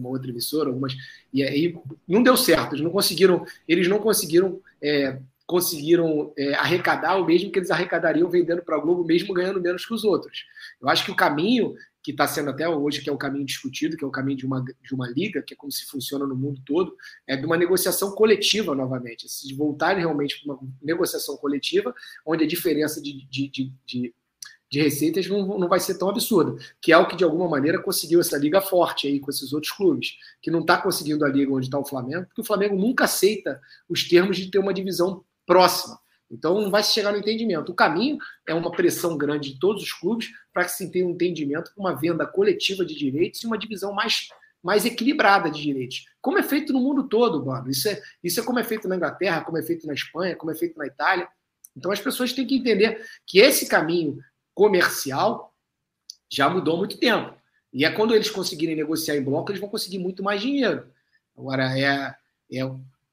[0.00, 0.94] uma outra emissora, algumas,
[1.32, 1.74] e aí
[2.06, 7.50] não deu certo, eles não conseguiram, eles não conseguiram é, conseguiram é, arrecadar o mesmo
[7.50, 10.44] que eles arrecadariam vendendo para a Globo, mesmo ganhando menos que os outros.
[10.78, 13.96] Eu acho que o caminho que está sendo até hoje, que é o caminho discutido,
[13.96, 16.36] que é o caminho de uma, de uma liga, que é como se funciona no
[16.36, 16.94] mundo todo,
[17.26, 19.26] é de uma negociação coletiva novamente.
[19.26, 21.94] Se voltarem realmente para uma negociação coletiva,
[22.26, 24.14] onde a diferença de, de, de, de
[24.70, 27.82] de receitas não, não vai ser tão absurda, que é o que de alguma maneira
[27.82, 31.52] conseguiu essa liga forte aí com esses outros clubes, que não está conseguindo a liga
[31.52, 35.24] onde está o Flamengo, porque o Flamengo nunca aceita os termos de ter uma divisão
[35.48, 35.98] próxima.
[36.30, 37.72] Então não vai se chegar no entendimento.
[37.72, 41.10] O caminho é uma pressão grande de todos os clubes para que se tenha um
[41.10, 44.28] entendimento com uma venda coletiva de direitos e uma divisão mais,
[44.62, 46.04] mais equilibrada de direitos.
[46.20, 47.70] Como é feito no mundo todo, mano.
[47.70, 50.52] Isso é, isso é como é feito na Inglaterra, como é feito na Espanha, como
[50.52, 51.26] é feito na Itália.
[51.74, 54.18] Então as pessoas têm que entender que esse caminho
[54.54, 55.54] comercial
[56.30, 57.34] já mudou muito tempo.
[57.72, 60.86] E é quando eles conseguirem negociar em bloco, eles vão conseguir muito mais dinheiro.
[61.36, 62.14] Agora, é,
[62.52, 62.64] é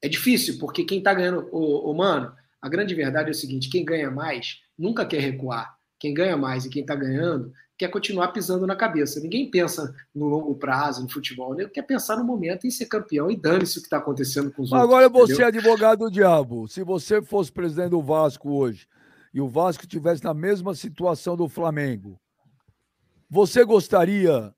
[0.02, 1.48] é difícil, porque quem está ganhando.
[1.52, 5.76] O, o, mano, a grande verdade é o seguinte: quem ganha mais nunca quer recuar.
[5.98, 9.20] Quem ganha mais e quem está ganhando quer continuar pisando na cabeça.
[9.20, 11.66] Ninguém pensa no longo prazo, no futebol, né?
[11.66, 14.70] quer pensar no momento em ser campeão e dane-se o que está acontecendo com os
[14.70, 14.98] Mas outros.
[14.98, 16.66] Agora você é advogado do diabo.
[16.68, 18.86] Se você fosse presidente do Vasco hoje
[19.32, 22.18] e o Vasco estivesse na mesma situação do Flamengo,
[23.28, 24.54] você gostaria,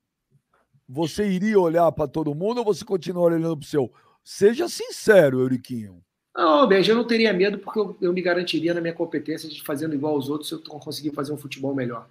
[0.87, 3.91] você iria olhar para todo mundo ou você continuaria olhando para o seu?
[4.23, 6.03] Seja sincero, Euriquinho.
[6.35, 9.61] Não, Benja, eu não teria medo porque eu, eu, me garantiria na minha competência de
[9.61, 12.09] fazendo igual aos outros se eu conseguir fazer um futebol melhor.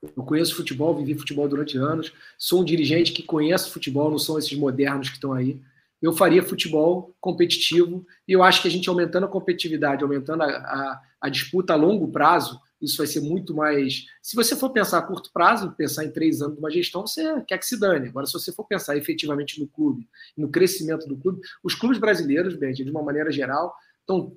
[0.00, 4.38] Eu conheço futebol, vivi futebol durante anos, sou um dirigente que conhece futebol, não são
[4.38, 5.60] esses modernos que estão aí.
[6.00, 10.46] Eu faria futebol competitivo e eu acho que a gente aumentando a competitividade, aumentando a,
[10.46, 14.06] a, a disputa a longo prazo, isso vai ser muito mais.
[14.22, 17.42] Se você for pensar a curto prazo, pensar em três anos de uma gestão, você
[17.42, 18.08] quer que se dane.
[18.08, 22.54] Agora, se você for pensar efetivamente no clube, no crescimento do clube, os clubes brasileiros,
[22.54, 24.32] Benji, de uma maneira geral, estão,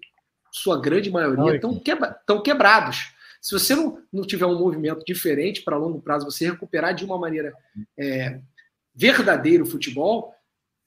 [0.51, 3.13] sua grande maioria, estão quebra, quebrados.
[3.41, 7.18] Se você não, não tiver um movimento diferente para longo prazo, você recuperar de uma
[7.18, 7.53] maneira
[7.97, 8.39] é,
[8.93, 10.34] verdadeira o futebol,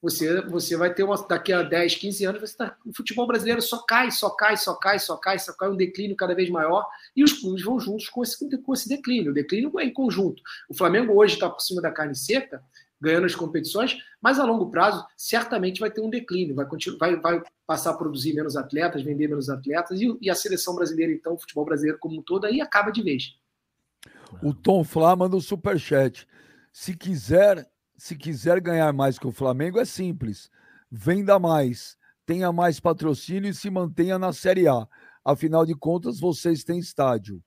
[0.05, 3.63] você, você vai ter uma, daqui a 10, 15 anos, você tá, o futebol brasileiro
[3.63, 6.87] só cai, só cai, só cai, só cai, só cai, um declínio cada vez maior,
[7.17, 9.31] e os clubes vão juntos com esse, com esse declínio.
[9.31, 10.43] O declínio é em conjunto.
[10.69, 12.63] O Flamengo hoje está por cima da carne seca,
[13.01, 16.67] ganhando as competições, mas a longo prazo certamente vai ter um declínio, vai,
[16.99, 21.13] vai, vai passar a produzir menos atletas, vender menos atletas, e, e a seleção brasileira,
[21.15, 23.39] então, o futebol brasileiro como um todo, aí acaba de vez.
[24.43, 26.27] O Tom Flá manda um superchat.
[26.71, 27.67] Se quiser
[27.97, 30.51] se quiser ganhar mais que o Flamengo, é simples.
[30.91, 31.97] Venda mais,
[32.27, 34.87] tenha mais patrocínio e se mantenha na Série A.
[35.25, 37.43] Afinal de contas, vocês têm estádio.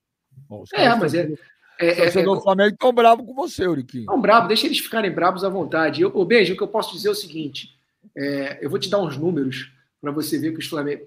[0.50, 1.32] Bom, é, mas é.
[1.80, 4.04] É, é, é, do Flamengo estão bravos com você, Euriquinho.
[4.04, 6.04] Estão bravos, deixa eles ficarem bravos à vontade.
[6.04, 7.78] O Beijo, o que eu posso dizer é o seguinte:
[8.16, 9.72] é, eu vou te dar uns números
[10.02, 10.60] para você ver que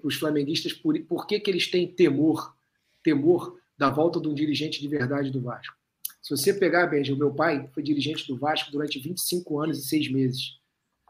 [0.03, 2.55] os, flamenguistas, por, por que, que eles têm temor
[3.03, 5.75] temor da volta de um dirigente de verdade do Vasco.
[6.21, 9.87] Se você pegar, Benja, o meu pai foi dirigente do Vasco durante 25 anos e
[9.87, 10.41] 6 meses.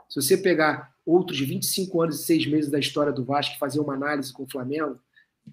[0.10, 3.80] Se você pegar outros 25 anos e 6 meses da história do Vasco e fazer
[3.80, 5.00] uma análise com o Flamengo,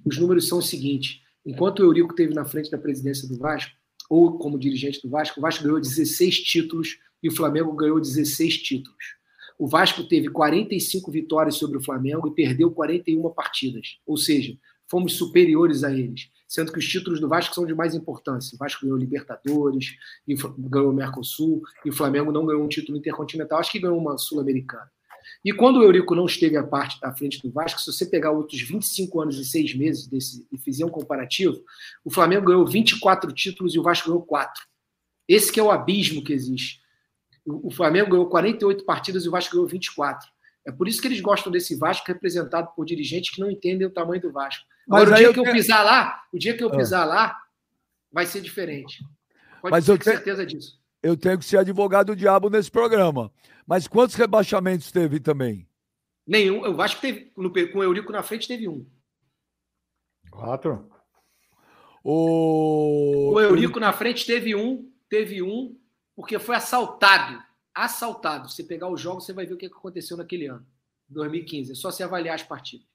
[0.04, 1.20] os números são os seguintes.
[1.44, 3.72] Enquanto o Eurico teve na frente da presidência do Vasco,
[4.08, 8.58] ou como dirigente do Vasco, o Vasco ganhou 16 títulos e o Flamengo ganhou 16
[8.58, 9.16] títulos.
[9.58, 13.98] O Vasco teve 45 vitórias sobre o Flamengo e perdeu 41 partidas.
[14.06, 14.56] Ou seja,
[14.88, 16.30] fomos superiores a eles.
[16.48, 18.56] Sendo que os títulos do Vasco são de mais importância.
[18.56, 19.96] O Vasco ganhou Libertadores,
[20.26, 24.90] ganhou Mercosul, e o Flamengo não ganhou um título intercontinental, acho que ganhou uma Sul-Americana.
[25.44, 28.30] E quando o Eurico não esteve à, parte, à frente do Vasco, se você pegar
[28.30, 31.62] outros 25 anos e 6 meses desse, e fizer um comparativo,
[32.04, 34.66] o Flamengo ganhou 24 títulos e o Vasco ganhou 4.
[35.28, 36.80] Esse que é o abismo que existe.
[37.44, 40.28] O Flamengo ganhou 48 partidas e o Vasco ganhou 24.
[40.66, 43.90] É por isso que eles gostam desse Vasco representado por dirigentes que não entendem o
[43.90, 44.64] tamanho do Vasco.
[44.88, 46.76] Agora, Mas o dia que eu pisar lá, o dia que eu ah.
[46.76, 47.38] pisar lá,
[48.10, 49.04] vai ser diferente.
[49.60, 50.80] Pode Mas ter eu certeza disso.
[51.02, 53.30] Eu tenho que ser advogado do diabo nesse programa.
[53.66, 55.68] Mas quantos rebaixamentos teve também?
[56.26, 56.64] Nenhum.
[56.64, 57.32] Eu acho que teve.
[57.36, 58.86] No, com o Eurico na frente teve um.
[60.30, 60.90] Quatro.
[62.02, 63.34] O...
[63.34, 64.90] o Eurico na frente teve um.
[65.08, 65.78] Teve um,
[66.16, 67.42] porque foi assaltado.
[67.74, 68.48] Assaltado.
[68.48, 70.66] Se pegar os jogos, você vai ver o que aconteceu naquele ano.
[71.08, 71.72] 2015.
[71.72, 72.86] É só se avaliar as partidas.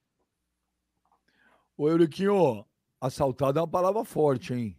[1.78, 2.66] Ô, Euriquinho,
[3.02, 4.76] assaltado é uma palavra forte, hein?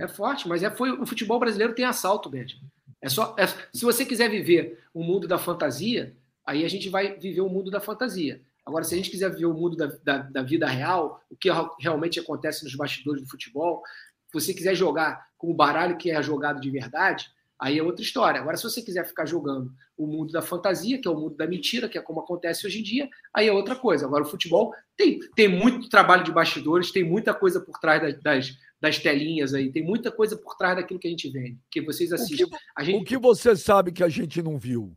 [0.00, 2.70] É forte, mas é, foi, o futebol brasileiro tem assalto, Benjamin.
[3.00, 6.16] É só, é, se você quiser viver o mundo da fantasia,
[6.46, 8.40] aí a gente vai viver o mundo da fantasia.
[8.64, 11.48] Agora, se a gente quiser viver o mundo da, da, da vida real, o que
[11.80, 13.82] realmente acontece nos bastidores do futebol,
[14.28, 17.28] se você quiser jogar com o baralho que é jogado de verdade,
[17.62, 18.40] aí é outra história.
[18.40, 21.46] Agora, se você quiser ficar jogando o mundo da fantasia, que é o mundo da
[21.46, 24.04] mentira, que é como acontece hoje em dia, aí é outra coisa.
[24.04, 28.22] Agora, o futebol tem, tem muito trabalho de bastidores, tem muita coisa por trás das,
[28.22, 29.70] das das telinhas aí.
[29.70, 32.46] Tem muita coisa por trás daquilo que a gente vende, que vocês assistem.
[32.46, 33.00] O que, a gente...
[33.00, 34.92] o que você sabe que a gente não viu?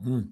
[0.00, 0.26] Hum.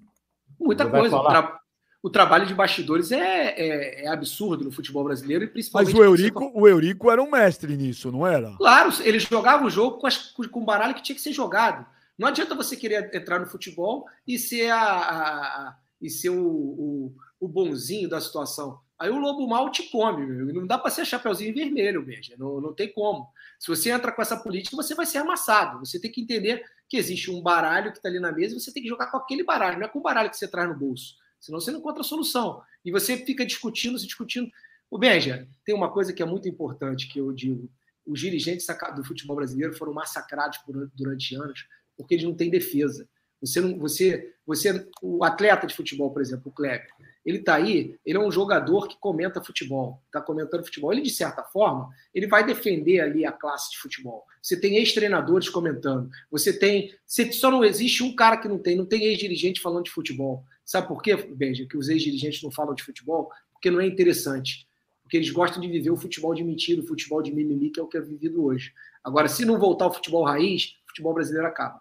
[0.59, 1.21] Muita coisa.
[1.21, 1.59] Tra...
[2.01, 5.93] o, trabalho de bastidores é, é, é, absurdo no futebol brasileiro e principalmente.
[5.93, 6.51] Mas o Eurico, você...
[6.53, 8.55] o Eurico era um mestre nisso, não era?
[8.57, 11.85] Claro, ele jogava o jogo com, as, com o baralho que tinha que ser jogado.
[12.17, 16.41] Não adianta você querer entrar no futebol e ser, a, a, a e ser o,
[16.41, 18.79] o, o bonzinho da situação.
[18.99, 20.53] Aí o lobo mal te come, meu.
[20.53, 23.29] não dá para ser chapeuzinho vermelho, veja, não, não tem como.
[23.59, 25.79] Se você entra com essa política, você vai ser amassado.
[25.79, 28.73] Você tem que entender que existe um baralho que está ali na mesa e você
[28.73, 30.75] tem que jogar com aquele baralho, não é com o baralho que você traz no
[30.75, 31.15] bolso.
[31.39, 32.61] Senão você não encontra solução.
[32.83, 34.49] E você fica discutindo, se discutindo.
[34.89, 37.69] O Benja, tem uma coisa que é muito importante que eu digo.
[38.05, 38.65] Os dirigentes
[38.95, 43.09] do futebol brasileiro foram massacrados por, durante anos porque eles não têm defesa.
[43.41, 46.87] Você não, você, você, o atleta de futebol, por exemplo, o Kleber,
[47.25, 50.93] ele está aí, ele é um jogador que comenta futebol, está comentando futebol.
[50.93, 54.25] Ele, de certa forma, ele vai defender ali a classe de futebol.
[54.41, 56.09] Você tem ex-treinadores comentando.
[56.31, 56.95] Você tem.
[57.05, 60.45] Você, só não existe um cara que não tem, não tem ex-dirigente falando de futebol.
[60.67, 63.31] Sabe por quê, Benja, que os ex-dirigentes não falam de futebol?
[63.53, 64.67] Porque não é interessante.
[65.01, 67.83] Porque eles gostam de viver o futebol de mentira, o futebol de mimimi, que é
[67.83, 68.73] o que é vivido hoje.
[69.01, 71.79] Agora, se não voltar ao futebol raiz, o futebol brasileiro acaba.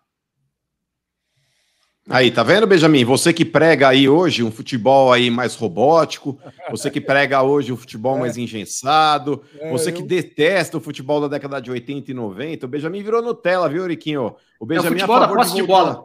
[2.08, 3.04] Aí, tá vendo, Benjamin?
[3.04, 6.38] Você que prega aí hoje um futebol aí mais robótico,
[6.70, 8.20] você que prega hoje um futebol é.
[8.20, 10.06] mais engessado, é, você que eu...
[10.06, 14.36] detesta o futebol da década de 80 e 90, o Benjamin virou Nutella, viu, Riquinho?
[14.60, 16.04] O Benjamin é o futebol da posse de, de bola.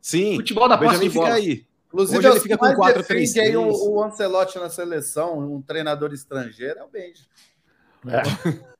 [0.00, 0.36] Sim.
[0.36, 1.34] Futebol da posse de bola.
[1.34, 1.66] aí.
[1.92, 6.12] Inclusive, hoje ele fica com 4 3 aí o, o Ancelotti na seleção, um treinador
[6.14, 7.28] estrangeiro, é o Benjamin.
[8.08, 8.22] É.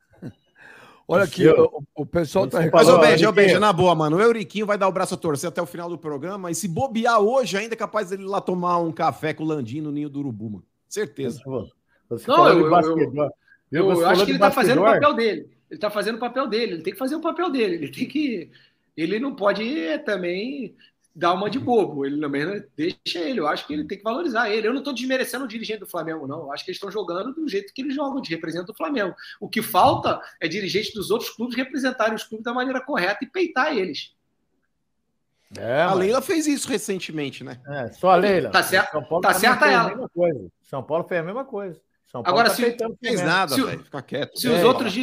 [1.06, 4.16] Olha aqui, o, o, pessoal tá Mas, ô Benja, ô Benja, na boa, mano.
[4.16, 6.50] O Euriquinho vai dar o braço a torcer até o final do programa.
[6.50, 9.46] E se bobear hoje, ainda é capaz dele ir lá tomar um café com o
[9.46, 10.64] Landinho no ninho do Urubu, mano.
[10.88, 11.42] Certeza.
[12.08, 13.30] Você não, eu, eu,
[13.70, 15.50] eu, eu acho que ele tá fazendo o papel dele.
[15.70, 16.72] Ele tá fazendo o papel dele.
[16.74, 17.74] Ele tem que fazer o papel dele.
[17.74, 18.50] Ele tem que.
[18.96, 19.64] Ele não pode
[20.06, 20.76] também
[21.14, 22.04] dá uma de bobo.
[22.04, 23.40] Ele também né, deixa ele.
[23.40, 24.66] Eu acho que ele tem que valorizar ele.
[24.66, 26.40] Eu não estou desmerecendo o dirigente do Flamengo, não.
[26.40, 29.14] Eu acho que eles estão jogando do jeito que eles jogam, de representa o Flamengo.
[29.40, 33.30] O que falta é dirigente dos outros clubes representarem os clubes da maneira correta e
[33.30, 34.14] peitar eles.
[35.58, 37.60] É, a Leila fez isso recentemente, né?
[37.68, 38.50] É, só a Leila.
[38.50, 38.84] Tá, cer
[39.22, 40.10] tá certa ela.
[40.62, 41.78] São Paulo fez a mesma coisa.
[42.06, 43.84] São Paulo Agora, tá se não fez nada, velho.
[43.84, 44.38] Fica quieto.
[44.38, 44.94] Se é, os outros.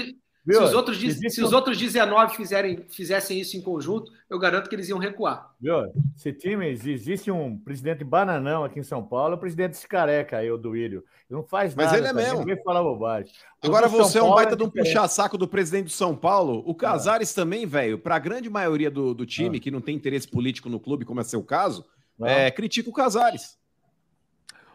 [0.46, 4.76] Se os, outros, se os outros 19 fizerem, fizessem isso em conjunto, eu garanto que
[4.76, 5.54] eles iam recuar.
[5.60, 5.92] Viu?
[6.16, 10.50] Se times, existe um presidente bananão aqui em São Paulo, o presidente desse careca aí,
[10.50, 11.04] o Duílio.
[11.30, 12.02] Ele não faz Mas nada.
[12.02, 12.40] Mas ele é mesmo.
[12.40, 13.32] Ninguém fala bobagem.
[13.62, 16.64] Agora você é um baita é de um puxa-saco do presidente do São Paulo.
[16.66, 17.36] O Casares é.
[17.36, 19.60] também, velho, para a grande maioria do, do time é.
[19.60, 21.86] que não tem interesse político no clube, como é seu caso,
[22.22, 23.59] é, critica o Casares.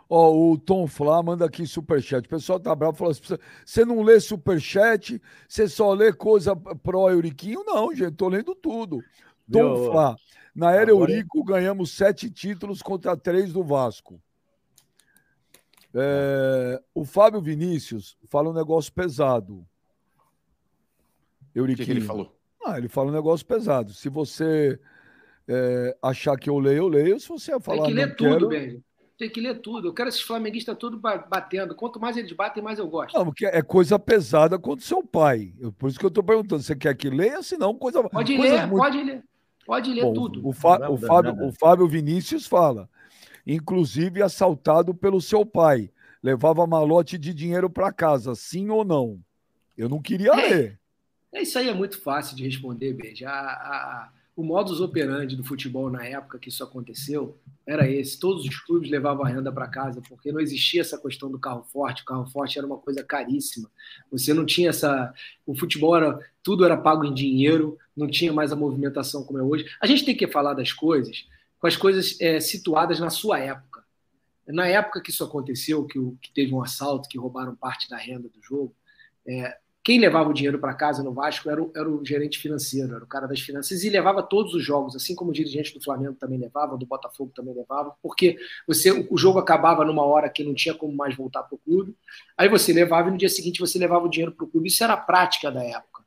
[0.08, 2.26] Ó, o Tom Flá manda aqui superchat.
[2.26, 3.22] O pessoal tá bravo, falou assim:
[3.64, 7.64] você não lê superchat, você só lê coisa pró Euriquinho?
[7.64, 9.02] Não, gente, tô lendo tudo.
[9.50, 10.16] Tom Meu, Flá.
[10.54, 14.20] Na era agora- Eurico, ganhamos sete títulos contra três do Vasco.
[15.94, 19.66] É, o Fábio Vinícius fala um negócio pesado.
[21.54, 21.86] O Euriquinho.
[21.86, 22.36] que, que ele falou?
[22.66, 23.92] Ah, ele fala um negócio pesado.
[23.92, 24.78] Se você
[25.46, 27.20] é, achar que eu leio, eu leio.
[27.20, 28.48] Se você Tem falar que ler não tudo, quero...
[28.48, 28.84] Benji.
[29.16, 29.88] Tem que ler tudo.
[29.88, 31.74] Eu quero esses flamenguistas todos ba- batendo.
[31.74, 33.16] Quanto mais eles batem, mais eu gosto.
[33.16, 35.52] Não, porque é coisa pesada contra o seu pai.
[35.60, 36.62] Eu- Por isso que eu estou perguntando.
[36.62, 37.42] Você quer que leia?
[37.42, 38.02] Se não, coisa.
[38.08, 39.22] Pode ler, muito- pode ler.
[39.64, 40.46] Pode ler Bom, tudo.
[40.46, 42.88] O, Fá- o Fábio, o Fábio Vinícius fala.
[43.46, 45.90] Inclusive assaltado pelo seu pai.
[46.22, 49.20] Levava malote de dinheiro para casa, sim ou não?
[49.76, 50.36] Eu não queria É.
[50.48, 50.80] ler.
[51.32, 53.24] É, Isso aí é muito fácil de responder, Benji.
[53.24, 58.18] A- a- o modus operandi do futebol na época que isso aconteceu era esse.
[58.18, 61.62] Todos os clubes levavam a renda para casa, porque não existia essa questão do carro
[61.72, 62.02] forte.
[62.02, 63.70] O carro forte era uma coisa caríssima.
[64.10, 65.14] Você não tinha essa.
[65.46, 66.18] O futebol era.
[66.42, 69.66] Tudo era pago em dinheiro, não tinha mais a movimentação como é hoje.
[69.80, 71.26] A gente tem que falar das coisas
[71.58, 73.82] com as coisas é, situadas na sua época.
[74.46, 77.96] Na época que isso aconteceu, que, o- que teve um assalto, que roubaram parte da
[77.96, 78.74] renda do jogo,
[79.26, 82.94] é, quem levava o dinheiro para casa no Vasco era o, era o gerente financeiro,
[82.94, 85.84] era o cara das finanças, e levava todos os jogos, assim como o dirigente do
[85.84, 90.42] Flamengo também levava, do Botafogo também levava, porque você o, jogo acabava numa hora que
[90.42, 91.94] não tinha como mais voltar para o clube,
[92.34, 94.68] aí você levava e no dia seguinte você levava o dinheiro para o clube.
[94.68, 96.02] Isso era a prática da época.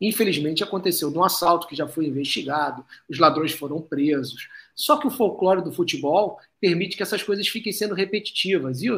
[0.00, 4.48] Infelizmente aconteceu de um assalto que já foi investigado, os ladrões foram presos.
[4.76, 8.80] Só que o folclore do futebol permite que essas coisas fiquem sendo repetitivas.
[8.80, 8.90] E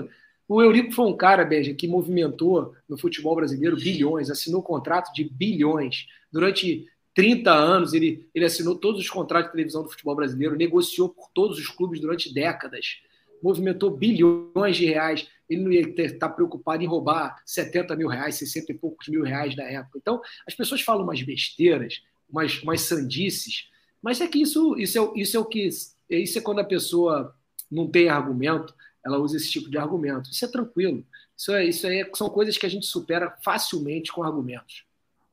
[0.55, 5.25] o, Eurico foi um cara, Beja, que movimentou no futebol brasileiro bilhões, assinou contrato de
[5.25, 6.07] bilhões.
[6.33, 11.09] Durante 30 anos, ele, ele assinou todos os contratos de televisão do futebol brasileiro, negociou
[11.09, 13.01] por todos os clubes durante décadas,
[13.43, 15.29] movimentou bilhões de reais.
[15.49, 19.55] Ele não ia estar preocupado em roubar 70 mil reais, 60 e poucos mil reais
[19.55, 19.99] da época.
[19.99, 23.69] Então, as pessoas falam umas besteiras, umas, umas sandices,
[24.03, 25.69] mas é que isso, isso, é, isso é o que.
[26.09, 27.37] Isso é quando a pessoa
[27.71, 28.75] não tem argumento,
[29.05, 30.31] ela usa esse tipo de argumento.
[30.31, 31.05] Isso é tranquilo.
[31.37, 34.85] Isso, é, isso é, são coisas que a gente supera facilmente com argumentos.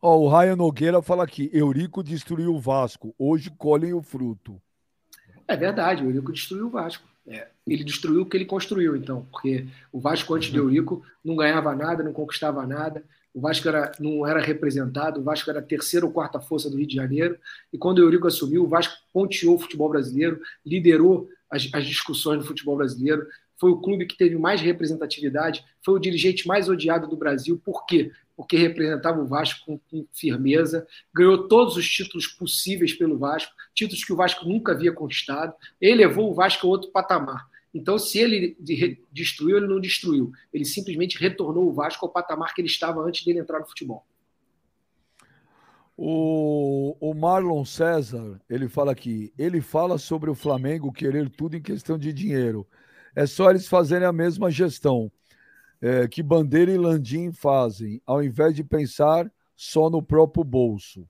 [0.02, 4.62] Ó, o Ryan Nogueira fala aqui: Eurico destruiu o Vasco, hoje colhem o fruto.
[5.48, 7.08] É verdade, o Eurico destruiu o Vasco.
[7.28, 11.36] É, ele destruiu o que ele construiu, então, porque o Vasco antes do Eurico não
[11.36, 13.04] ganhava nada, não conquistava nada.
[13.34, 16.78] O Vasco era, não era representado, o Vasco era a terceira ou quarta força do
[16.78, 17.38] Rio de Janeiro.
[17.72, 22.40] E quando o Eurico assumiu, o Vasco ponteou o futebol brasileiro, liderou as, as discussões
[22.40, 23.28] do futebol brasileiro,
[23.60, 27.60] foi o clube que teve mais representatividade, foi o dirigente mais odiado do Brasil.
[27.64, 28.12] Por quê?
[28.36, 34.14] Porque representava o Vasco com, firmeza, ganhou todos os títulos possíveis pelo Vasco, títulos que
[34.14, 37.48] o Vasco nunca havia conquistado, elevou o Vasco a outro patamar.
[37.74, 38.58] Então, se ele
[39.12, 40.32] destruiu, ele não destruiu.
[40.54, 44.06] Ele simplesmente retornou o Vasco ao patamar que ele estava antes dele entrar no futebol.
[45.96, 51.62] O, o Marlon César, ele fala aqui, ele fala sobre o Flamengo querer tudo em
[51.62, 52.68] questão de dinheiro.
[53.18, 55.12] É só eles fazerem a mesma gestão
[55.82, 61.04] é, que Bandeira e Landim fazem, ao invés de pensar só no próprio bolso.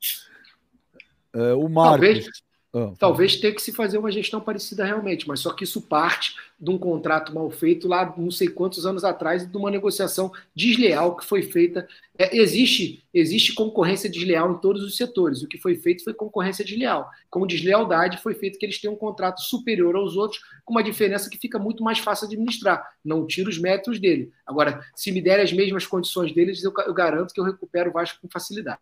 [1.34, 2.08] É, o Marcos.
[2.08, 2.30] Talvez,
[2.78, 6.36] ah, talvez tenha que se fazer uma gestão parecida realmente, mas só que isso parte
[6.60, 11.16] de um contrato mal feito lá não sei quantos anos atrás de uma negociação desleal
[11.16, 11.88] que foi feita.
[12.18, 15.41] É, existe, existe concorrência desleal em todos os setores.
[15.41, 17.10] O que foi feito foi concorrência desleal.
[17.30, 21.30] Com deslealdade foi feito que eles tenham um contrato superior aos outros, com uma diferença
[21.30, 22.88] que fica muito mais fácil administrar.
[23.04, 24.32] Não tiro os méritos dele.
[24.45, 27.94] Agora, se me derem as mesmas condições deles, eu, eu garanto que eu recupero o
[27.94, 28.82] Vasco com facilidade.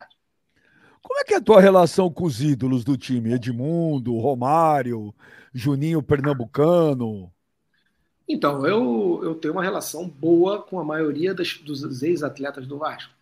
[1.07, 3.31] Como é que é a tua relação com os ídolos do time?
[3.31, 5.13] Edmundo, Romário,
[5.53, 7.31] Juninho Pernambucano?
[8.27, 13.13] Então, eu, eu tenho uma relação boa com a maioria das, dos ex-atletas do Vasco.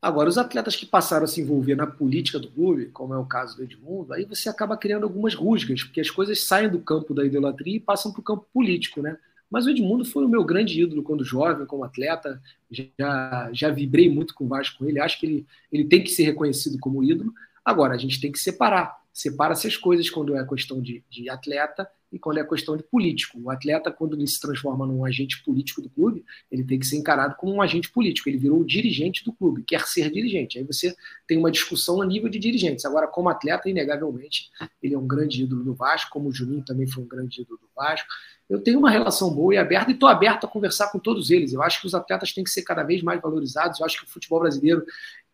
[0.00, 3.24] Agora, os atletas que passaram a se envolver na política do clube, como é o
[3.24, 7.14] caso do Edmundo, aí você acaba criando algumas rusgas, porque as coisas saem do campo
[7.14, 9.16] da idolatria e passam para o campo político, né?
[9.54, 12.42] Mas o Edmundo foi o meu grande ídolo quando jovem, como atleta.
[12.68, 14.98] Já, já vibrei muito com o Vasco com ele.
[14.98, 17.32] Acho que ele, ele tem que ser reconhecido como ídolo.
[17.64, 18.98] Agora, a gente tem que separar.
[19.12, 23.38] Separa-se as coisas quando é questão de, de atleta e quando é questão de político.
[23.40, 26.96] O atleta, quando ele se transforma num agente político do clube, ele tem que ser
[26.96, 28.28] encarado como um agente político.
[28.28, 30.58] Ele virou o dirigente do clube, quer ser dirigente.
[30.58, 30.96] Aí você
[31.28, 32.84] tem uma discussão a nível de dirigentes.
[32.84, 34.50] Agora, como atleta, inegavelmente,
[34.82, 37.60] ele é um grande ídolo do Vasco, como o Juninho também foi um grande ídolo
[37.60, 38.08] do Vasco
[38.48, 41.52] eu tenho uma relação boa e aberta e estou aberto a conversar com todos eles.
[41.52, 43.80] Eu acho que os atletas têm que ser cada vez mais valorizados.
[43.80, 44.84] Eu acho que o futebol brasileiro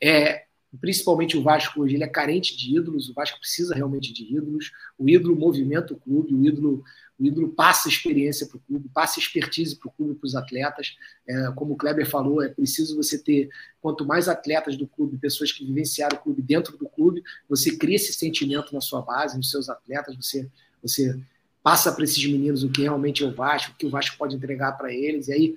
[0.03, 0.45] é,
[0.79, 4.71] principalmente o Vasco hoje, ele é carente de ídolos, o Vasco precisa realmente de ídolos,
[4.99, 6.85] o ídolo movimenta o clube, o ídolo,
[7.19, 10.97] o ídolo passa experiência para o clube, passa expertise para o clube, para os atletas.
[11.27, 13.51] É, como o Kleber falou, é preciso você ter,
[13.81, 17.97] quanto mais atletas do clube, pessoas que vivenciaram o clube dentro do clube, você cria
[17.97, 20.49] esse sentimento na sua base, nos seus atletas, você,
[20.81, 21.19] você
[21.63, 24.37] passa para esses meninos o que realmente é o Vasco, o que o Vasco pode
[24.37, 25.57] entregar para eles, e aí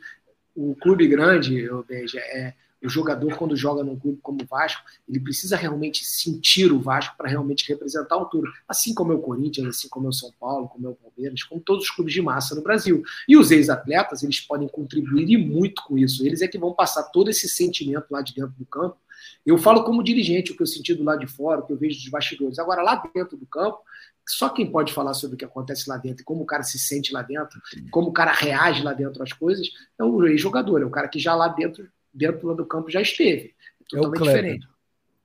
[0.55, 2.53] o clube grande, eu vejo, é,
[2.85, 7.15] o jogador, quando joga num clube como o Vasco, ele precisa realmente sentir o Vasco
[7.17, 8.49] para realmente representar o clube.
[8.67, 11.43] Assim como é o Corinthians, assim como é o São Paulo, como é o Palmeiras,
[11.43, 13.03] como todos os clubes de massa no Brasil.
[13.27, 16.25] E os ex-atletas, eles podem contribuir e muito com isso.
[16.25, 18.97] Eles é que vão passar todo esse sentimento lá de dentro do campo.
[19.45, 21.77] Eu falo como dirigente, o que eu senti do lado de fora, o que eu
[21.77, 22.59] vejo dos bastidores.
[22.59, 23.79] Agora, lá dentro do campo,
[24.27, 27.13] só quem pode falar sobre o que acontece lá dentro como o cara se sente
[27.13, 27.61] lá dentro,
[27.91, 29.69] como o cara reage lá dentro às coisas,
[29.99, 33.55] é o ex-jogador, é o cara que já lá dentro dentro do campo já esteve.
[33.81, 34.73] É totalmente é diferente.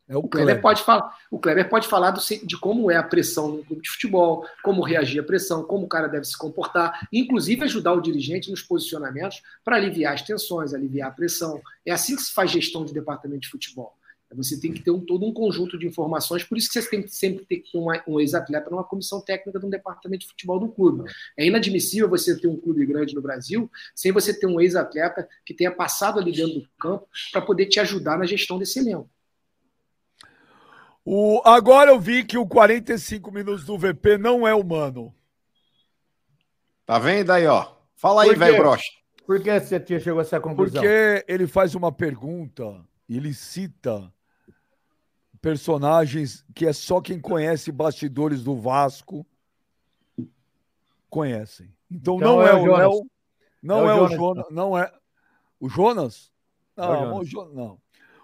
[0.08, 0.62] É o, o Kleber, Kleber.
[0.62, 3.90] pode falar, o Kleber pode falar do, de como é a pressão no clube de
[3.90, 8.50] futebol, como reagir à pressão, como o cara deve se comportar, inclusive ajudar o dirigente
[8.50, 11.60] nos posicionamentos para aliviar as tensões, aliviar a pressão.
[11.84, 13.97] É assim que se faz gestão de departamento de futebol.
[14.34, 17.02] Você tem que ter um, todo um conjunto de informações, por isso que você tem
[17.02, 20.28] que sempre ter que ter uma, um ex-atleta numa comissão técnica de um departamento de
[20.28, 21.10] futebol do clube.
[21.36, 25.54] É inadmissível você ter um clube grande no Brasil sem você ter um ex-atleta que
[25.54, 29.08] tenha passado ali dentro do campo para poder te ajudar na gestão desse elenco.
[31.04, 35.14] O, agora eu vi que o 45 minutos do VP não é humano.
[36.84, 37.66] Tá vendo aí, ó?
[37.96, 38.84] Fala aí, velho brocha.
[39.26, 40.82] Por que você chegou a essa conclusão?
[40.82, 44.12] Porque ele faz uma pergunta, ele cita
[45.40, 49.26] personagens que é só quem conhece bastidores do Vasco
[51.08, 51.72] conhecem.
[51.90, 53.10] Então, então não é, é o Léo,
[53.62, 54.92] não é, o, é Jonas, o Jonas, não é
[55.60, 56.32] o Jonas?
[56.76, 57.78] Não, o Jonas, não.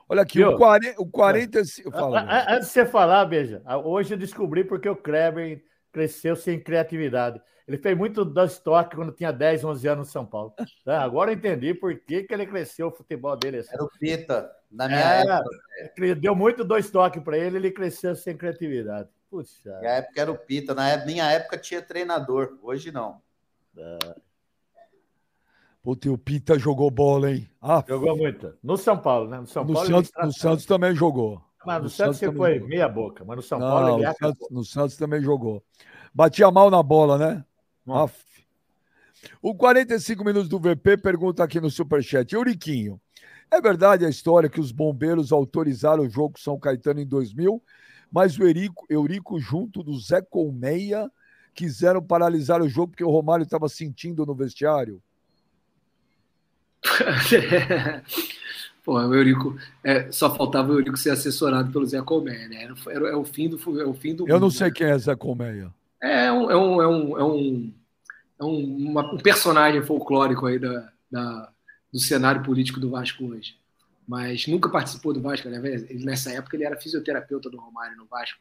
[0.09, 0.51] Olha aqui, Viu?
[0.51, 1.91] o 40, o 45.
[1.91, 7.41] Fala, Antes de você falar, beija, hoje eu descobri porque o Kleber cresceu sem criatividade.
[7.67, 10.53] Ele fez muito dois toques quando tinha 10, 11 anos no São Paulo.
[10.85, 11.03] Tá?
[11.03, 13.71] Agora eu entendi por que, que ele cresceu o futebol dele assim.
[13.73, 16.15] Era o Pita, na minha é, época.
[16.21, 19.09] Deu muito dois toques para ele, ele cresceu sem criatividade.
[19.31, 19.81] Puxa.
[19.81, 23.23] Na época era o Pita, na minha época tinha treinador, hoje não.
[23.79, 24.15] É.
[25.83, 27.51] Puta, o Pita jogou bola, hein?
[27.61, 28.57] Ah, jogou muito.
[28.63, 29.41] No São Paulo, né?
[29.41, 29.89] No São no Paulo.
[29.89, 31.43] Santos, no Santos também jogou.
[31.65, 32.69] Mas no, no Santos, Santos foi jogou.
[32.69, 35.65] meia boca, mas no São não, Paulo ele Santos, No Santos também jogou.
[36.13, 37.45] Batia mal na bola, né?
[39.41, 42.35] O 45 minutos do VP pergunta aqui no Superchat.
[42.35, 43.01] Euriquinho,
[43.51, 47.63] é verdade a história que os bombeiros autorizaram o jogo São Caetano em 2000,
[48.11, 51.11] mas o Eurico, Eurico junto do Zé Colmeia
[51.55, 55.01] quiseram paralisar o jogo porque o Romário estava sentindo no vestiário?
[58.85, 62.65] Pô, o Eurico, é, só faltava o Eurico ser assessorado pelo Zé Colmeia, né?
[62.65, 64.29] Era, era, é, o fim do, é o fim do.
[64.29, 64.73] Eu não sei né?
[64.75, 65.73] quem é Zé Colmeia.
[66.01, 67.75] É um, é um, é um, é um,
[68.41, 71.53] é um, uma, um personagem folclórico aí da, da,
[71.93, 73.57] do cenário político do Vasco hoje.
[74.07, 75.59] Mas nunca participou do Vasco, né?
[76.05, 78.39] Nessa época ele era fisioterapeuta do Romário no Vasco.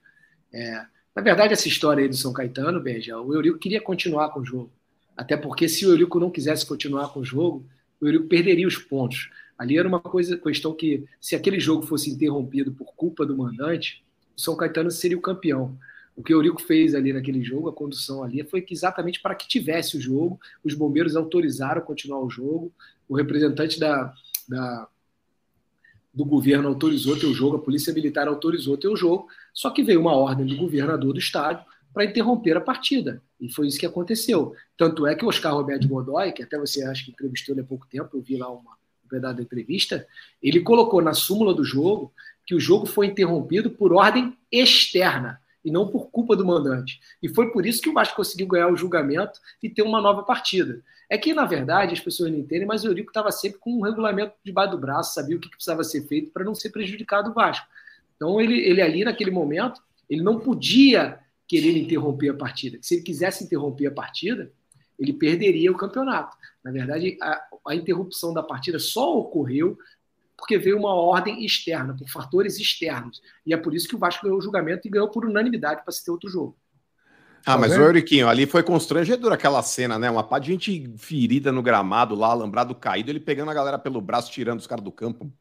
[0.54, 0.86] É,
[1.16, 4.46] na verdade, essa história aí do São Caetano, Beija, o Eurico queria continuar com o
[4.46, 4.72] jogo.
[5.16, 7.66] Até porque se o Eurico não quisesse continuar com o jogo,
[8.02, 9.30] o Eurico perderia os pontos.
[9.58, 14.04] Ali era uma coisa, questão que, se aquele jogo fosse interrompido por culpa do mandante,
[14.36, 15.78] o São Caetano seria o campeão.
[16.16, 19.34] O que o Eurico fez ali naquele jogo, a condução ali, foi que exatamente para
[19.34, 22.72] que tivesse o jogo, os bombeiros autorizaram continuar o jogo,
[23.08, 24.14] o representante da,
[24.48, 24.88] da
[26.14, 29.82] do governo autorizou ter o jogo, a polícia militar autorizou ter o jogo, só que
[29.82, 33.22] veio uma ordem do governador do estádio para interromper a partida.
[33.42, 34.56] E foi isso que aconteceu.
[34.78, 37.64] Tanto é que o Oscar Roberto Godoy, que até você acha que entrevistou ele há
[37.64, 38.72] pouco tempo, eu vi lá uma,
[39.04, 40.08] um pedaço da entrevista,
[40.42, 42.14] ele colocou na súmula do jogo
[42.46, 47.00] que o jogo foi interrompido por ordem externa e não por culpa do mandante.
[47.22, 50.24] E foi por isso que o Vasco conseguiu ganhar o julgamento e ter uma nova
[50.24, 50.82] partida.
[51.10, 53.82] É que, na verdade, as pessoas não entendem, mas o Eurico estava sempre com um
[53.82, 57.34] regulamento debaixo do braço, sabia o que precisava ser feito para não ser prejudicado o
[57.34, 57.68] Vasco.
[58.16, 62.80] Então, ele, ele ali, naquele momento, ele não podia querer interromper a partida.
[62.82, 64.52] Se ele quisesse interromper a partida,
[64.98, 66.36] ele perderia o campeonato.
[66.64, 69.78] Na verdade, a, a interrupção da partida só ocorreu
[70.44, 73.22] porque veio uma ordem externa, por fatores externos.
[73.46, 75.92] E é por isso que o Vasco ganhou o julgamento e ganhou por unanimidade para
[75.94, 76.58] se ter outro jogo.
[77.46, 80.12] Ah, mas tá o Euriquinho, ali foi constrangedor aquela cena, né?
[80.12, 84.02] Uma pá de gente ferida no gramado lá, alambrado caído, ele pegando a galera pelo
[84.02, 85.32] braço, tirando os caras do campo.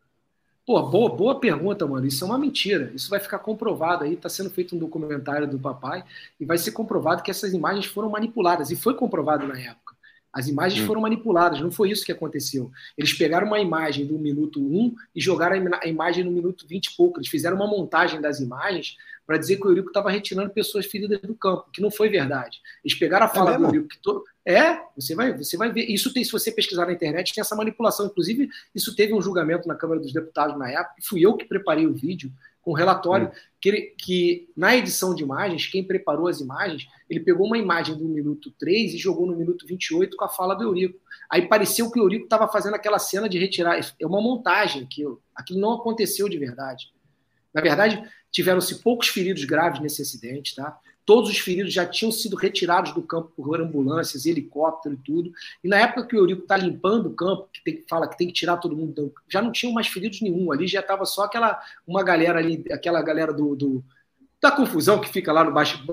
[0.64, 2.06] Pô, boa, boa pergunta, mano.
[2.06, 2.92] Isso é uma mentira.
[2.94, 4.14] Isso vai ficar comprovado aí.
[4.14, 6.04] Está sendo feito um documentário do papai
[6.38, 8.70] e vai ser comprovado que essas imagens foram manipuladas.
[8.70, 9.91] E foi comprovado na época.
[10.32, 10.86] As imagens hum.
[10.86, 12.70] foram manipuladas, não foi isso que aconteceu.
[12.96, 16.96] Eles pegaram uma imagem do minuto 1 e jogaram a imagem no minuto 20 e
[16.96, 17.18] pouco.
[17.18, 18.96] Eles fizeram uma montagem das imagens
[19.26, 22.60] para dizer que o Eurico estava retirando pessoas feridas do campo, que não foi verdade.
[22.82, 24.24] Eles pegaram a é fala é do Eurico que todo...
[24.44, 25.84] É, você vai, você vai ver.
[25.88, 28.06] Isso tem, se você pesquisar na internet, tem essa manipulação.
[28.06, 31.86] Inclusive, isso teve um julgamento na Câmara dos Deputados na época, fui eu que preparei
[31.86, 32.32] o vídeo
[32.62, 33.30] com um relatório hum.
[33.60, 37.96] que, ele, que, na edição de imagens, quem preparou as imagens, ele pegou uma imagem
[37.96, 40.98] do minuto 3 e jogou no minuto 28 com a fala do Eurico.
[41.28, 43.78] Aí pareceu que o Eurico estava fazendo aquela cena de retirar.
[44.00, 45.20] É uma montagem, aquilo.
[45.34, 46.92] Aquilo não aconteceu de verdade.
[47.52, 50.78] Na verdade, tiveram-se poucos feridos graves nesse acidente, tá?
[51.04, 55.32] Todos os feridos já tinham sido retirados do campo por ambulâncias, helicóptero e tudo.
[55.62, 58.28] E na época que o Eurico está limpando o campo, que tem, fala que tem
[58.28, 60.52] que tirar todo mundo, já não tinham mais feridos nenhum.
[60.52, 63.84] Ali já estava só aquela uma galera ali, aquela galera do, do
[64.40, 65.84] da confusão que fica lá no baixo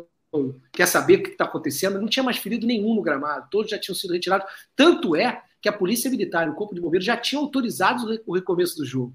[0.72, 2.00] quer saber o que está acontecendo.
[2.00, 3.48] Não tinha mais ferido nenhum no gramado.
[3.50, 4.48] Todos já tinham sido retirados.
[4.76, 8.34] Tanto é que a Polícia Militar e o Corpo de Bombeiros já tinham autorizado o
[8.34, 9.14] recomeço do jogo.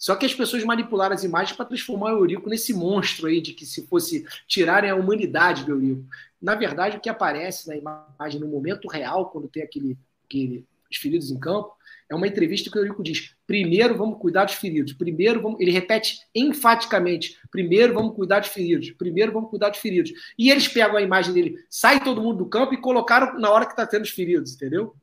[0.00, 3.52] Só que as pessoas manipularam as imagens para transformar o Eurico nesse monstro aí de
[3.52, 6.06] que se fosse tirarem a humanidade do Eurico.
[6.40, 10.96] Na verdade, o que aparece na imagem no momento real, quando tem aquele, aquele os
[10.96, 11.70] feridos em campo,
[12.08, 15.60] é uma entrevista que o Eurico diz: primeiro vamos cuidar dos feridos, primeiro vamos.
[15.60, 20.10] Ele repete enfaticamente: primeiro vamos cuidar dos feridos, primeiro vamos cuidar dos feridos.
[20.38, 23.66] E eles pegam a imagem dele, sai todo mundo do campo e colocaram na hora
[23.66, 24.96] que está tendo os feridos, entendeu?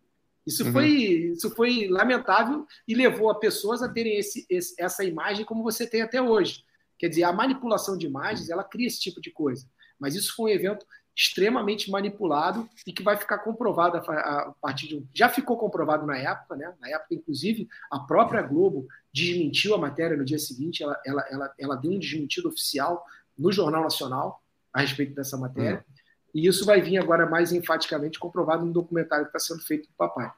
[0.48, 0.72] Isso, uhum.
[0.72, 5.62] foi, isso foi lamentável e levou a pessoas a terem esse, esse, essa imagem como
[5.62, 6.64] você tem até hoje.
[6.98, 9.68] Quer dizer, a manipulação de imagens, ela cria esse tipo de coisa.
[10.00, 14.96] Mas isso foi um evento extremamente manipulado e que vai ficar comprovado a, partir de
[14.96, 15.06] um...
[15.14, 16.74] Já ficou comprovado na época, né?
[16.80, 21.54] Na época, inclusive, a própria Globo desmentiu a matéria no dia seguinte, ela, ela, ela,
[21.60, 23.04] ela deu um desmentido oficial
[23.38, 24.42] no Jornal Nacional
[24.72, 25.84] a respeito dessa matéria.
[25.90, 25.96] Uhum.
[26.34, 29.94] E isso vai vir agora mais enfaticamente comprovado no documentário que está sendo feito do
[29.98, 30.32] papai.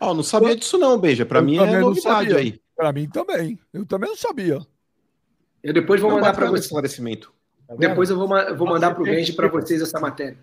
[0.00, 1.24] Oh, não sabia disso não, Beija.
[1.24, 2.60] Para mim é novidade aí.
[2.74, 3.58] Para mim também.
[3.72, 4.58] Eu também não sabia.
[5.62, 7.32] Eu depois vou não mandar para você esclarecimento.
[7.68, 10.38] Tá depois eu vou, vou mandar para o Benji para vocês essa matéria.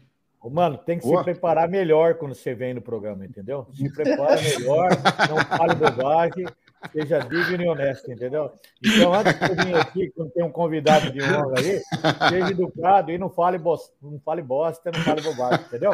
[0.50, 1.20] Mano, tem que Boa.
[1.20, 3.68] se preparar melhor quando você vem no programa, entendeu?
[3.74, 4.90] Se prepara melhor,
[5.30, 6.46] não fale bobagem,
[6.92, 8.52] seja digno e honesto, entendeu?
[8.84, 11.82] Então, antes de eu vir aqui, quando tem um convidado de honra aí,
[12.30, 15.92] seja educado e não fale, bosta, não fale bosta, não fale bobagem, entendeu?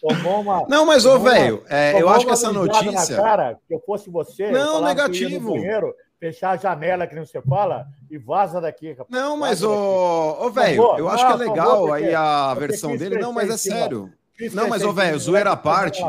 [0.00, 0.66] Tomou uma.
[0.66, 3.16] Não, mas, ô, velho, é, eu acho que essa notícia.
[3.16, 4.50] Cara, que eu fosse você.
[4.50, 5.52] Não, negativo.
[5.52, 8.92] Banheiro, fechar a janela que não você fala e vaza daqui.
[8.92, 9.08] Rapaz.
[9.10, 13.18] Não, mas, ô, velho, eu acho que é legal aí a versão dele.
[13.18, 14.10] Não, mas é sério.
[14.54, 16.02] Não, mas, ô, velho, zoeira à parte.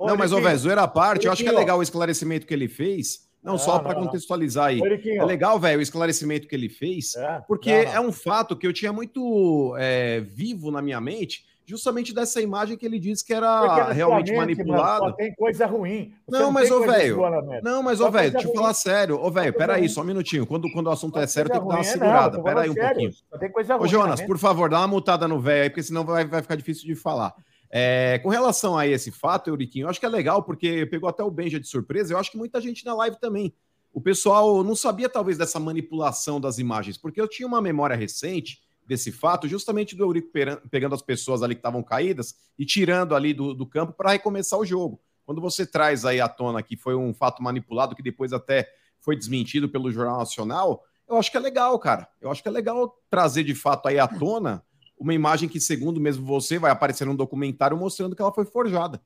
[0.00, 2.54] Não, mas, ô, velho, zoeira à parte, eu acho que é legal o esclarecimento que
[2.54, 3.28] ele fez.
[3.42, 4.80] Não, só para contextualizar aí.
[4.82, 7.92] É legal, velho, o esclarecimento que ele fez, é, porque não, não.
[7.92, 12.76] é um fato que eu tinha muito é, vivo na minha mente, justamente dessa imagem
[12.76, 15.04] que ele disse que era realmente manipulada.
[15.04, 16.12] Mano, tem coisa ruim.
[16.26, 17.18] Você não, mas, ô, velho.
[17.62, 19.18] Não, mas, ô, velho, deixa eu falar sério.
[19.18, 20.46] Ô, velho, peraí, só um minutinho.
[20.46, 22.38] Quando, quando o assunto é sério, tem que dar uma segurada.
[22.38, 23.10] É, peraí um sério.
[23.30, 23.80] pouquinho.
[23.80, 26.56] Ô, Jonas, por favor, dá uma mutada no velho aí, porque senão vai, vai ficar
[26.56, 27.34] difícil de falar.
[27.70, 31.22] É, com relação a esse fato, Euriquinho, eu acho que é legal, porque pegou até
[31.22, 32.12] o Benja de surpresa.
[32.12, 33.54] Eu acho que muita gente na live também.
[33.92, 38.60] O pessoal não sabia, talvez, dessa manipulação das imagens, porque eu tinha uma memória recente
[38.86, 40.30] desse fato, justamente do Eurico
[40.68, 44.58] pegando as pessoas ali que estavam caídas e tirando ali do, do campo para recomeçar
[44.58, 45.00] o jogo.
[45.24, 48.68] Quando você traz aí à tona que foi um fato manipulado, que depois até
[49.00, 52.08] foi desmentido pelo Jornal Nacional, eu acho que é legal, cara.
[52.20, 54.62] Eu acho que é legal trazer de fato aí à tona
[55.00, 59.00] uma imagem que, segundo mesmo você, vai aparecer num documentário mostrando que ela foi forjada.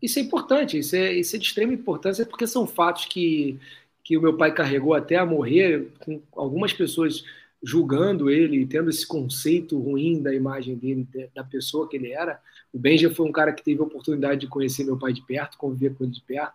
[0.00, 3.60] Isso é importante, isso é, isso é de extrema importância, porque são fatos que,
[4.02, 7.22] que o meu pai carregou até a morrer, com algumas pessoas
[7.62, 12.40] julgando ele, tendo esse conceito ruim da imagem dele, da pessoa que ele era.
[12.72, 15.58] O Benja foi um cara que teve a oportunidade de conhecer meu pai de perto,
[15.58, 16.54] conviver com ele de perto.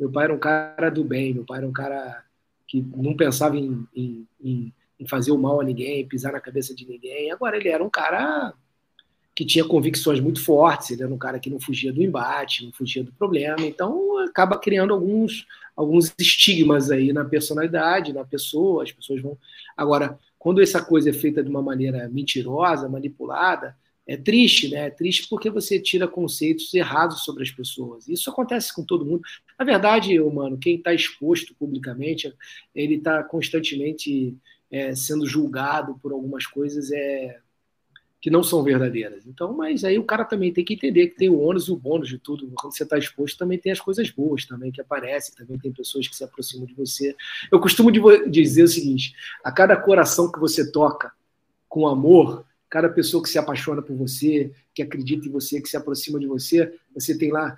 [0.00, 2.24] Meu pai era um cara do bem, meu pai era um cara
[2.66, 6.74] que não pensava em, em, em, em fazer o mal a ninguém, pisar na cabeça
[6.74, 7.30] de ninguém.
[7.30, 8.54] Agora, ele era um cara
[9.34, 12.72] que tinha convicções muito fortes, ele era um cara que não fugia do embate, não
[12.72, 15.46] fugia do problema, então acaba criando alguns,
[15.76, 19.36] alguns estigmas aí na personalidade, na pessoa, as pessoas vão.
[19.76, 24.86] Agora, quando essa coisa é feita de uma maneira mentirosa, manipulada, é triste, né?
[24.86, 28.08] É triste porque você tira conceitos errados sobre as pessoas.
[28.08, 29.20] Isso acontece com todo mundo.
[29.58, 32.32] Na verdade, mano, quem está exposto publicamente,
[32.74, 34.36] ele está constantemente
[34.70, 36.90] é, sendo julgado por algumas coisas.
[36.90, 37.40] É,
[38.26, 39.24] que não são verdadeiras.
[39.24, 41.76] Então, mas aí o cara também tem que entender que tem o ônus e o
[41.76, 42.50] bônus de tudo.
[42.56, 46.08] Quando você está exposto, também tem as coisas boas também que aparecem, também tem pessoas
[46.08, 47.14] que se aproximam de você.
[47.52, 47.88] Eu costumo
[48.28, 49.14] dizer o seguinte:
[49.44, 51.12] a cada coração que você toca
[51.68, 55.76] com amor, cada pessoa que se apaixona por você, que acredita em você, que se
[55.76, 57.56] aproxima de você, você tem lá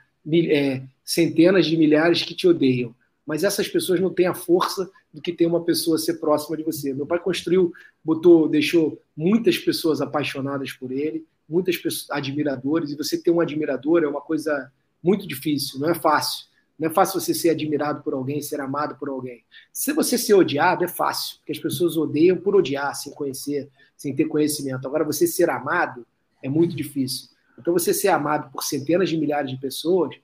[0.51, 2.95] é, centenas de milhares que te odeiam.
[3.29, 6.63] Mas essas pessoas não têm a força do que tem uma pessoa ser próxima de
[6.63, 6.95] você.
[6.95, 13.21] Meu pai construiu, botou, deixou muitas pessoas apaixonadas por ele, muitas pessoas, admiradores, e você
[13.21, 14.73] ter um admirador é uma coisa
[15.03, 16.47] muito difícil, não é fácil.
[16.79, 19.45] Não é fácil você ser admirado por alguém, ser amado por alguém.
[19.75, 24.15] Se você ser odiado, é fácil, porque as pessoas odeiam por odiar, sem conhecer, sem
[24.15, 24.87] ter conhecimento.
[24.87, 26.07] Agora, você ser amado
[26.43, 27.29] é muito difícil.
[27.59, 30.17] Então, você ser amado por centenas de milhares de pessoas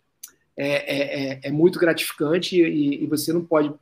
[0.56, 3.72] é, é, é, é muito gratificante e, e, você não pode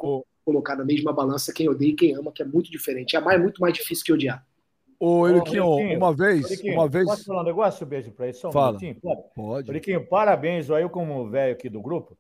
[0.45, 3.17] colocar na mesma balança quem odeia e quem ama, que é muito diferente.
[3.17, 4.45] Amar é muito mais difícil que odiar.
[4.99, 5.67] Ô, Eliquinho,
[5.97, 7.05] uma vez, Eliquinho, uma vez...
[7.05, 7.85] Posso falar um negócio?
[7.85, 8.79] Um beijo para ele, só um Fala.
[8.79, 8.97] minutinho?
[9.35, 9.71] Pode.
[9.71, 12.17] Eliquinho, parabéns, ó, eu como velho aqui do grupo,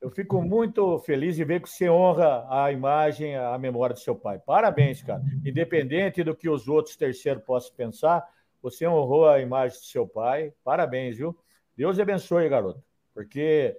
[0.00, 4.14] eu fico muito feliz de ver que você honra a imagem, a memória do seu
[4.14, 4.38] pai.
[4.38, 5.22] Parabéns, cara.
[5.44, 8.24] Independente do que os outros terceiros possam pensar,
[8.62, 10.52] você honrou a imagem do seu pai.
[10.62, 11.36] Parabéns, viu?
[11.76, 12.80] Deus abençoe, garoto.
[13.14, 13.76] Porque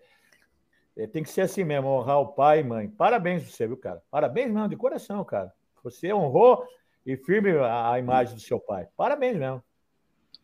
[1.06, 2.88] tem que ser assim mesmo, honrar o pai e mãe.
[2.88, 4.02] Parabéns você, viu, cara?
[4.10, 5.54] Parabéns mesmo, de coração, cara.
[5.84, 6.66] Você honrou
[7.06, 8.88] e firme a, a imagem do seu pai.
[8.98, 9.62] Parabéns mesmo.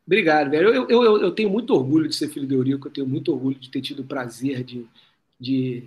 [0.05, 0.69] Obrigado, velho.
[0.69, 3.57] Eu, eu, eu, tenho muito orgulho de ser filho de Eurico, eu tenho muito orgulho
[3.57, 4.85] de ter tido o prazer de,
[5.39, 5.83] de,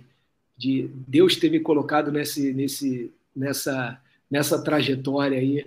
[0.57, 5.65] de Deus ter me colocado nesse, nesse, nessa, nessa trajetória aí,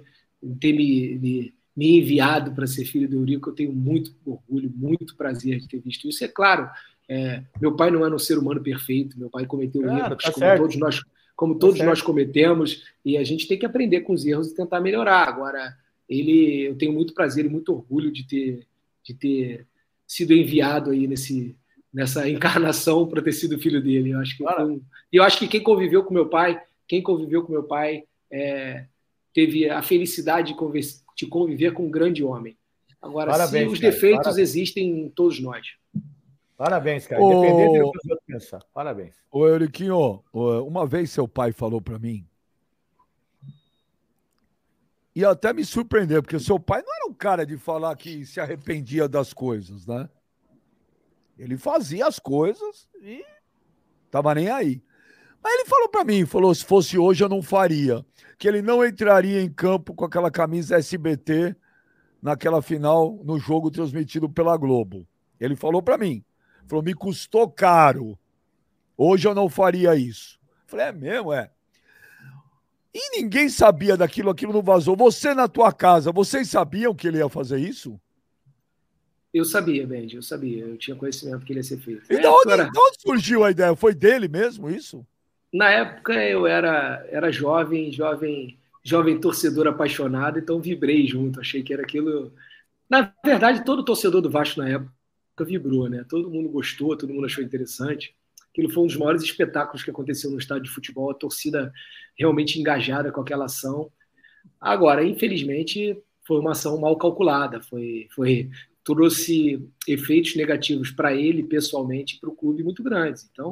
[0.60, 3.50] ter me, me, me enviado para ser filho do Eurico.
[3.50, 6.24] Eu tenho muito orgulho, muito prazer de ter visto isso.
[6.24, 6.68] É claro,
[7.10, 10.46] é, meu pai não era um ser humano perfeito, meu pai cometeu erros, tá como
[10.46, 10.60] certo.
[10.62, 11.02] todos nós
[11.34, 11.88] como todos certo.
[11.88, 15.26] nós cometemos, e a gente tem que aprender com os erros e tentar melhorar.
[15.26, 15.74] Agora,
[16.06, 18.66] ele, eu tenho muito prazer e muito orgulho de ter,
[19.02, 19.66] de ter
[20.06, 21.56] sido enviado aí nesse,
[21.92, 24.10] nessa encarnação para ter sido filho dele.
[24.10, 27.00] Eu acho que foi um- e eu acho que quem conviveu com meu pai, quem
[27.02, 28.84] conviveu com meu pai, é,
[29.32, 30.84] teve a felicidade de, conver-
[31.16, 32.54] de conviver com um grande homem.
[33.00, 34.48] Agora, Parabéns, se os cara, defeitos parabéns.
[34.50, 35.66] existem em todos nós.
[36.60, 37.22] Parabéns, cara.
[37.22, 38.62] Ô- Independente do que outros pensar.
[38.74, 39.14] Parabéns.
[39.32, 42.28] Ô, Euriquinho, uma vez seu pai falou pra mim,
[45.16, 48.38] e até me surpreendeu, porque seu pai não era um cara de falar que se
[48.40, 50.06] arrependia das coisas, né?
[51.38, 53.24] Ele fazia as coisas e
[54.10, 54.82] tava nem aí.
[55.42, 58.04] Mas ele falou pra mim, falou, se fosse hoje eu não faria,
[58.38, 61.56] que ele não entraria em campo com aquela camisa SBT
[62.20, 65.06] naquela final no jogo transmitido pela Globo.
[65.40, 66.22] Ele falou pra mim,
[66.70, 68.16] falou, me custou caro.
[68.96, 70.38] Hoje eu não faria isso.
[70.66, 71.50] Falei, é mesmo, é.
[72.94, 74.96] E ninguém sabia daquilo, aquilo não vazou.
[74.96, 78.00] Você na tua casa, vocês sabiam que ele ia fazer isso?
[79.32, 80.64] Eu sabia, Benji, eu sabia.
[80.64, 82.12] Eu tinha conhecimento que ele ia ser feito.
[82.12, 83.76] E É, da onde, de onde surgiu a ideia?
[83.76, 85.06] Foi dele mesmo isso?
[85.52, 91.40] Na época eu era, era jovem, jovem, jovem torcedor apaixonado, então vibrei junto.
[91.40, 92.32] Achei que era aquilo.
[92.88, 94.99] Na verdade, todo torcedor do Vasco na época
[95.44, 96.04] vibrou, né?
[96.08, 98.14] Todo mundo gostou, todo mundo achou interessante.
[98.50, 101.72] Aquilo foi um dos maiores espetáculos que aconteceu no estádio de futebol, a torcida
[102.18, 103.90] realmente engajada com aquela ação.
[104.60, 105.96] Agora, infelizmente,
[106.26, 108.50] foi uma ação mal calculada, foi, foi
[108.82, 113.28] trouxe efeitos negativos para ele pessoalmente para o clube muito grandes.
[113.30, 113.50] Então,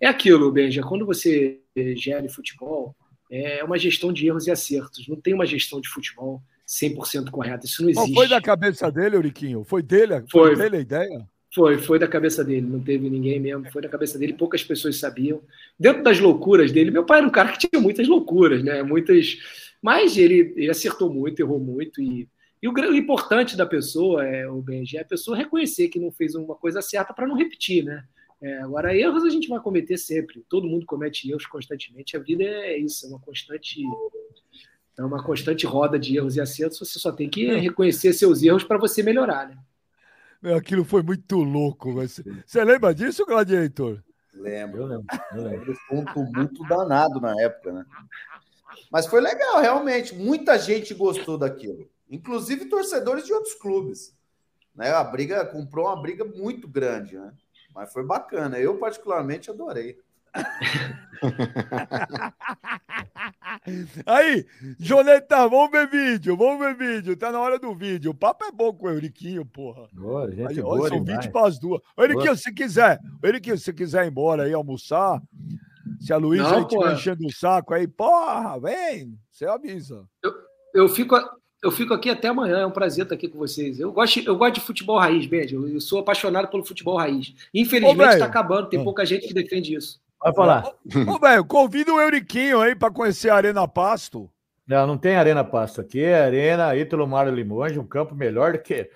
[0.00, 1.60] é aquilo, Benja, quando você
[1.96, 2.96] gere futebol,
[3.30, 5.06] é uma gestão de erros e acertos.
[5.08, 6.42] Não tem uma gestão de futebol
[6.72, 7.66] 100% correta.
[7.66, 8.14] Isso não Não existe.
[8.14, 9.64] foi da cabeça dele, Euriquinho?
[9.64, 10.24] Foi dele?
[10.30, 10.54] Foi.
[10.54, 11.28] Foi, dele a ideia?
[11.54, 14.96] Foi, foi da cabeça dele, não teve ninguém mesmo, foi da cabeça dele, poucas pessoas
[14.98, 15.42] sabiam.
[15.78, 18.82] Dentro das loucuras dele, meu pai era um cara que tinha muitas loucuras, né?
[18.82, 19.36] Muitas.
[19.82, 22.00] Mas ele, ele acertou muito, errou muito.
[22.00, 22.26] E,
[22.62, 26.10] e o, o importante da pessoa, é, o Benji, é a pessoa reconhecer que não
[26.10, 28.02] fez uma coisa certa para não repetir, né?
[28.40, 30.42] É, agora, erros a gente vai cometer sempre.
[30.48, 32.16] Todo mundo comete erros constantemente.
[32.16, 33.82] A vida é isso, é uma constante.
[34.98, 36.78] É uma constante roda de erros e acertos.
[36.78, 39.56] Você só tem que reconhecer seus erros para você melhorar, né?
[40.40, 41.92] Meu, aquilo foi muito louco.
[41.94, 44.02] Você, você lembra disso, Gladiator?
[44.34, 44.82] Lembro.
[44.82, 45.06] Eu lembro.
[45.34, 45.74] Eu lembro.
[45.88, 47.86] Foi um tumulto danado na época, né?
[48.90, 50.14] Mas foi legal, realmente.
[50.14, 51.88] Muita gente gostou daquilo.
[52.10, 54.14] Inclusive torcedores de outros clubes.
[54.74, 54.90] Né?
[54.90, 57.32] A briga comprou uma briga muito grande, né?
[57.74, 58.58] Mas foi bacana.
[58.58, 59.98] Eu, particularmente, adorei.
[64.06, 64.44] Aí,
[64.78, 67.16] Joneta, vamos ver vídeo, vamos ver vídeo.
[67.16, 68.10] Tá na hora do vídeo.
[68.10, 69.88] O papo é bom com o Euriquinho, porra.
[69.92, 71.24] Boa, gente Aí, boa olha, são demais.
[71.26, 71.80] 20 para as duas.
[71.96, 75.22] Ô, Euriquinho, se quiser, Euriquinho, se quiser ir embora aí almoçar,
[76.00, 76.92] se a Luísa estiver porra.
[76.94, 80.04] enchendo o saco aí, porra, vem, você avisa.
[80.74, 81.16] Eu fico,
[81.62, 83.78] eu fico aqui até amanhã, é um prazer estar aqui com vocês.
[83.78, 85.54] Eu gosto, eu gosto de futebol raiz, Benji.
[85.54, 87.32] Eu, eu sou apaixonado pelo futebol raiz.
[87.54, 88.84] Infelizmente está acabando, tem Ah.
[88.84, 90.00] pouca gente que defende isso.
[90.22, 90.64] Vai falar.
[91.08, 94.30] Ô, velho, convida o Euriquinho aí para conhecer a Arena Pasto.
[94.66, 98.58] Não, não tem Arena Pasto aqui, é Arena Ítalo Mário Limonge, um campo melhor do
[98.60, 98.88] que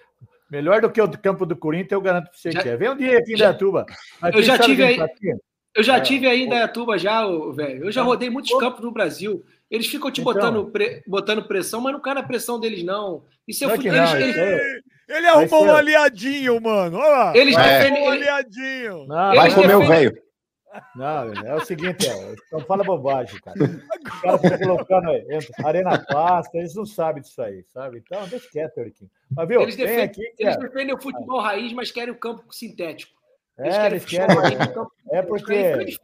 [0.49, 2.77] melhor do que o campo do Corinthians, eu garanto para você Já- que é.
[2.77, 3.85] Vem um dia aqui em Datuba.
[4.33, 4.99] eu já tive aí-?
[5.75, 6.01] Eu já É.
[6.01, 7.23] tive aí em Dayatuba já,
[7.55, 7.85] velho.
[7.87, 9.45] Eu já rodei muitos campos no Brasil.
[9.71, 10.33] Eles ficam te Então.
[10.33, 13.25] botando, pre- botando pressão, mas não cai na pressão deles, não.
[13.47, 16.97] Isso é Não é que fute- não, eles, eles, é- Ele arrumou um aliadinho, mano.
[16.99, 17.37] Olha lá.
[17.37, 17.79] eles É.
[17.81, 18.05] defendem.
[18.05, 19.07] Um aliadinho.
[19.07, 20.19] Não, Eles Vai comer o velho.
[20.95, 23.59] Não, é o seguinte, ó, não fala bobagem, cara.
[23.59, 27.99] O cara fica colocando aí, entra, Arena Pasta, eles não sabem disso aí, sabe?
[28.05, 29.11] Então, deixa quieto, Euriquinho.
[29.31, 30.69] Mas viu, Eles defendem, aqui, eles cara.
[30.69, 33.13] defendem o futebol raiz, mas querem o campo sintético.
[33.59, 34.37] É, eles querem.
[34.37, 35.99] raiz, campo É fica porque.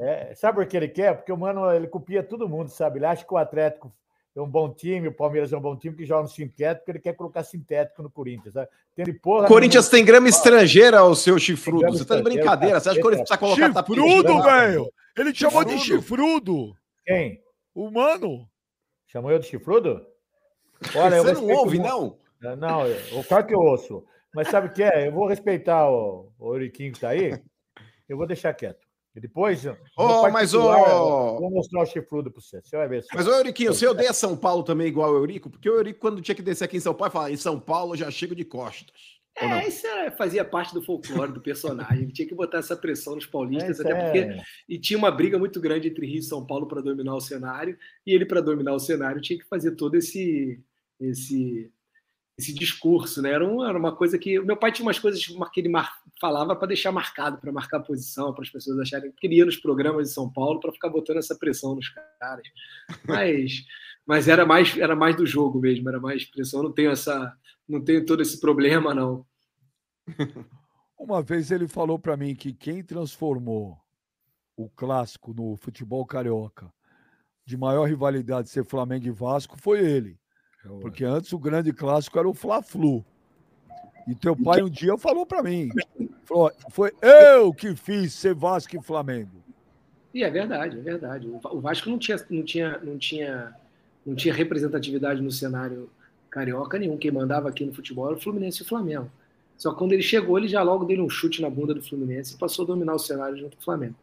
[0.00, 1.14] é, sabe por que ele quer?
[1.16, 2.98] Porque o mano ele copia todo mundo, sabe?
[2.98, 3.92] Ele acha que o Atlético
[4.36, 6.98] é um bom time, o Palmeiras é um bom time que joga no sintético, ele
[7.00, 8.54] quer colocar sintético no Corinthians,
[8.96, 9.46] de porra.
[9.46, 11.86] O Corinthians tem grama estrangeira, o seu chifrudo.
[11.90, 12.80] Você tá de brincadeira.
[12.80, 14.00] Você acha que o Corinthians precisa colocar tapete?
[14.00, 14.92] Chifrudo, velho.
[15.16, 16.76] Ele te chamou de Chifrudo.
[17.04, 17.42] Quem?
[17.74, 18.48] O mano.
[19.06, 20.06] Chamou eu de chifrudo?
[20.94, 22.18] Olha, eu Você não ouve, muito- não?
[22.56, 22.82] Não,
[23.18, 24.04] o claro que eu ouço.
[24.34, 25.08] Mas sabe o que é?
[25.08, 27.40] Eu vou respeitar o, o Euriquinho que tá aí.
[28.08, 28.86] Eu vou deixar quieto.
[29.16, 29.64] E depois.
[29.96, 32.60] Ô, mas, ô- eu Vou mostrar o chifrudo para você.
[32.62, 33.04] Você vai ver.
[33.14, 35.50] Mas, ô Euriquinho, você odeia São Paulo também igual o Eurico?
[35.50, 37.94] Porque o Eurico, quando tinha que descer aqui em São Paulo, falava, em São Paulo
[37.94, 38.94] eu já chego de costas.
[39.40, 42.02] É, isso era- fazia parte do folclore do personagem.
[42.02, 44.98] Ele tinha que botar essa pressão nos É, paulistas, isso até é- porque e tinha
[44.98, 48.26] uma briga muito grande entre Rio e São Paulo para dominar o cenário, e ele,
[48.26, 50.60] para dominar o cenário, tinha que fazer todo esse
[51.00, 51.70] esse
[52.38, 53.32] esse discurso, né?
[53.32, 54.38] Era, um- era uma coisa que.
[54.40, 58.32] Meu pai tinha umas coisas que ele mar- falava para deixar marcado, para marcar posição,
[58.32, 61.36] para as pessoas acharem que queria nos programas de São Paulo para ficar botando essa
[61.36, 61.88] pressão nos
[62.20, 62.46] caras.
[63.06, 63.64] Mas,
[64.06, 66.60] mas era, mais, era mais do jogo mesmo, era mais pressão.
[66.60, 67.36] Eu Não tenho essa.
[67.68, 69.26] Não tenho todo esse problema, não.
[70.96, 73.78] Uma vez ele falou pra mim que quem transformou
[74.56, 76.72] o clássico no futebol carioca
[77.44, 80.18] de maior rivalidade ser Flamengo e Vasco foi ele.
[80.80, 83.04] Porque antes o grande clássico era o Fla-Flu.
[84.06, 85.68] E teu pai um dia falou pra mim,
[86.24, 89.42] falou, foi eu que fiz ser Vasco e Flamengo.
[90.14, 91.28] E é verdade, é verdade.
[91.28, 93.54] O Vasco não tinha, não tinha, não tinha,
[94.06, 95.90] não tinha representatividade no cenário
[96.30, 96.96] carioca nenhum.
[96.96, 99.10] Quem mandava aqui no futebol era o Fluminense e o Flamengo.
[99.58, 102.34] Só que quando ele chegou, ele já logo deu um chute na bunda do Fluminense
[102.34, 103.96] e passou a dominar o cenário junto com o Flamengo.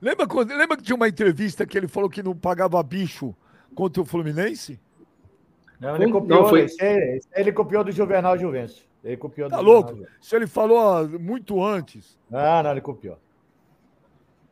[0.00, 3.34] Lembra, quando, lembra que tinha uma entrevista que ele falou que não pagava bicho
[3.74, 4.80] contra o Fluminense?
[5.78, 8.84] Não, ele Não, copiou, foi- esse aí- esse aí ele copiou do Juvenal Juvencio.
[9.02, 9.90] Ele copiou do Tá Juvenal louco?
[9.90, 10.16] Juvencio.
[10.20, 12.18] Isso ele falou ah, muito antes.
[12.28, 13.18] Não, não, ele copiou.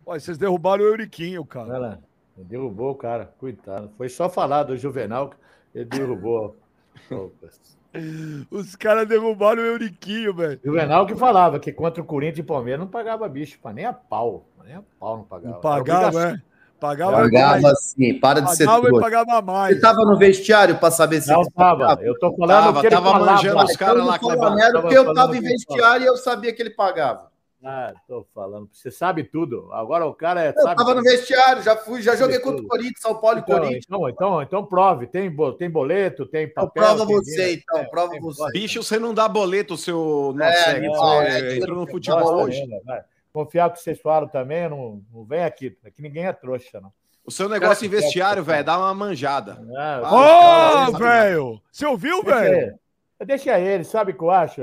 [0.06, 2.00] Olha, vocês derrubaram o Euriquinho, cara.
[2.36, 3.90] Ele derrubou o cara, coitado.
[3.98, 5.32] Foi só falar do Juvenal,
[5.74, 6.56] ele derrubou.
[8.50, 10.60] Os caras derrubaram o Euriquinho, velho.
[10.64, 14.46] Juvenal que falava que contra o Corinthians e Palmeiras não pagava bicho, nem a pau.
[14.64, 15.54] Nem a pau não pagava.
[15.54, 16.42] Não pagava, é?
[16.80, 17.78] Pagava, Pagava mais.
[17.82, 19.04] sim, para de ser Pagava e trouxa.
[19.04, 19.74] pagava mais.
[19.74, 21.78] Você tava no vestiário para saber se Não ele tava.
[21.80, 22.02] pagava?
[22.04, 23.32] Eu tô falando Tava, que ele tava falava.
[23.32, 26.62] manjando os caras lá, merda, porque eu falando tava em vestiário e eu sabia que
[26.62, 27.28] ele pagava.
[27.64, 28.68] Ah, tô falando.
[28.72, 29.68] Você sabe tudo.
[29.72, 30.50] Agora o cara é.
[30.50, 31.10] Eu sabe tava no tudo.
[31.10, 32.68] vestiário, já fui, já joguei contra o.
[32.68, 33.84] Corinthians, São Paulo e Então, Corinthians.
[33.88, 35.08] então, então, então prove.
[35.08, 36.84] Tem, tem boleto, tem Então papel.
[36.84, 38.52] prova tem você, dinheiro, então, tem- prova você.
[38.52, 40.76] Bicho, você não dá boleto, seu É, Nosseg.
[40.76, 42.64] animal, Você é, entrou no futebol hoje.
[42.84, 43.00] vai.
[43.32, 45.76] Confiar no que vocês falam também, não, não vem aqui.
[45.84, 46.92] Aqui ninguém é trouxa, não.
[47.24, 49.60] O seu negócio em vestiário, velho, dá uma manjada.
[49.60, 49.76] Ô,
[50.16, 51.60] Ah, velho!
[51.70, 52.78] Você ouviu, velho?
[53.26, 54.62] Deixa ele, sabe o que eu acho?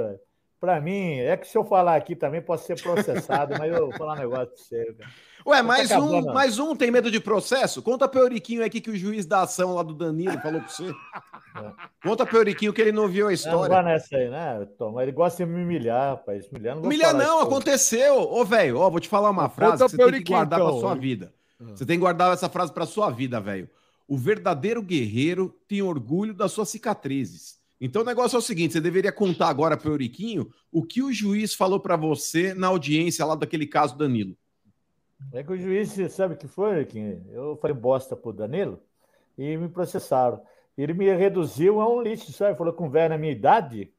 [0.59, 3.97] Pra mim, é que se eu falar aqui também posso ser processado, mas eu vou
[3.97, 4.93] falar um negócio pra você.
[4.97, 5.11] cara.
[5.45, 6.34] Ué, Tá mais um, acabando.
[6.34, 7.81] mais um tem medo de processo?
[7.81, 10.91] Conta pro Euriquinho aqui que o juiz da ação lá do Danilo falou pra você.
[12.03, 13.76] Conta pro Euriquinho que ele não viu a Não, não história.
[13.76, 14.91] vai nessa aí, né, Tom?
[14.93, 16.47] Mas ele gosta de me humilhar, rapaz.
[16.47, 18.17] Humilhar, não vou Humilha falar não, aconteceu.
[18.22, 20.67] Ô, velho, ó, vou te falar uma frase Conta que você tem que guardar pra
[20.69, 20.80] então.
[20.80, 21.34] sua vida.
[21.59, 23.69] Você tem que guardar essa frase pra sua vida, velho.
[24.07, 27.55] O verdadeiro guerreiro tem orgulho das suas cicatrizes.
[27.80, 31.11] Então o negócio é o seguinte, você deveria contar agora pro Euriquinho o que o
[31.13, 34.35] juiz falou pra você na audiência lá daquele caso Danilo.
[35.31, 38.81] É que o juiz, sabe o que foi, que eu falei bosta pro Danilo
[39.37, 40.41] e me processaram.
[40.77, 42.57] Ele me reduziu a um lixo, sabe?
[42.57, 43.91] Falou com velho na minha idade,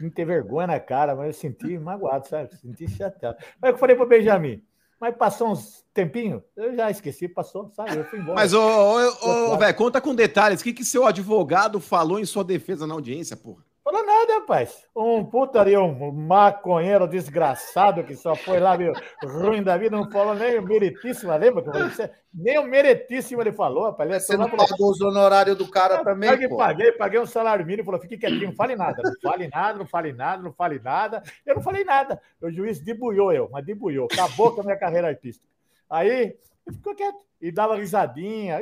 [0.00, 2.54] não ter vergonha na cara, mas eu senti magoado, sabe?
[2.56, 3.38] Senti chateado.
[3.60, 4.62] Mas eu falei pro Benjamin,
[5.00, 7.96] mas passou uns tempinho, eu já esqueci, passou, sabe?
[7.96, 8.34] Eu fui embora.
[8.34, 10.60] Mas, ô, ô, ô, velho, conta com detalhes.
[10.60, 13.64] O que, que seu advogado falou em sua defesa na audiência, porra?
[13.82, 14.86] Falou nada, rapaz.
[14.94, 18.92] Um putaria, um maconheiro desgraçado que só foi lá, meio
[19.24, 21.62] ruim da vida, não falou nem o meritíssimo, lembra?
[21.62, 22.10] você?
[22.32, 24.10] Nem o meritíssimo ele falou, rapaz.
[24.10, 26.56] Ele Você entrou lá não falou, pagou os honorários do cara Eu também, paguei, pô.
[26.58, 29.86] paguei, paguei um salário mínimo, falou, fique quietinho, não fale nada, não fale nada, não
[29.86, 31.22] fale nada, não fale nada.
[31.46, 32.20] Eu não falei nada.
[32.42, 34.08] O juiz debuiou eu, mas debuiou.
[34.12, 35.46] Acabou com a minha carreira artística.
[35.88, 36.36] Aí,
[36.70, 37.18] E ficou quieto.
[37.40, 38.60] E dava risadinha.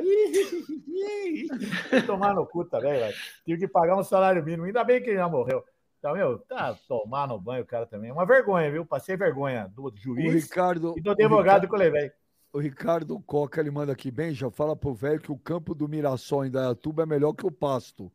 [2.05, 3.15] Tomar no cu também, velho.
[3.45, 4.65] Tive que pagar um salário mínimo.
[4.65, 5.63] Ainda bem que ele já morreu.
[5.97, 8.11] Então, meu, tá, tomar no banho o cara também.
[8.11, 8.85] Uma vergonha, viu?
[8.85, 10.93] Passei vergonha do O juiz Ricardo.
[10.97, 12.11] e do o advogado Ricardo- que eu levei.
[12.51, 15.87] O Ricardo Coca, ele manda aqui, bem, já fala pro velho que o campo do
[15.87, 18.11] Mirassol em Dayatuba é melhor que o Pasto.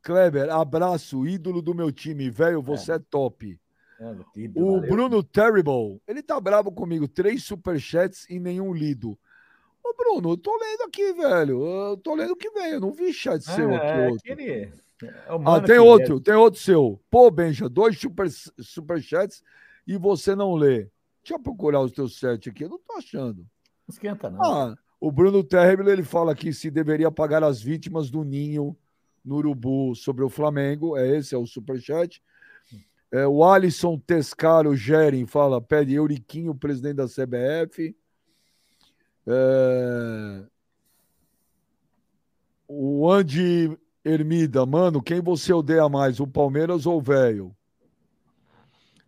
[0.00, 3.60] Kleber, abraço, ídolo do meu time, velho, você é top.
[4.00, 4.14] É,
[4.56, 9.18] O Bruno Terrible, ele tá bravo comigo, três superchats e nenhum lido.
[9.84, 12.90] Ô, Bruno, eu tô lendo aqui, velho, eu tô lendo o que vem, eu não
[12.92, 14.32] vi chat seu aqui é, outro.
[14.32, 14.72] aquele- é
[15.44, 17.00] Ah, tem que outro, tem outro seu.
[17.10, 18.26] Pô, Benja, dois super,
[18.58, 19.42] superchats
[19.86, 20.88] e você não lê.
[21.22, 23.46] Deixa eu procurar os teus sete aqui, eu não tô achando.
[23.88, 24.42] Esquenta, não.
[24.42, 28.74] Ah, o Bruno Terrible, ele fala aqui se deveria pagar as vítimas do Ninho
[29.22, 30.96] no Urubu sobre o Flamengo.
[30.96, 32.22] É esse, é o superchat.
[33.12, 37.94] É, o Alisson Tescaro Geren fala, pede Euriquinho, presidente da CBF.
[39.26, 40.42] É,
[42.68, 47.54] O Andy Ermida, mano, quem você odeia mais, o Palmeiras ou o velho?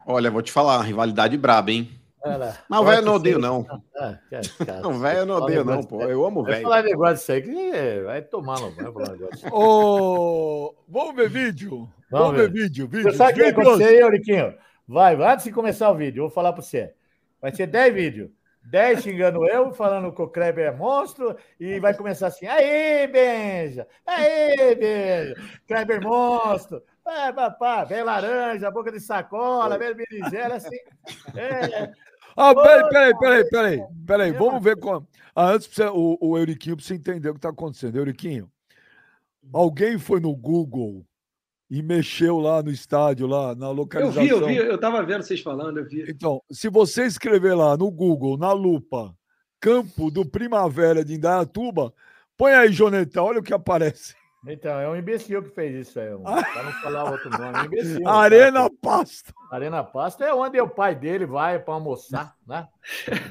[0.07, 1.91] Olha, vou te falar, rivalidade braba, hein?
[2.25, 2.59] Lá.
[2.69, 3.67] Mas o velho não odeio, não.
[3.97, 4.81] Ah, cara, cara.
[4.81, 6.03] Não, velho não odeio, não, pô.
[6.03, 6.63] Eu amo o Vai velho.
[6.65, 9.29] falar negócio disso aí que é, vai tomar no banho.
[9.53, 11.89] Ô, vamos ver vídeo?
[12.11, 12.51] Vamos, Vamos ver.
[12.51, 12.63] ver.
[12.63, 13.11] vídeo, vídeo.
[13.13, 14.55] Você sabe o que vai acontecer aí, Euriquinho?
[14.89, 16.95] Vai, vai, antes de começar o vídeo, eu vou falar para você.
[17.41, 18.31] Vai ser 10 vídeos.
[18.67, 23.87] 10 xingando eu, falando que o Kleber é monstro, e vai começar assim: aí, Benja!
[24.07, 25.35] Aí, Benja!
[25.67, 26.83] Kleber monstro!
[27.05, 30.77] Pá, pá, pá, vem laranja, boca de sacola, vem berinjela, assim.
[31.37, 31.93] É,
[32.37, 35.09] Ah, peraí, peraí, peraí, peraí, peraí, vamos ver como.
[35.35, 37.97] Ah, antes, o, o Euriquinho precisa entender o que está acontecendo.
[37.97, 38.51] Euriquinho,
[39.53, 41.07] alguém foi no Google
[41.71, 44.23] e mexeu lá no estádio, lá na Eu localização.
[44.23, 46.09] vi, eu vi, eu tava vendo vocês falando, eu vi.
[46.09, 49.15] Então, se você escrever lá no Google, na lupa,
[49.61, 51.93] Campo do Primavera de Indaiatuba,
[52.37, 54.15] põe aí, Joneta, olha o que aparece.
[54.47, 57.59] então, é um imbecil que fez isso aí, para não falar outro nome.
[57.59, 58.07] É um imbecil.
[58.09, 59.35] Arena Pasto.
[59.51, 62.69] Arena Pasto é onde o pai dele vai para almoçar, né?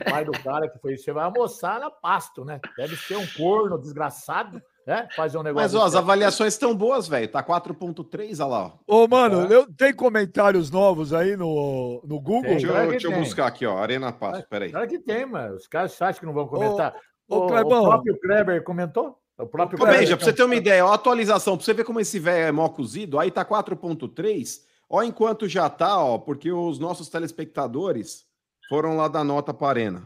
[0.02, 2.60] O pai do cara que foi isso, você vai almoçar na Pasto, né?
[2.76, 5.08] Deve ser um corno desgraçado, né?
[5.16, 5.64] Fazer um negócio.
[5.66, 5.98] Mas ó, as desse.
[5.98, 7.28] avaliações estão boas, velho.
[7.28, 8.74] Tá 4.3, olha lá.
[8.88, 9.04] ó.
[9.04, 12.42] Ô, mano, eu- tem comentários novos aí no, no Google?
[12.44, 13.78] Tem, Deixa, eu, que deixa eu buscar aqui, ó.
[13.78, 14.72] Arena Passo, peraí.
[14.72, 16.94] Claro que tem, mas os caras acham que não vão comentar.
[17.28, 19.18] ô, o, o próprio Kleber comentou?
[19.38, 21.74] O próprio Ô, Kleber Benja, pra você ter uma ideia, ó, a atualização, pra você
[21.74, 24.60] ver como esse velho é mó cozido, aí tá 4.3,
[24.90, 28.26] ó, enquanto já tá, ó, porque os nossos telespectadores
[28.70, 30.04] foram lá dar nota pra Arena.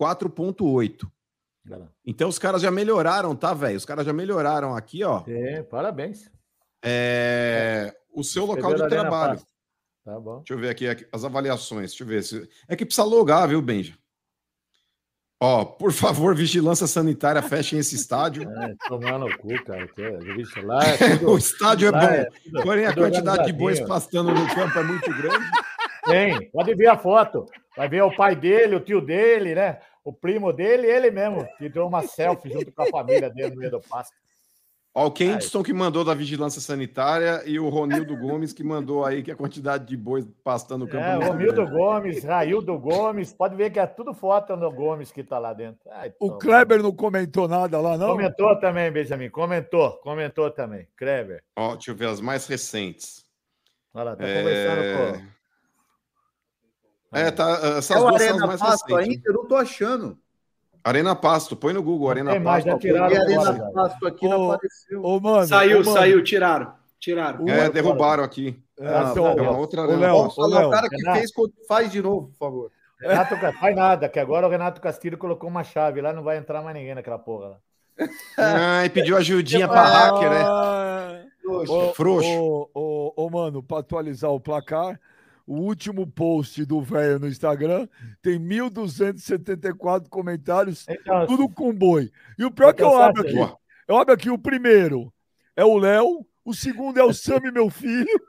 [0.00, 1.06] 4.8.
[2.06, 3.76] Então os caras já melhoraram, tá, velho?
[3.76, 5.22] Os caras já melhoraram aqui, ó.
[5.26, 6.30] É, parabéns.
[6.82, 9.40] É, o seu local de trabalho.
[10.04, 10.38] Tá bom.
[10.38, 11.90] Deixa eu ver aqui aqui, as avaliações.
[11.90, 12.22] Deixa eu ver.
[12.22, 12.48] Se...
[12.68, 13.94] É que precisa logar, viu, Benja?
[15.42, 18.42] Ó, por favor, vigilância sanitária, fechem esse estádio.
[18.60, 19.86] É, tomar no cu, cara.
[19.88, 23.46] Que é, lá, é o tudo- estádio é lá bom, é tudo- porém a quantidade
[23.46, 25.46] de bois pastando no campo é muito grande.
[26.04, 27.46] Tem, pode ver a foto.
[27.76, 29.80] Vai ver o pai dele, o tio dele, né?
[30.04, 33.56] O primo dele, ele mesmo, que tirou uma selfie junto com a família dele no
[33.56, 34.14] meio do pasto.
[34.92, 39.22] Ó, o Kentiston que mandou da vigilância sanitária e o Ronildo Gomes que mandou aí
[39.22, 41.70] que a quantidade de bois pastando no campo É, é grande.
[41.70, 45.78] Gomes, Raildo Gomes, pode ver que é tudo foto do Gomes que tá lá dentro.
[45.92, 46.32] Ai, O.
[46.38, 48.08] Kleber não comentou nada lá, não?
[48.08, 50.88] Comentou também, Benjamin, comentou, comentou também.
[50.96, 53.24] Kleber, Ó, deixa eu ver as mais recentes.
[53.94, 55.39] olha lá, tá É, conversando com...
[57.12, 59.16] É, tá, essas É duas são as Arena mais Pasto recentes.
[59.16, 59.22] ainda?
[59.26, 60.18] Eu não tô achando.
[60.82, 62.66] Arena Pasto, põe no Google, Arena mais, Pasto.
[62.70, 63.72] já tiraram Arena agora.
[63.72, 65.04] Pasto aqui não Ô, apareceu.
[65.04, 66.72] Ô, mano, Saiu, ô, mano, saiu, tiraram.
[66.98, 67.48] Tiraram.
[67.48, 68.58] É, derrubaram aqui.
[68.78, 71.18] É, Ah, É uma outra Arena Léo, ô, falar Léo, o cara que Renato.
[71.18, 71.30] fez,
[71.68, 72.70] faz de novo, por favor.
[73.00, 76.62] Renato, faz nada, que agora o Renato Castilho colocou uma chave lá, não vai entrar
[76.62, 77.56] mais ninguém naquela porra lá.
[78.38, 80.42] Ah, e pediu ajudinha pra hacker, né?
[80.46, 82.28] Ah, Poxa, Ô, Frouxo.
[82.30, 84.98] Ô, ô, ô, mano, pra atualizar o placar,
[85.46, 87.88] o último post do velho no Instagram
[88.22, 92.10] tem 1.274 comentários, Então, tudo com boi.
[92.38, 93.56] E o pior é que eu abro aqui,
[93.88, 95.12] eu abro aqui, o primeiro
[95.56, 98.20] é o Léo, o segundo é o Sami, meu filho.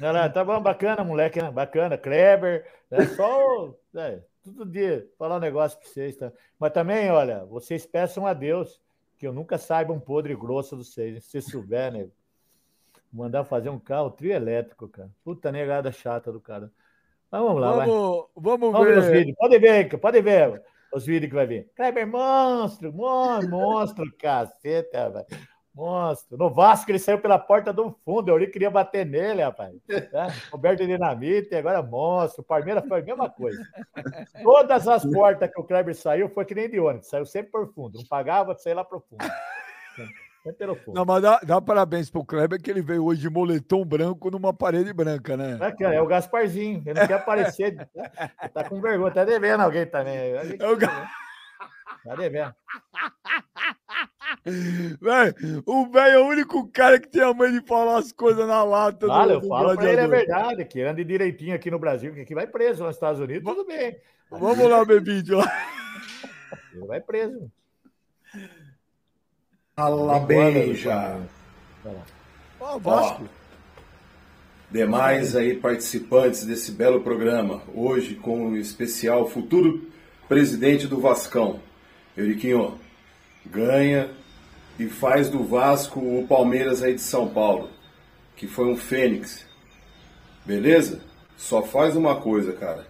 [0.00, 1.50] Não, não, tá bom, bacana, moleque, né?
[1.50, 3.06] Bacana, Kleber, né?
[3.06, 6.32] Só é, todo dia falar um negócio pra vocês, tá?
[6.58, 8.80] Mas também, olha, vocês peçam a Deus
[9.18, 11.24] que eu nunca saiba um podre grosso de vocês.
[11.24, 12.06] Se souber, né?
[13.12, 15.10] Mandar fazer um carro trio elétrico, cara.
[15.24, 16.70] Puta negada chata do cara.
[17.30, 17.86] Mas vamos lá, vai.
[17.86, 19.18] Vamos, vamos Vamos ver os ver.
[19.18, 19.36] vídeos.
[19.38, 20.62] Pode ver, pode ver
[20.92, 21.70] os vídeos que vai vir.
[21.76, 25.26] Kleber, monstro, mon- monstro, caceta, velho.
[25.74, 26.36] Monstro.
[26.36, 28.36] No Vasco, ele saiu pela porta do fundo.
[28.36, 29.76] Eu queria bater nele, rapaz.
[29.88, 30.08] É,
[30.50, 32.42] Roberto Dinamite, agora monstro.
[32.42, 33.62] Palmeiras foi a mesma coisa.
[34.42, 37.08] Todas as portas que o Kleber saiu foi que nem de ônibus.
[37.08, 37.98] Saiu sempre por fundo.
[37.98, 39.24] Não pagava, saía lá pro fundo.
[40.94, 44.52] Não, mas dá, dá parabéns pro Kleber que ele veio hoje de moletom branco numa
[44.52, 45.58] parede branca, né?
[45.60, 46.82] É, que é o Gasparzinho.
[46.86, 47.76] Ele não quer aparecer.
[47.94, 49.12] Ele tá com vergonha.
[49.12, 50.16] Tá devendo alguém também.
[50.16, 51.10] É o Ga-
[52.04, 52.54] Tá devendo.
[55.66, 58.62] O velho é o único cara que tem a mãe de falar as coisas na
[58.62, 59.06] lata.
[59.06, 62.14] do- Olha, eu do falo pra ele, é verdade, que ande direitinho aqui no Brasil,
[62.14, 63.98] que aqui vai preso nos Estados Unidos, tudo bem.
[64.30, 65.32] Vamos lá, Bebide.
[65.34, 65.44] lá.
[66.74, 67.50] Ele vai preso.
[69.78, 71.20] Fala, Benja.
[72.58, 73.28] Ó, Vasco.
[74.68, 77.62] Demais aí participantes desse belo programa.
[77.72, 79.88] Hoje com o especial futuro
[80.28, 81.60] presidente do Vascão.
[82.16, 82.76] Euriquinho,
[83.46, 84.10] ganha
[84.80, 87.70] e faz do Vasco o Palmeiras aí de São Paulo,
[88.34, 89.46] que foi um fênix.
[90.44, 91.02] Beleza?
[91.36, 92.84] Só faz uma coisa, cara.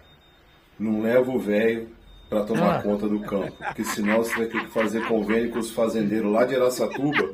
[0.78, 1.90] Não leva o velho
[2.28, 2.82] pra tomar Ah.
[2.82, 6.44] conta do campo, porque senão você vai ter que fazer convênio com os fazendeiros lá
[6.44, 7.30] de Araçatuba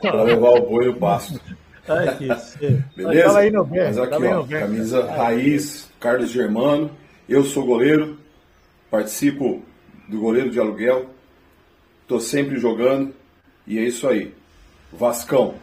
[0.00, 1.40] pra levar o boi no pasto.
[1.88, 2.84] Ai, que ser.
[2.96, 3.24] Beleza?
[3.26, 6.90] Tava indo bem, Mas aqui, ó, camisa raiz, Carlos Germano.
[7.28, 8.18] Eu sou goleiro,
[8.90, 9.62] participo
[10.08, 11.06] do goleiro de aluguel,
[12.06, 13.12] tô sempre jogando
[13.66, 14.32] e é isso aí.
[14.92, 15.54] Vascão.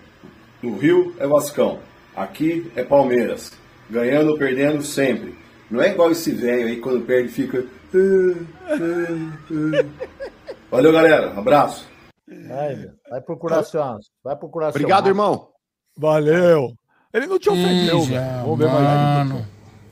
[0.61, 1.79] No Rio é Vascão,
[2.15, 3.51] aqui é Palmeiras.
[3.89, 5.35] Ganhando ou perdendo sempre.
[5.69, 7.65] Não é igual esse velho aí quando perde fica.
[10.71, 11.37] Valeu, galera.
[11.37, 11.87] Abraço.
[12.29, 12.91] Ai, meu.
[13.09, 13.81] Vai procurar seu.
[14.23, 15.49] Vai procurar Obrigado, irmão.
[15.97, 16.73] Valeu.
[17.13, 18.41] Ele não te ofendeu, velho.
[18.41, 18.83] Vamos ver mais.
[18.83, 19.45] mano,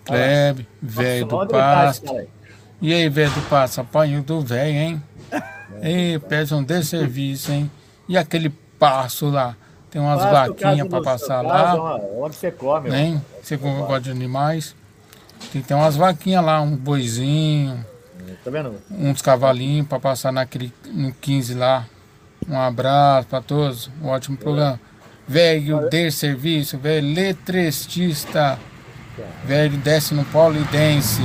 [0.04, 2.28] Klebe, velho do tá, pasto.
[2.82, 5.04] E aí, velho do pasto, apanho do velho, hein?
[5.84, 7.70] Ei, pede um desserviço, hein?
[8.10, 9.56] E aquele passo lá?
[9.92, 13.22] Tem umas vaquinhas no passar lá, caso, ó, Onde você come, hein?
[13.42, 14.76] Você gosta de animais?
[15.52, 17.86] Tem que ter umas vaquinhas lá, um boizinho,
[18.44, 18.82] Tá vendo?
[18.90, 21.86] uns cavalinhos pra passar naquele no 15 lá.
[22.48, 24.80] Um abraço pra todos, um ótimo programa.
[25.28, 28.60] Velho de serviço, velho letrecista,
[29.46, 31.22] velho desce no Polidense.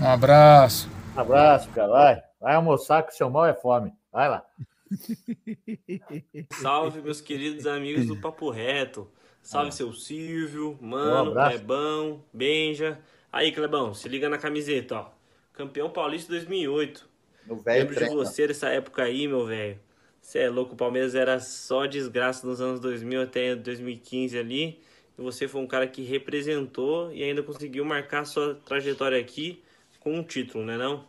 [0.00, 0.88] Um abraço.
[1.16, 1.88] Um abraço, cara.
[1.88, 2.22] Vai.
[2.40, 3.92] Vai almoçar que seu mal é fome.
[4.12, 4.44] Vai lá.
[6.60, 9.08] Salve, meus queridos amigos do Papo Reto.
[9.42, 11.56] Salve, seu Silvio, Um Mano, abraço.
[11.56, 12.98] Clebão, Benja.
[13.32, 15.15] Aí, Clebão, se liga na camiseta, ó.
[15.56, 17.08] Campeão paulista 2008.
[17.46, 19.78] No velho Lembro de você dessa época aí, meu velho.
[20.20, 24.80] Você é louco, o Palmeiras era só desgraça nos anos 2000 até 2015 ali.
[25.18, 29.62] E você foi um cara que representou e ainda conseguiu marcar sua trajetória aqui
[29.98, 31.04] com um título, né não?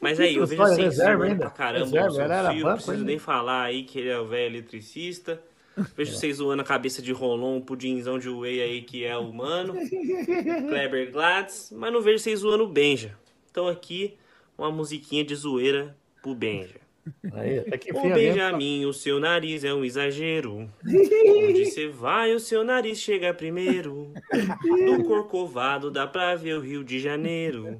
[0.00, 1.44] Mas aí, eu vejo assim, reserva zoando ainda.
[1.44, 3.04] pra caramba, Reserva, o seu banco preciso ainda.
[3.04, 5.40] nem falar aí que ele é o velho eletricista.
[5.96, 9.74] Vejo vocês zoando a cabeça de Rolon, pudinzão de whey aí que é humano.
[10.68, 13.16] Kleber Gladys, mas não vejo vocês zoando o Benja.
[13.52, 14.16] Então aqui,
[14.56, 16.80] uma musiquinha de zoeira pro Benja.
[17.34, 18.00] Aí, até que Ô.
[18.00, 20.70] Benjamin, o seu nariz é um exagero.
[20.86, 24.14] Onde você vai, o seu nariz chega primeiro.
[24.86, 27.78] Do Corcovado dá pra ver o Rio de Janeiro.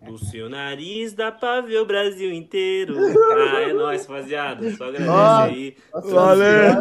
[0.00, 2.96] Do seu nariz dá pra ver o Brasil inteiro.
[3.32, 4.70] Ah, é nóis, rapaziada.
[4.76, 5.76] Só agradece Ó, aí.
[5.92, 6.74] Valeu.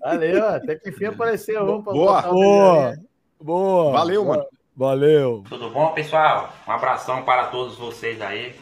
[0.00, 2.22] Valeu, até que enfim apareceu pra Boa.
[2.22, 2.96] Boa.
[3.40, 3.92] Boa.
[3.92, 4.46] Valeu, mano.
[4.76, 5.42] Valeu.
[5.48, 6.52] Tudo bom, pessoal?
[6.66, 8.54] Um abração para todos vocês aí.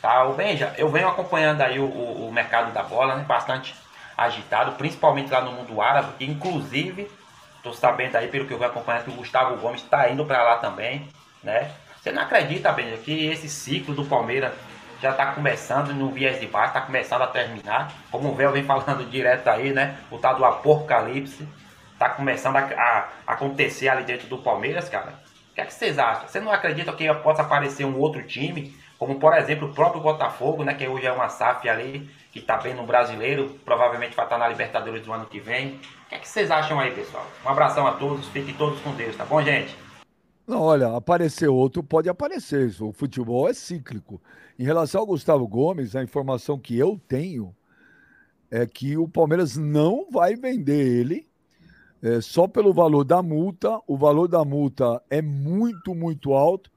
[0.00, 3.24] Tá, o Benja, eu venho acompanhando aí o, o- o mercado da bola, né?
[3.24, 3.74] Bastante
[4.16, 6.12] agitado, principalmente lá no mundo árabe.
[6.20, 7.10] Inclusive,
[7.62, 10.42] tô sabendo aí, pelo que eu venho acompanhando, que o Gustavo Gomes está indo para
[10.42, 11.08] lá também,
[11.42, 11.70] né?
[12.00, 14.52] Você não acredita, Benja, que esse ciclo do Palmeiras
[15.00, 17.92] já está começando no viés de baixo, está começando a terminar.
[18.10, 19.96] Como o Véu vem falando direto aí, né?
[20.10, 21.48] O tal do apocalipse
[21.98, 25.21] tá começando a, a- acontecer ali dentro do Palmeiras, cara.
[25.52, 26.26] O que é que vocês acham?
[26.26, 30.64] Você não acredita que possa aparecer um outro time, como por exemplo o próprio Botafogo,
[30.64, 34.38] né, que hoje é uma SAF ali, que tá bem no brasileiro, provavelmente vai estar
[34.38, 35.74] na Libertadores do ano que vem.
[36.06, 37.26] O que é que vocês acham aí, pessoal?
[37.44, 39.76] Um abração a todos, fiquem todos com Deus, tá bom, gente?
[40.46, 42.68] Não, olha, aparecer outro pode aparecer.
[42.68, 44.22] isso, O futebol é cíclico.
[44.58, 47.54] Em relação ao Gustavo Gomes, a informação que eu tenho
[48.50, 51.26] é que o Palmeiras não vai vender ele
[52.02, 53.78] é, só pelo valor da multa.
[53.86, 56.70] O valor da multa é muito, muito alto.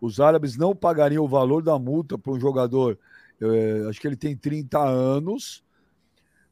[0.00, 2.98] Os árabes não pagariam o valor da multa para um jogador.
[3.40, 5.62] é, acho que ele tem 30 anos.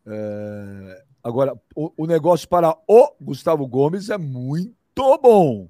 [0.07, 5.69] É, agora, o, o negócio para o Gustavo Gomes é muito bom.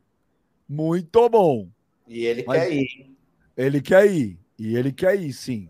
[0.69, 1.69] Muito bom.
[2.07, 3.11] E ele Mas- quer ir.
[3.57, 4.39] Ele quer ir.
[4.59, 5.69] E ele quer ir, sim.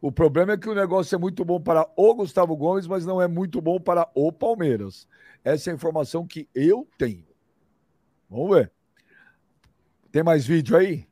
[0.00, 3.20] O problema é que o negócio é muito bom para o Gustavo Gomes, mas não
[3.20, 5.06] é muito bom para o Palmeiras.
[5.44, 7.24] Essa é a informação que eu tenho.
[8.28, 8.72] Vamos ver.
[10.10, 11.06] Tem mais vídeo aí?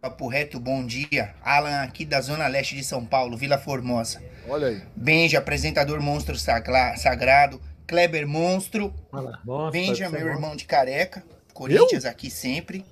[0.00, 1.34] Papo reto, bom dia.
[1.42, 4.22] Alan aqui da Zona Leste de São Paulo, Vila Formosa.
[4.46, 4.82] Olha aí.
[4.94, 7.60] Benja, apresentador monstro sagla- sagrado.
[7.86, 8.94] Kleber Monstro.
[9.44, 11.22] Monstro, Benja, meu irmão de careca.
[11.52, 12.84] Corinthians aqui sempre.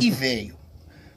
[0.00, 0.56] E veio.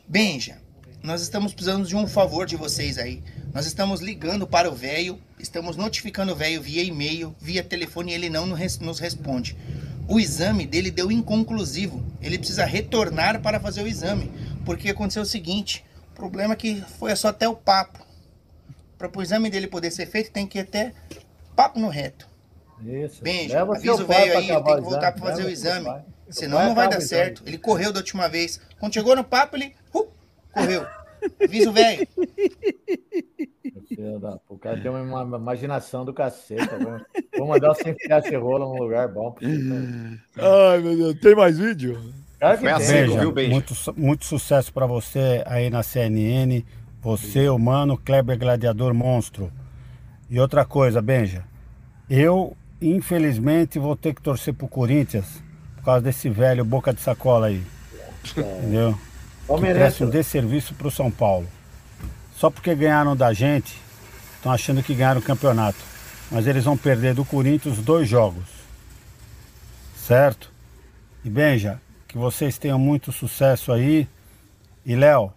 [0.08, 0.62] Benja,
[1.04, 3.22] nós estamos precisando de um favor de vocês aí.
[3.58, 8.14] Nós estamos ligando para o velho, estamos notificando o velho via e-mail, via telefone e
[8.14, 9.58] ele não nos res- nos responde.
[10.08, 12.06] O exame dele deu inconclusivo.
[12.22, 14.32] Ele precisa retornar para fazer o exame.
[14.64, 17.98] Porque aconteceu o seguinte: o problema é que foi só até o papo.
[18.96, 20.94] Para o exame dele poder ser feito, tem que ir até
[21.56, 22.28] papo no reto.
[22.86, 23.24] Isso.
[23.24, 26.02] Benja, Leva avisa o velho aí, ele tem que voltar para fazer o leva exame.
[26.30, 27.42] Senão não vai dar certo.
[27.44, 28.62] Ele correu da última vez.
[28.80, 30.08] Quando chegou no papo, ele uh,
[30.54, 30.86] correu.
[31.44, 32.08] Avisa o velho.
[34.50, 36.68] O cara tem uma ima- imaginação do cacete.
[36.68, 37.02] tá?
[37.38, 39.36] Vou mandar você enfiar esse rolo num lugar bom.
[40.38, 41.20] Ai, meu Deus.
[41.20, 42.00] Tem mais vídeo?
[42.40, 42.84] Claro que Foi tem.
[42.84, 43.50] assim, Benja, viu, Benja?
[43.52, 46.64] muito, muito sucesso pra você aí na CNN.
[47.02, 49.52] Você, o mano, Kleber Gladiador Monstro.
[50.30, 51.44] E outra coisa, Benja.
[52.10, 55.42] Eu, infelizmente, vou ter que torcer pro Corinthians
[55.78, 57.62] por causa desse velho boca de sacola aí.
[58.38, 58.98] Entendeu?
[59.56, 61.48] Presta um desserviço pro São Paulo.
[62.36, 63.76] Só porque ganharam da gente,
[64.36, 65.80] estão achando que ganharam o campeonato.
[66.30, 68.46] Mas eles vão perder do Corinthians dois jogos.
[69.96, 70.52] Certo?
[71.24, 74.08] E Benja, que vocês tenham muito sucesso aí.
[74.86, 75.32] E Léo,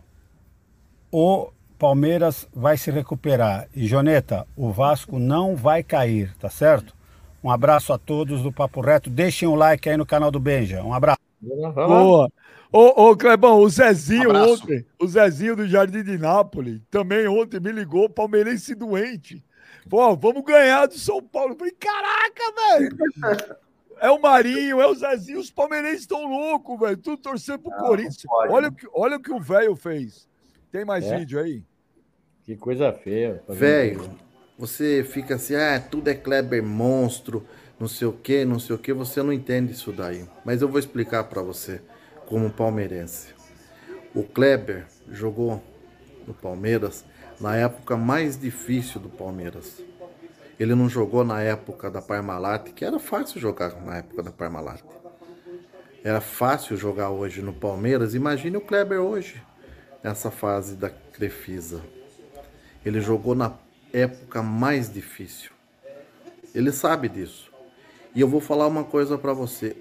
[1.10, 3.68] o Palmeiras vai se recuperar.
[3.74, 6.94] E Joneta, o Vasco não vai cair, tá certo?
[7.42, 9.08] Um abraço a todos do Papo Reto.
[9.08, 10.82] Deixem o like aí no canal do Benja.
[10.82, 11.20] Um abraço.
[11.40, 12.30] Boa.
[12.72, 14.62] Ô, ô, Clebão, o Zezinho Abraço.
[14.64, 19.44] ontem, o Zezinho do Jardim de Nápoles, também ontem me ligou, palmeirense doente.
[19.88, 21.54] Falou, ó, vamos ganhar do São Paulo.
[21.54, 22.96] Eu falei, caraca, velho.
[24.02, 26.96] É o Marinho, é o Zezinho, os palmeirenses estão loucos, velho.
[26.96, 28.22] Tudo torcendo pro Corinthians.
[28.24, 30.26] pode, Olha, o que, olha o que o velho fez.
[30.72, 31.18] Tem mais É?
[31.18, 31.62] vídeo aí?
[32.46, 33.42] Que coisa feia.
[33.46, 34.10] Velho,
[34.56, 37.46] você fica assim, ah, tudo é Kleber monstro,
[37.78, 40.24] não sei o que, não sei o que, você não entende isso daí.
[40.46, 41.82] Mas eu vou explicar pra você,
[42.30, 43.34] como palmeirense.
[44.14, 45.62] O Kleber jogou
[46.26, 47.04] no Palmeiras
[47.40, 49.82] na época mais difícil do Palmeiras.
[50.58, 54.80] Ele não jogou na época da Parmalat, que era fácil jogar na época da Parmalat.
[56.04, 58.14] Era fácil jogar hoje no Palmeiras.
[58.14, 59.42] Imagine o Kleber hoje,
[60.02, 61.82] nessa fase da Crefisa.
[62.84, 63.54] Ele jogou na
[63.92, 65.50] época mais difícil.
[66.54, 67.50] Ele sabe disso.
[68.14, 69.76] E eu vou falar uma coisa para você.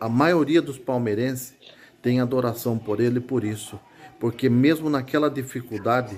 [0.00, 1.54] A maioria dos palmeirenses
[2.02, 3.78] tem adoração por ele por isso.
[4.18, 6.16] Porque mesmo naquela dificuldade,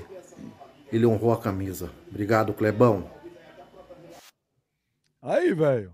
[0.92, 1.90] ele honrou a camisa.
[2.10, 3.10] Obrigado, Clebão.
[5.20, 5.92] Aí, velho.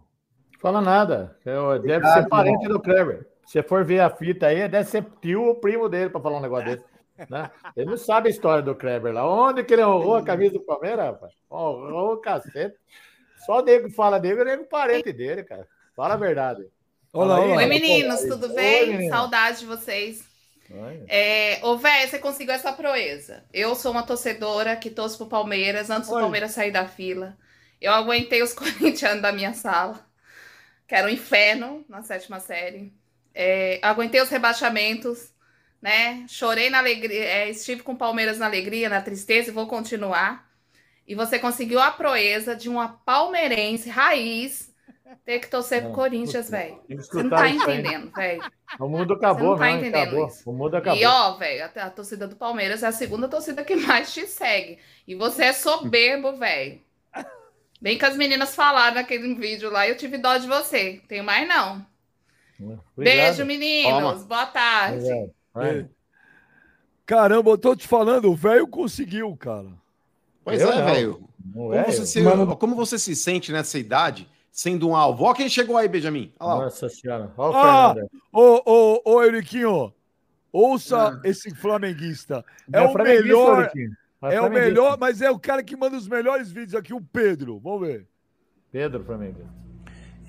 [0.60, 1.36] Fala nada.
[1.44, 2.78] Eu- Deve Obrigado, ser parente irmão.
[2.78, 3.26] do Kleber.
[3.44, 6.38] Se você for ver a fita aí, deve ser tio ou primo dele para falar
[6.38, 6.84] um negócio desse.
[7.30, 7.50] Né?
[7.76, 9.28] Ele não sabe a história do Kleber lá.
[9.28, 11.32] Onde que ele honrou a camisa do Palmeiras, rapaz?
[11.50, 12.76] Honrou o cacete.
[13.44, 15.66] Só o nego que fala dele, ele é parente dele, cara.
[15.96, 16.66] Fala a verdade.
[17.12, 17.56] Olha lá, Fala aí, olha lá.
[17.56, 18.86] Oi, meninos, tudo Oi, bem?
[18.86, 19.16] menina.
[19.16, 20.24] Saudade de vocês.
[20.70, 21.06] Oi.
[21.06, 23.44] É, ô, véi, você conseguiu essa proeza.
[23.52, 26.20] Eu sou uma torcedora que torço pro Palmeiras antes do Oi.
[26.20, 27.36] Palmeiras sair da fila.
[27.80, 30.06] Eu aguentei os corintianos da minha sala,
[30.86, 32.92] que era um inferno na sétima série.
[33.34, 35.32] É, aguentei os rebaixamentos,
[35.80, 36.26] né?
[36.28, 40.48] Chorei na alegria, é, estive com o Palmeiras na alegria, na tristeza e vou continuar.
[41.06, 44.67] E você conseguiu a proeza de uma palmeirense raiz
[45.24, 46.76] ter que torcer pro Corinthians, velho.
[46.86, 48.42] Tem que Você não tá entendendo, velho.
[48.78, 50.26] O mundo acabou, Você não tá entendendo acabou.
[50.26, 50.50] isso.
[50.50, 51.00] O mundo acabou.
[51.00, 54.26] E ó, velho, a, a torcida do Palmeiras é a segunda torcida que mais te
[54.26, 54.78] segue.
[55.06, 56.80] E você é soberbo, velho.
[57.80, 61.00] Bem que as meninas falaram naquele vídeo lá e eu tive dó de você.
[61.08, 61.86] Tenho mais não.
[62.60, 62.84] Obrigado.
[62.96, 63.92] Beijo, meninos.
[63.92, 64.14] Toma.
[64.24, 65.06] Boa tarde.
[65.54, 65.90] Obrigado.
[67.06, 69.68] Caramba, eu tô te falando, o velho conseguiu, cara.
[70.44, 71.28] Pois Eu é, velho.
[71.54, 72.20] Como, é, você se,
[72.58, 75.24] como você se sente nessa idade sendo um alvo?
[75.24, 76.32] Ó, quem chegou aí, Benjamin?
[76.40, 76.64] Olha lá.
[76.64, 77.32] Nossa senhora.
[77.36, 78.10] Olha o Ah, Fernando.
[78.32, 79.92] Ô, ô, ô, Euriquinho,
[80.52, 82.44] ouça esse flamenguista.
[82.72, 83.90] É, o flamenguista, melhor, Euriquinho.
[84.22, 87.00] É é o melhor, mas é o cara que manda os melhores vídeos aqui, o
[87.00, 87.58] Pedro.
[87.60, 88.06] Vamos ver.
[88.72, 89.40] Pedro Flamengo.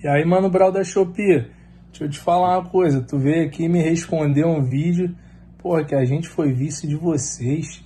[0.02, 1.52] E aí, mano, Brau da Shopee,
[1.88, 3.02] deixa eu te falar uma coisa.
[3.02, 5.14] Tu veio aqui me responder um vídeo,
[5.58, 7.84] porra, que a gente foi vice de vocês.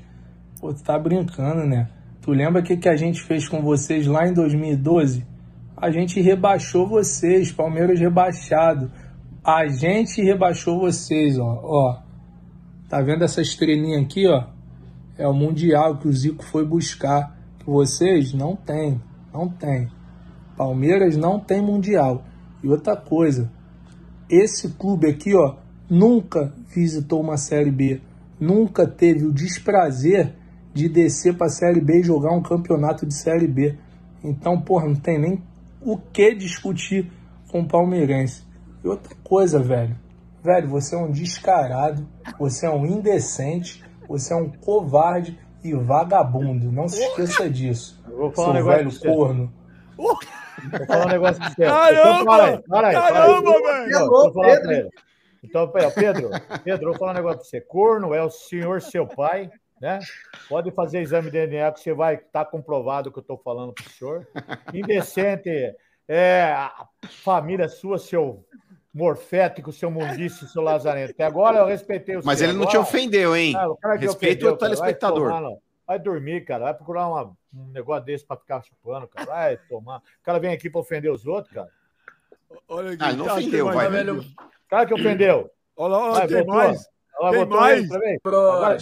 [0.60, 1.90] Pô, tu tá brincando, né?
[2.22, 5.26] Tu lembra o que, que a gente fez com vocês lá em 2012?
[5.76, 8.92] A gente rebaixou vocês, Palmeiras rebaixado.
[9.44, 11.60] A gente rebaixou vocês, ó.
[11.64, 12.02] ó.
[12.90, 14.46] Tá vendo essa estrelinha aqui, ó?
[15.18, 17.34] É o Mundial que o Zico foi buscar
[17.66, 19.02] vocês não têm.
[19.34, 19.88] Não tem.
[20.58, 22.24] Palmeiras não tem mundial.
[22.62, 23.50] E outra coisa,
[24.30, 25.56] esse clube aqui, ó,
[25.90, 28.02] nunca visitou uma Série B,
[28.40, 30.36] nunca teve o desprazer
[30.74, 33.78] de descer para a Série B e jogar um campeonato de Série B.
[34.24, 35.42] Então, porra, não tem nem
[35.86, 37.12] o que discutir
[37.50, 38.44] com o palmeirense.
[38.84, 39.98] E outra coisa, velho.
[40.44, 42.08] Velho, você é um descarado,
[42.38, 46.72] você é um indecente, você é um covarde e vagabundo.
[46.72, 48.04] Não se esqueça disso.
[48.08, 49.54] Eu vou falar Seu um negócio velho corno.
[49.96, 50.18] Vou
[50.86, 51.66] falar um negócio pra você.
[51.66, 52.12] Caramba!
[52.12, 53.12] Então, para aí, para aí, para.
[53.12, 53.98] Caramba, velho!
[53.98, 54.90] Alô, vou falar pra Pedro.
[55.44, 56.30] Então, Pedro,
[56.64, 57.62] Pedro, vou falar um negócio pra você.
[57.62, 59.50] Corno é o senhor seu pai,
[59.84, 60.00] né?
[60.48, 63.74] Pode fazer exame de DNA que você vai estar comprovado o que eu estou falando
[63.74, 64.26] pro senhor.
[64.74, 65.50] Indecente
[66.08, 68.46] é a família sua, seu
[68.94, 71.12] morfético, seu mundice, seu lazarento.
[71.12, 72.72] Até agora eu respeitei o Mas ele não agora.
[72.72, 73.54] te ofendeu, hein?
[73.58, 74.60] Ah, o cara que Respeita o ofendeu, cara.
[74.60, 75.28] Vai telespectador.
[75.28, 76.64] tomar no- Vai dormir, cara.
[76.64, 79.26] Vai procurar uma- um negócio desse pra ficar chupando, cara.
[79.26, 79.98] Vai tomar.
[79.98, 81.70] O cara vem aqui pra ofender os outros, cara.
[82.70, 83.88] Olha Ah, ele não ofendeu, vai.
[84.16, 84.24] O
[84.70, 85.52] cara que ofendeu.
[85.76, 86.56] Olha lá, Vai, tem voltou.
[86.56, 86.90] mais.
[87.20, 87.92] Ela Tem botou mais.
[87.92, 88.78] Agora,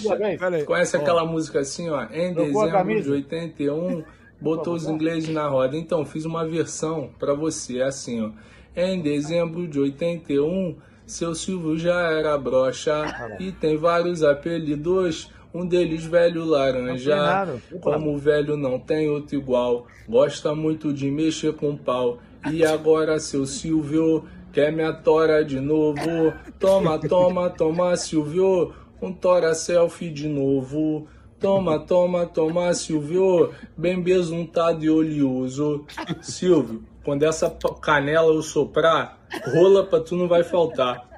[0.49, 0.64] vez.
[0.64, 0.99] conhece Ó.
[0.99, 2.03] aquela música assim, ó?
[2.12, 4.03] Em Trocou dezembro de 81,
[4.40, 5.78] botou os ingleses na roda.
[5.78, 8.32] Então, fiz uma versão pra você, é assim, ó.
[8.76, 15.30] Em dezembro de 81, seu Silvio já era broxa e tem vários apelidos.
[15.53, 17.60] Um deles, velho laranja.
[17.82, 22.20] Como o velho não tem outro igual, gosta muito de mexer com pau.
[22.49, 26.34] E agora, seu Silvio, quer minha tora de novo?
[26.60, 31.07] Toma, toma, toma, Silvio, um tora selfie de novo.
[31.40, 35.86] Toma, toma, toma, Silvio, bem besuntado e oleoso.
[36.22, 37.49] Silvio, quando essa
[37.82, 39.18] canela eu soprar,
[39.53, 41.10] rola pra tu não vai faltar.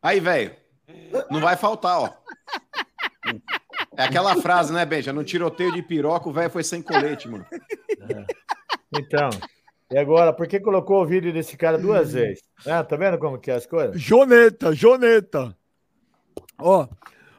[0.00, 0.54] Aí, velho.
[1.30, 2.10] Não vai faltar, ó.
[3.96, 5.12] É aquela frase, né, Benja?
[5.12, 7.46] No tiroteio de piroca, o velho foi sem colete, mano.
[8.92, 9.30] Então.
[9.94, 12.42] E agora, por que colocou o vídeo desse cara duas vezes?
[12.66, 14.00] Ah, tá vendo como que é as coisas?
[14.02, 15.56] Joneta, Joneta.
[16.58, 16.88] Ó,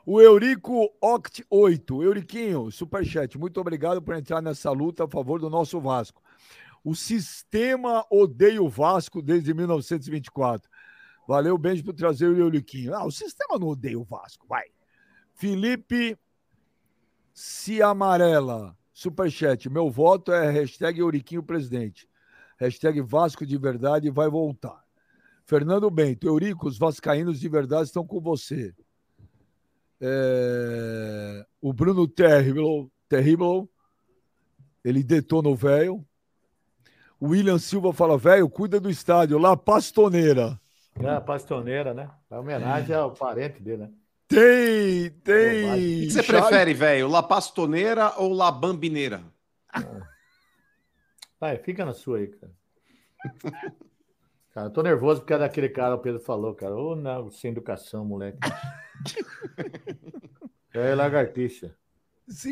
[0.05, 2.01] o Eurico Oct 8.
[2.01, 6.23] Euriquinho, superchat, muito obrigado por entrar nessa luta a favor do nosso Vasco.
[6.81, 10.71] O sistema odeia o Vasco desde 1924.
[11.27, 12.95] Valeu, beijo por trazer o Euriquinho.
[12.95, 14.63] Ah, o sistema não odeia o Vasco, vai.
[15.33, 16.17] Felipe
[17.33, 19.69] Se Amarela, superchat.
[19.69, 22.07] Meu voto é hashtag Euriquinho presidente.
[22.57, 24.83] Hashtag Vasco de verdade vai voltar.
[25.45, 28.73] Fernando Bento, Eurico, os vascaínos de verdade estão com você.
[30.01, 33.67] É, O Bruno Terrible, Terrible,
[34.83, 36.05] ele detona o velho.
[37.19, 40.59] O William Silva fala, velho, cuida do estádio, lá Pastoneira.
[40.97, 42.09] É, pastoneira, né?
[42.29, 43.89] É homenagem ao parente dele, né?
[44.27, 46.07] Tem, O tem.
[46.07, 47.07] que você prefere, velho?
[47.09, 49.21] La Pastoneira ou La Bambineira?
[51.39, 52.51] Vai, fica na sua aí, cara.
[54.51, 56.75] Cara, eu tô nervoso porque é daquele cara, o Pedro falou, cara.
[56.75, 58.39] Ô, não, sem educação, moleque.
[60.73, 61.73] É lagartixa.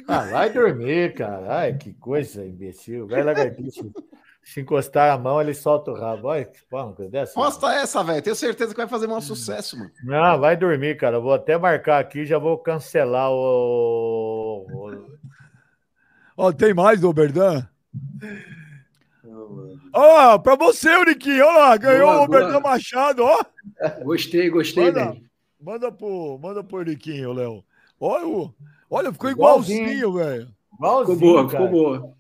[0.08, 1.58] Ah, vai dormir, cara.
[1.60, 3.06] Ai, que coisa, imbecil.
[3.06, 3.84] Vai lagartixa.
[4.42, 6.28] Se encostar a mão, ele solta o rabo.
[6.28, 7.34] Olha que porra, coisa dessa.
[7.34, 8.22] Posta essa, velho.
[8.22, 9.92] Tenho certeza que vai fazer maior sucesso, mano.
[10.04, 11.18] Não, vai dormir, cara.
[11.18, 14.66] Eu vou até marcar aqui, já vou cancelar o.
[16.38, 17.68] Ó, tem mais do Oberdan?
[19.94, 22.60] Ó, pra você, Euriquinho, olha lá, ganhou Boa, o boa.
[22.60, 23.44] Machado, ó.
[24.04, 25.24] Gostei, gostei, Manda, velho.
[25.62, 27.64] manda pro, manda pro Euriquinho, Léo.
[28.00, 28.54] Olha, o-
[28.90, 30.48] olha, ficou Igualzinho, igualzinho, velho.
[30.76, 31.64] Igualzinho, Ficou boa, cara.
[31.66, 32.14] ficou boa.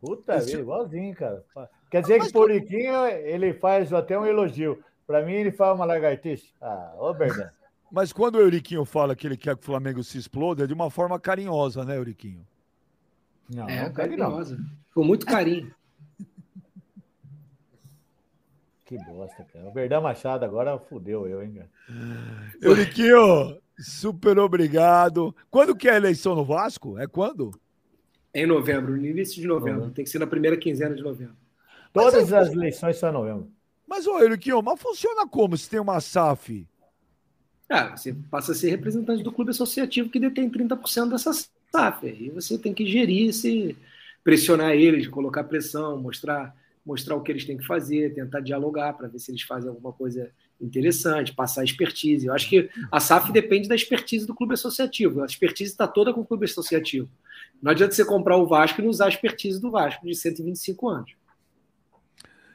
[0.00, 1.44] Puta vida, igualzinho, cara.
[1.90, 4.82] Quer dizer que por Iquinho ele faz até um elogio.
[5.06, 6.46] Pra mim, ele faz uma lagartixa.
[6.60, 7.50] Ah, ô, Bernardo.
[7.90, 10.74] Mas quando o Euriquinho fala que ele quer que o Flamengo se exploda, é de
[10.74, 12.46] uma forma carinhosa, né, Euriquinho?
[13.48, 13.92] Não, É, não.
[13.94, 14.58] carinhosa.
[14.94, 15.72] Com muito carinho.
[18.88, 19.66] Que bosta, cara.
[19.66, 21.68] O Verdão Machado agora fudeu eu, hein, cara.
[22.62, 25.36] Euriquinho, super obrigado.
[25.50, 26.98] Quando que é a eleição no Vasco?
[26.98, 27.50] É quando?
[28.32, 29.90] Em novembro, no início de novembro.
[29.90, 31.36] Tem que ser na primeira quinzena de novembro.
[31.92, 33.52] Todas as eleições são em novembro.
[33.86, 36.66] Mas, ô, Euriquinho, mas funciona como se tem uma SAF?
[37.68, 42.06] Ah, você passa a ser representante do clube associativo que detém 30% dessa SAF.
[42.06, 43.76] E você tem que gerir, se
[44.24, 46.56] pressionar eles, colocar pressão, mostrar,
[46.88, 49.92] mostrar o que eles têm que fazer, tentar dialogar para ver se eles fazem alguma
[49.92, 52.26] coisa interessante, passar expertise.
[52.26, 55.20] Eu acho que a SAF depende da expertise do clube associativo.
[55.20, 57.06] A expertise está toda com o clube associativo.
[57.62, 60.88] Não adianta você comprar o Vasco e não usar a expertise do Vasco de 125
[60.88, 61.12] anos.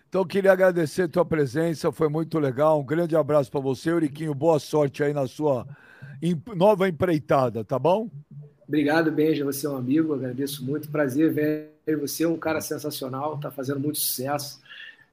[0.10, 2.82] Então, queria agradecer a tua presença, foi muito legal.
[2.82, 4.34] Um grande abraço para você, Euriquinho.
[4.34, 5.68] Boa sorte aí na sua
[6.56, 8.10] nova empreitada, tá bom?
[8.68, 9.46] Obrigado, Benja.
[9.46, 10.90] Você é um amigo, agradeço muito.
[10.90, 14.62] Prazer ver você, é um cara sensacional, tá fazendo muito sucesso.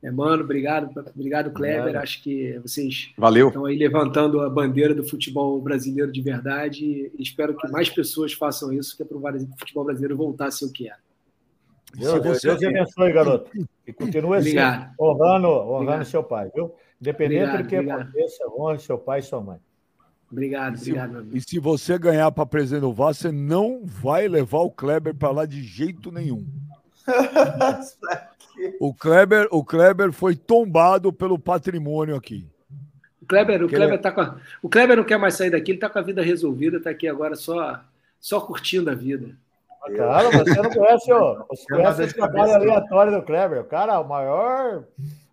[0.02, 1.80] É, mano, obrigado, obrigado, Kleber.
[1.80, 2.02] Obrigado.
[2.02, 3.48] Acho que vocês Valeu.
[3.48, 7.12] estão aí levantando a bandeira do futebol brasileiro de verdade.
[7.18, 10.64] Espero que mais pessoas façam isso, que é para o futebol brasileiro voltar a ser
[10.64, 10.94] o que é.
[11.94, 13.50] Deus, Deus, Deus te abençoe, garoto.
[13.86, 14.56] E continue assim,
[14.98, 16.04] honrando, honrando Obrigado.
[16.04, 16.72] seu pai, viu?
[17.00, 18.00] Independente Obrigado, do que obrigado.
[18.02, 19.58] aconteça, honre seu pai e sua mãe.
[20.30, 21.36] Obrigado, Se- obrigado, meu amigo.
[21.36, 25.30] E se você ganhar para presidente do Vasco, você não vai levar o Kleber para
[25.30, 26.46] lá de jeito nenhum.
[28.78, 32.46] O Kleber, o Kleber foi tombado pelo patrimônio aqui.
[33.22, 35.70] O Kleber, o Kleber ele- tá com a- o Kleber não quer mais sair daqui,
[35.70, 37.80] ele tá com a vida resolvida, tá aqui agora só,
[38.20, 39.30] só curtindo a vida.
[39.96, 43.60] Cara, você não conhece, ó, você conhece o trabalho aleatório do Kleber.
[43.62, 44.84] O cara, o maior.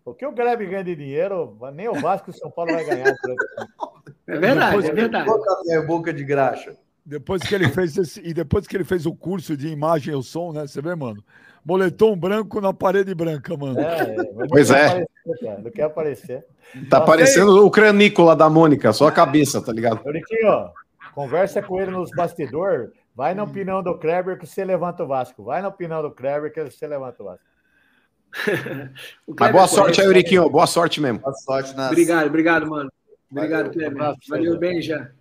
[0.06, 2.84] O que o Kleber ganha de dinheiro, nem o Vasco e o São Paulo vai
[2.84, 3.14] ganhar.
[4.26, 5.26] É verdade, Depois- é verdade.
[5.26, 6.76] Boca, boca de graxa.
[7.04, 10.22] Depois que ele fez esse, e depois que ele fez o curso de imagem e
[10.22, 10.66] som, né?
[10.66, 11.24] Você vê, mano?
[11.64, 13.80] Moletom branco na parede branca, mano.
[13.80, 14.86] É, mas Pois é.
[14.86, 16.46] aparecer, não quer aparecer.
[16.90, 20.00] Tá Mas, parecendo o cranícola da Mônica, só a cabeça, tá ligado?
[20.04, 20.70] Euriquinho,
[21.14, 22.90] conversa com ele nos bastidores.
[23.14, 25.42] Vai na opinião do Kleber que você levanta o Vasco.
[25.42, 27.44] Vai na opinião do Kleber que você levanta o Vasco.
[29.40, 30.48] Mas boa sorte aí, Euriquinho.
[30.48, 31.18] Boa sorte mesmo.
[31.20, 31.88] Boa sorte nas.
[31.90, 32.90] Obrigado, obrigado, mano.
[33.30, 34.58] Obrigado, abraço, Valeu.
[34.58, 35.12] Benja.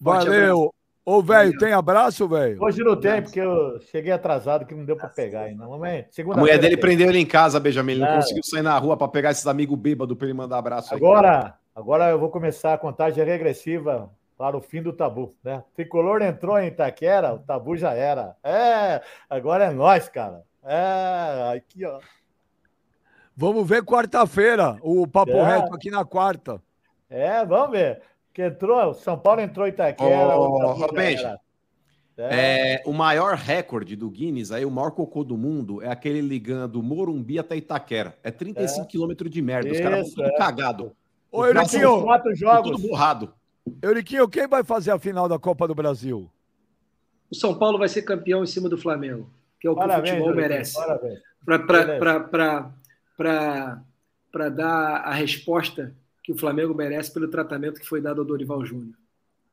[0.00, 0.72] Valeu.
[1.04, 2.60] Ô, velho, tem abraço, velho?
[2.60, 5.64] Hoje não tem, porque eu cheguei atrasado que não deu para pegar ainda.
[5.64, 7.92] A segunda mulher dele prendeu ele em casa, Benjamin.
[7.92, 8.14] Ele não Ah.
[8.16, 10.98] conseguiu sair na rua pra pegar esses amigos bêbados pra ele mandar abraço aí.
[10.98, 15.62] Agora, agora eu vou começar a contagem regressiva para o fim do tabu, né?
[15.76, 18.34] Tricolor entrou em Itaquera, o tabu já era.
[18.42, 20.42] É, agora é nós, cara.
[20.64, 22.00] É, aqui, ó.
[23.36, 25.56] Vamos ver quarta-feira o Papo É.
[25.56, 26.60] Reto aqui na quarta.
[27.08, 28.02] É, vamos ver.
[28.32, 30.38] Que entrou, São Paulo entrou em Itaquera.
[30.38, 31.40] Ô, o tabu ô, já Benja, era.
[32.18, 32.76] É.
[32.76, 36.82] É, o maior recorde do Guinness, aí, o maior cocô do mundo, é aquele ligando
[36.82, 38.16] Morumbi até Itaquera.
[38.22, 39.70] É 35 quilômetros de merda.
[39.70, 40.38] Os caras Isso, vão tudo é.
[40.38, 40.96] cagado.
[41.30, 42.70] Ô, Euriquinho, quatro jogos.
[42.72, 43.34] tudo borrado.
[43.82, 46.30] Euriquinho, quem vai fazer a final da Copa do Brasil?
[47.30, 49.28] O São Paulo vai ser campeão em cima do Flamengo,
[49.60, 50.74] que é o que Parabéns, o futebol Euriquinho, merece.
[50.74, 51.20] Parabéns.
[54.32, 55.94] Para dar a resposta
[56.26, 58.96] que o Flamengo merece pelo tratamento que foi dado ao Dorival Júnior.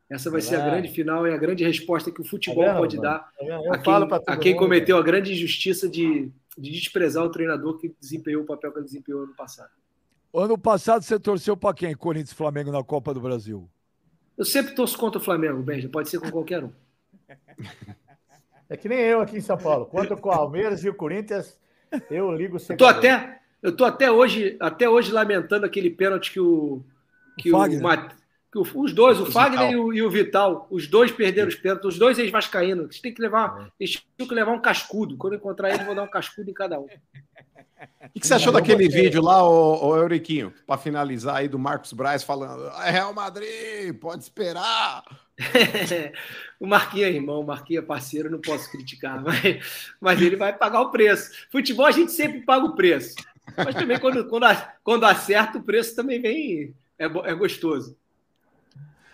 [0.09, 2.97] Essa vai ser a grande final e a grande resposta que o futebol vendo, pode
[2.97, 3.09] mano?
[3.09, 3.31] dar?
[3.39, 3.93] Eu a quem,
[4.25, 8.45] a quem mundo, cometeu a grande injustiça de, de desprezar o treinador que desempenhou o
[8.45, 9.69] papel que ele desempenhou ano passado.
[10.33, 11.95] Ano passado você torceu para quem?
[11.95, 13.69] Corinthians e Flamengo na Copa do Brasil.
[14.35, 16.71] Eu sempre torço contra o Flamengo, Benja, pode ser com qualquer um.
[18.67, 19.85] É que nem eu aqui em São Paulo.
[19.85, 21.55] Quanto o Palmeiras e o Corinthians,
[22.09, 22.77] eu ligo Eu sempre.
[22.77, 26.84] tô até, eu tô até hoje, até hoje lamentando aquele pênalti que o
[27.38, 27.81] que O o.
[27.81, 28.14] Mat-
[28.52, 31.48] que o- os dois, o O Fagner e o, e o Vital, os dois perderam
[31.48, 32.84] os pênaltis, os dois ex-vascaínos.
[32.85, 35.18] Eles têm que levar, eles tinham que levar um cascudo.
[35.18, 36.84] Quando eu encontrar eles, eu vou dar um cascudo em cada um.
[36.85, 36.90] O
[38.14, 40.53] que, que você achou daquele vídeo lá, ô, ô Euriquinho?
[40.68, 45.03] Pra finalizar aí do Marcos Braz falando: "É Real Madrid, pode esperar.
[46.60, 50.53] o Marquinhos é irmão, o Marquinhos é parceiro, não posso criticar, mas, mas ele vai
[50.56, 51.31] pagar o preço.
[51.52, 53.15] Futebol a gente sempre paga o preço.
[53.57, 54.45] Mas também quando, quando,
[54.84, 56.76] quando acerta, o preço também vem.
[56.98, 57.98] É, é gostoso.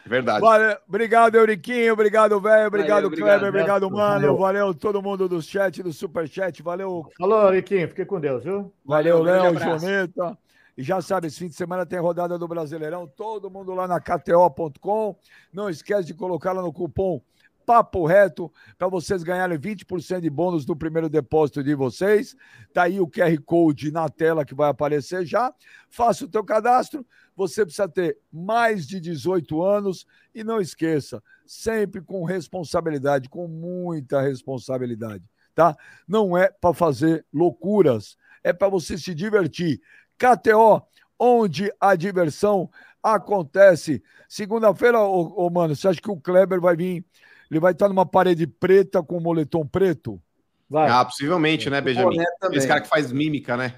[0.05, 0.41] Verdade.
[0.41, 1.93] Valeu, obrigado, Euriquinho.
[1.93, 2.67] Obrigado, velho.
[2.67, 3.39] Obrigado, Valeu, obrigado.
[3.39, 3.49] Kleber.
[3.49, 4.37] Obrigado, mano.
[4.37, 4.37] Valeu.
[4.37, 6.63] Valeu todo mundo do chat, do superchat.
[6.63, 7.87] Valeu, Falou, Riquinho.
[7.87, 8.73] Fique com Deus, viu?
[8.83, 9.59] Valeu, Léo.
[9.59, 10.37] Joneta.
[10.75, 13.05] E já sabe, esse fim de semana tem rodada do Brasileirão.
[13.05, 15.15] Todo mundo lá na KTO.com.
[15.53, 17.21] Não esquece de colocar lá no cupom
[17.69, 22.35] Papo Reto para vocês ganharem 20% de bônus no primeiro depósito de vocês.
[22.73, 25.53] Tá aí o QR Code na tela que vai aparecer já.
[25.87, 27.05] Faça o teu cadastro.
[27.35, 34.19] Você precisa ter mais de 18 anos e não esqueça, sempre com responsabilidade, com muita
[34.19, 35.23] responsabilidade,
[35.53, 35.77] tá?
[36.07, 39.79] Não é para fazer loucuras, é para você se divertir.
[40.17, 40.81] KTO,
[41.19, 42.67] onde a diversão
[43.03, 44.01] acontece.
[44.27, 47.05] Segunda-feira, ô, ô, mano, você acha que o Kleber vai vir?
[47.49, 50.21] Ele vai estar numa parede preta com moletom preto?
[50.69, 50.89] Vai.
[50.89, 52.17] Ah, possivelmente, né, Benjamin?
[52.51, 53.73] Esse cara que faz mímica, né?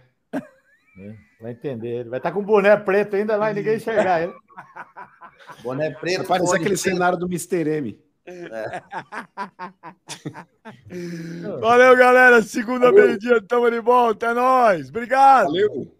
[1.39, 2.01] Vai entender.
[2.01, 4.33] Ele vai estar com um boné preto ainda lá e ninguém enxergar ele.
[5.63, 6.19] Boné preto.
[6.19, 6.93] Vai parecer fone aquele preto.
[6.93, 7.67] cenário do Mr.
[7.67, 7.99] M.
[11.59, 12.43] Valeu, galera.
[12.43, 14.27] Segunda, meio-dia, tamo de volta.
[14.27, 14.89] É nóis.
[14.89, 15.47] Obrigado.
[15.47, 15.91] Valeu.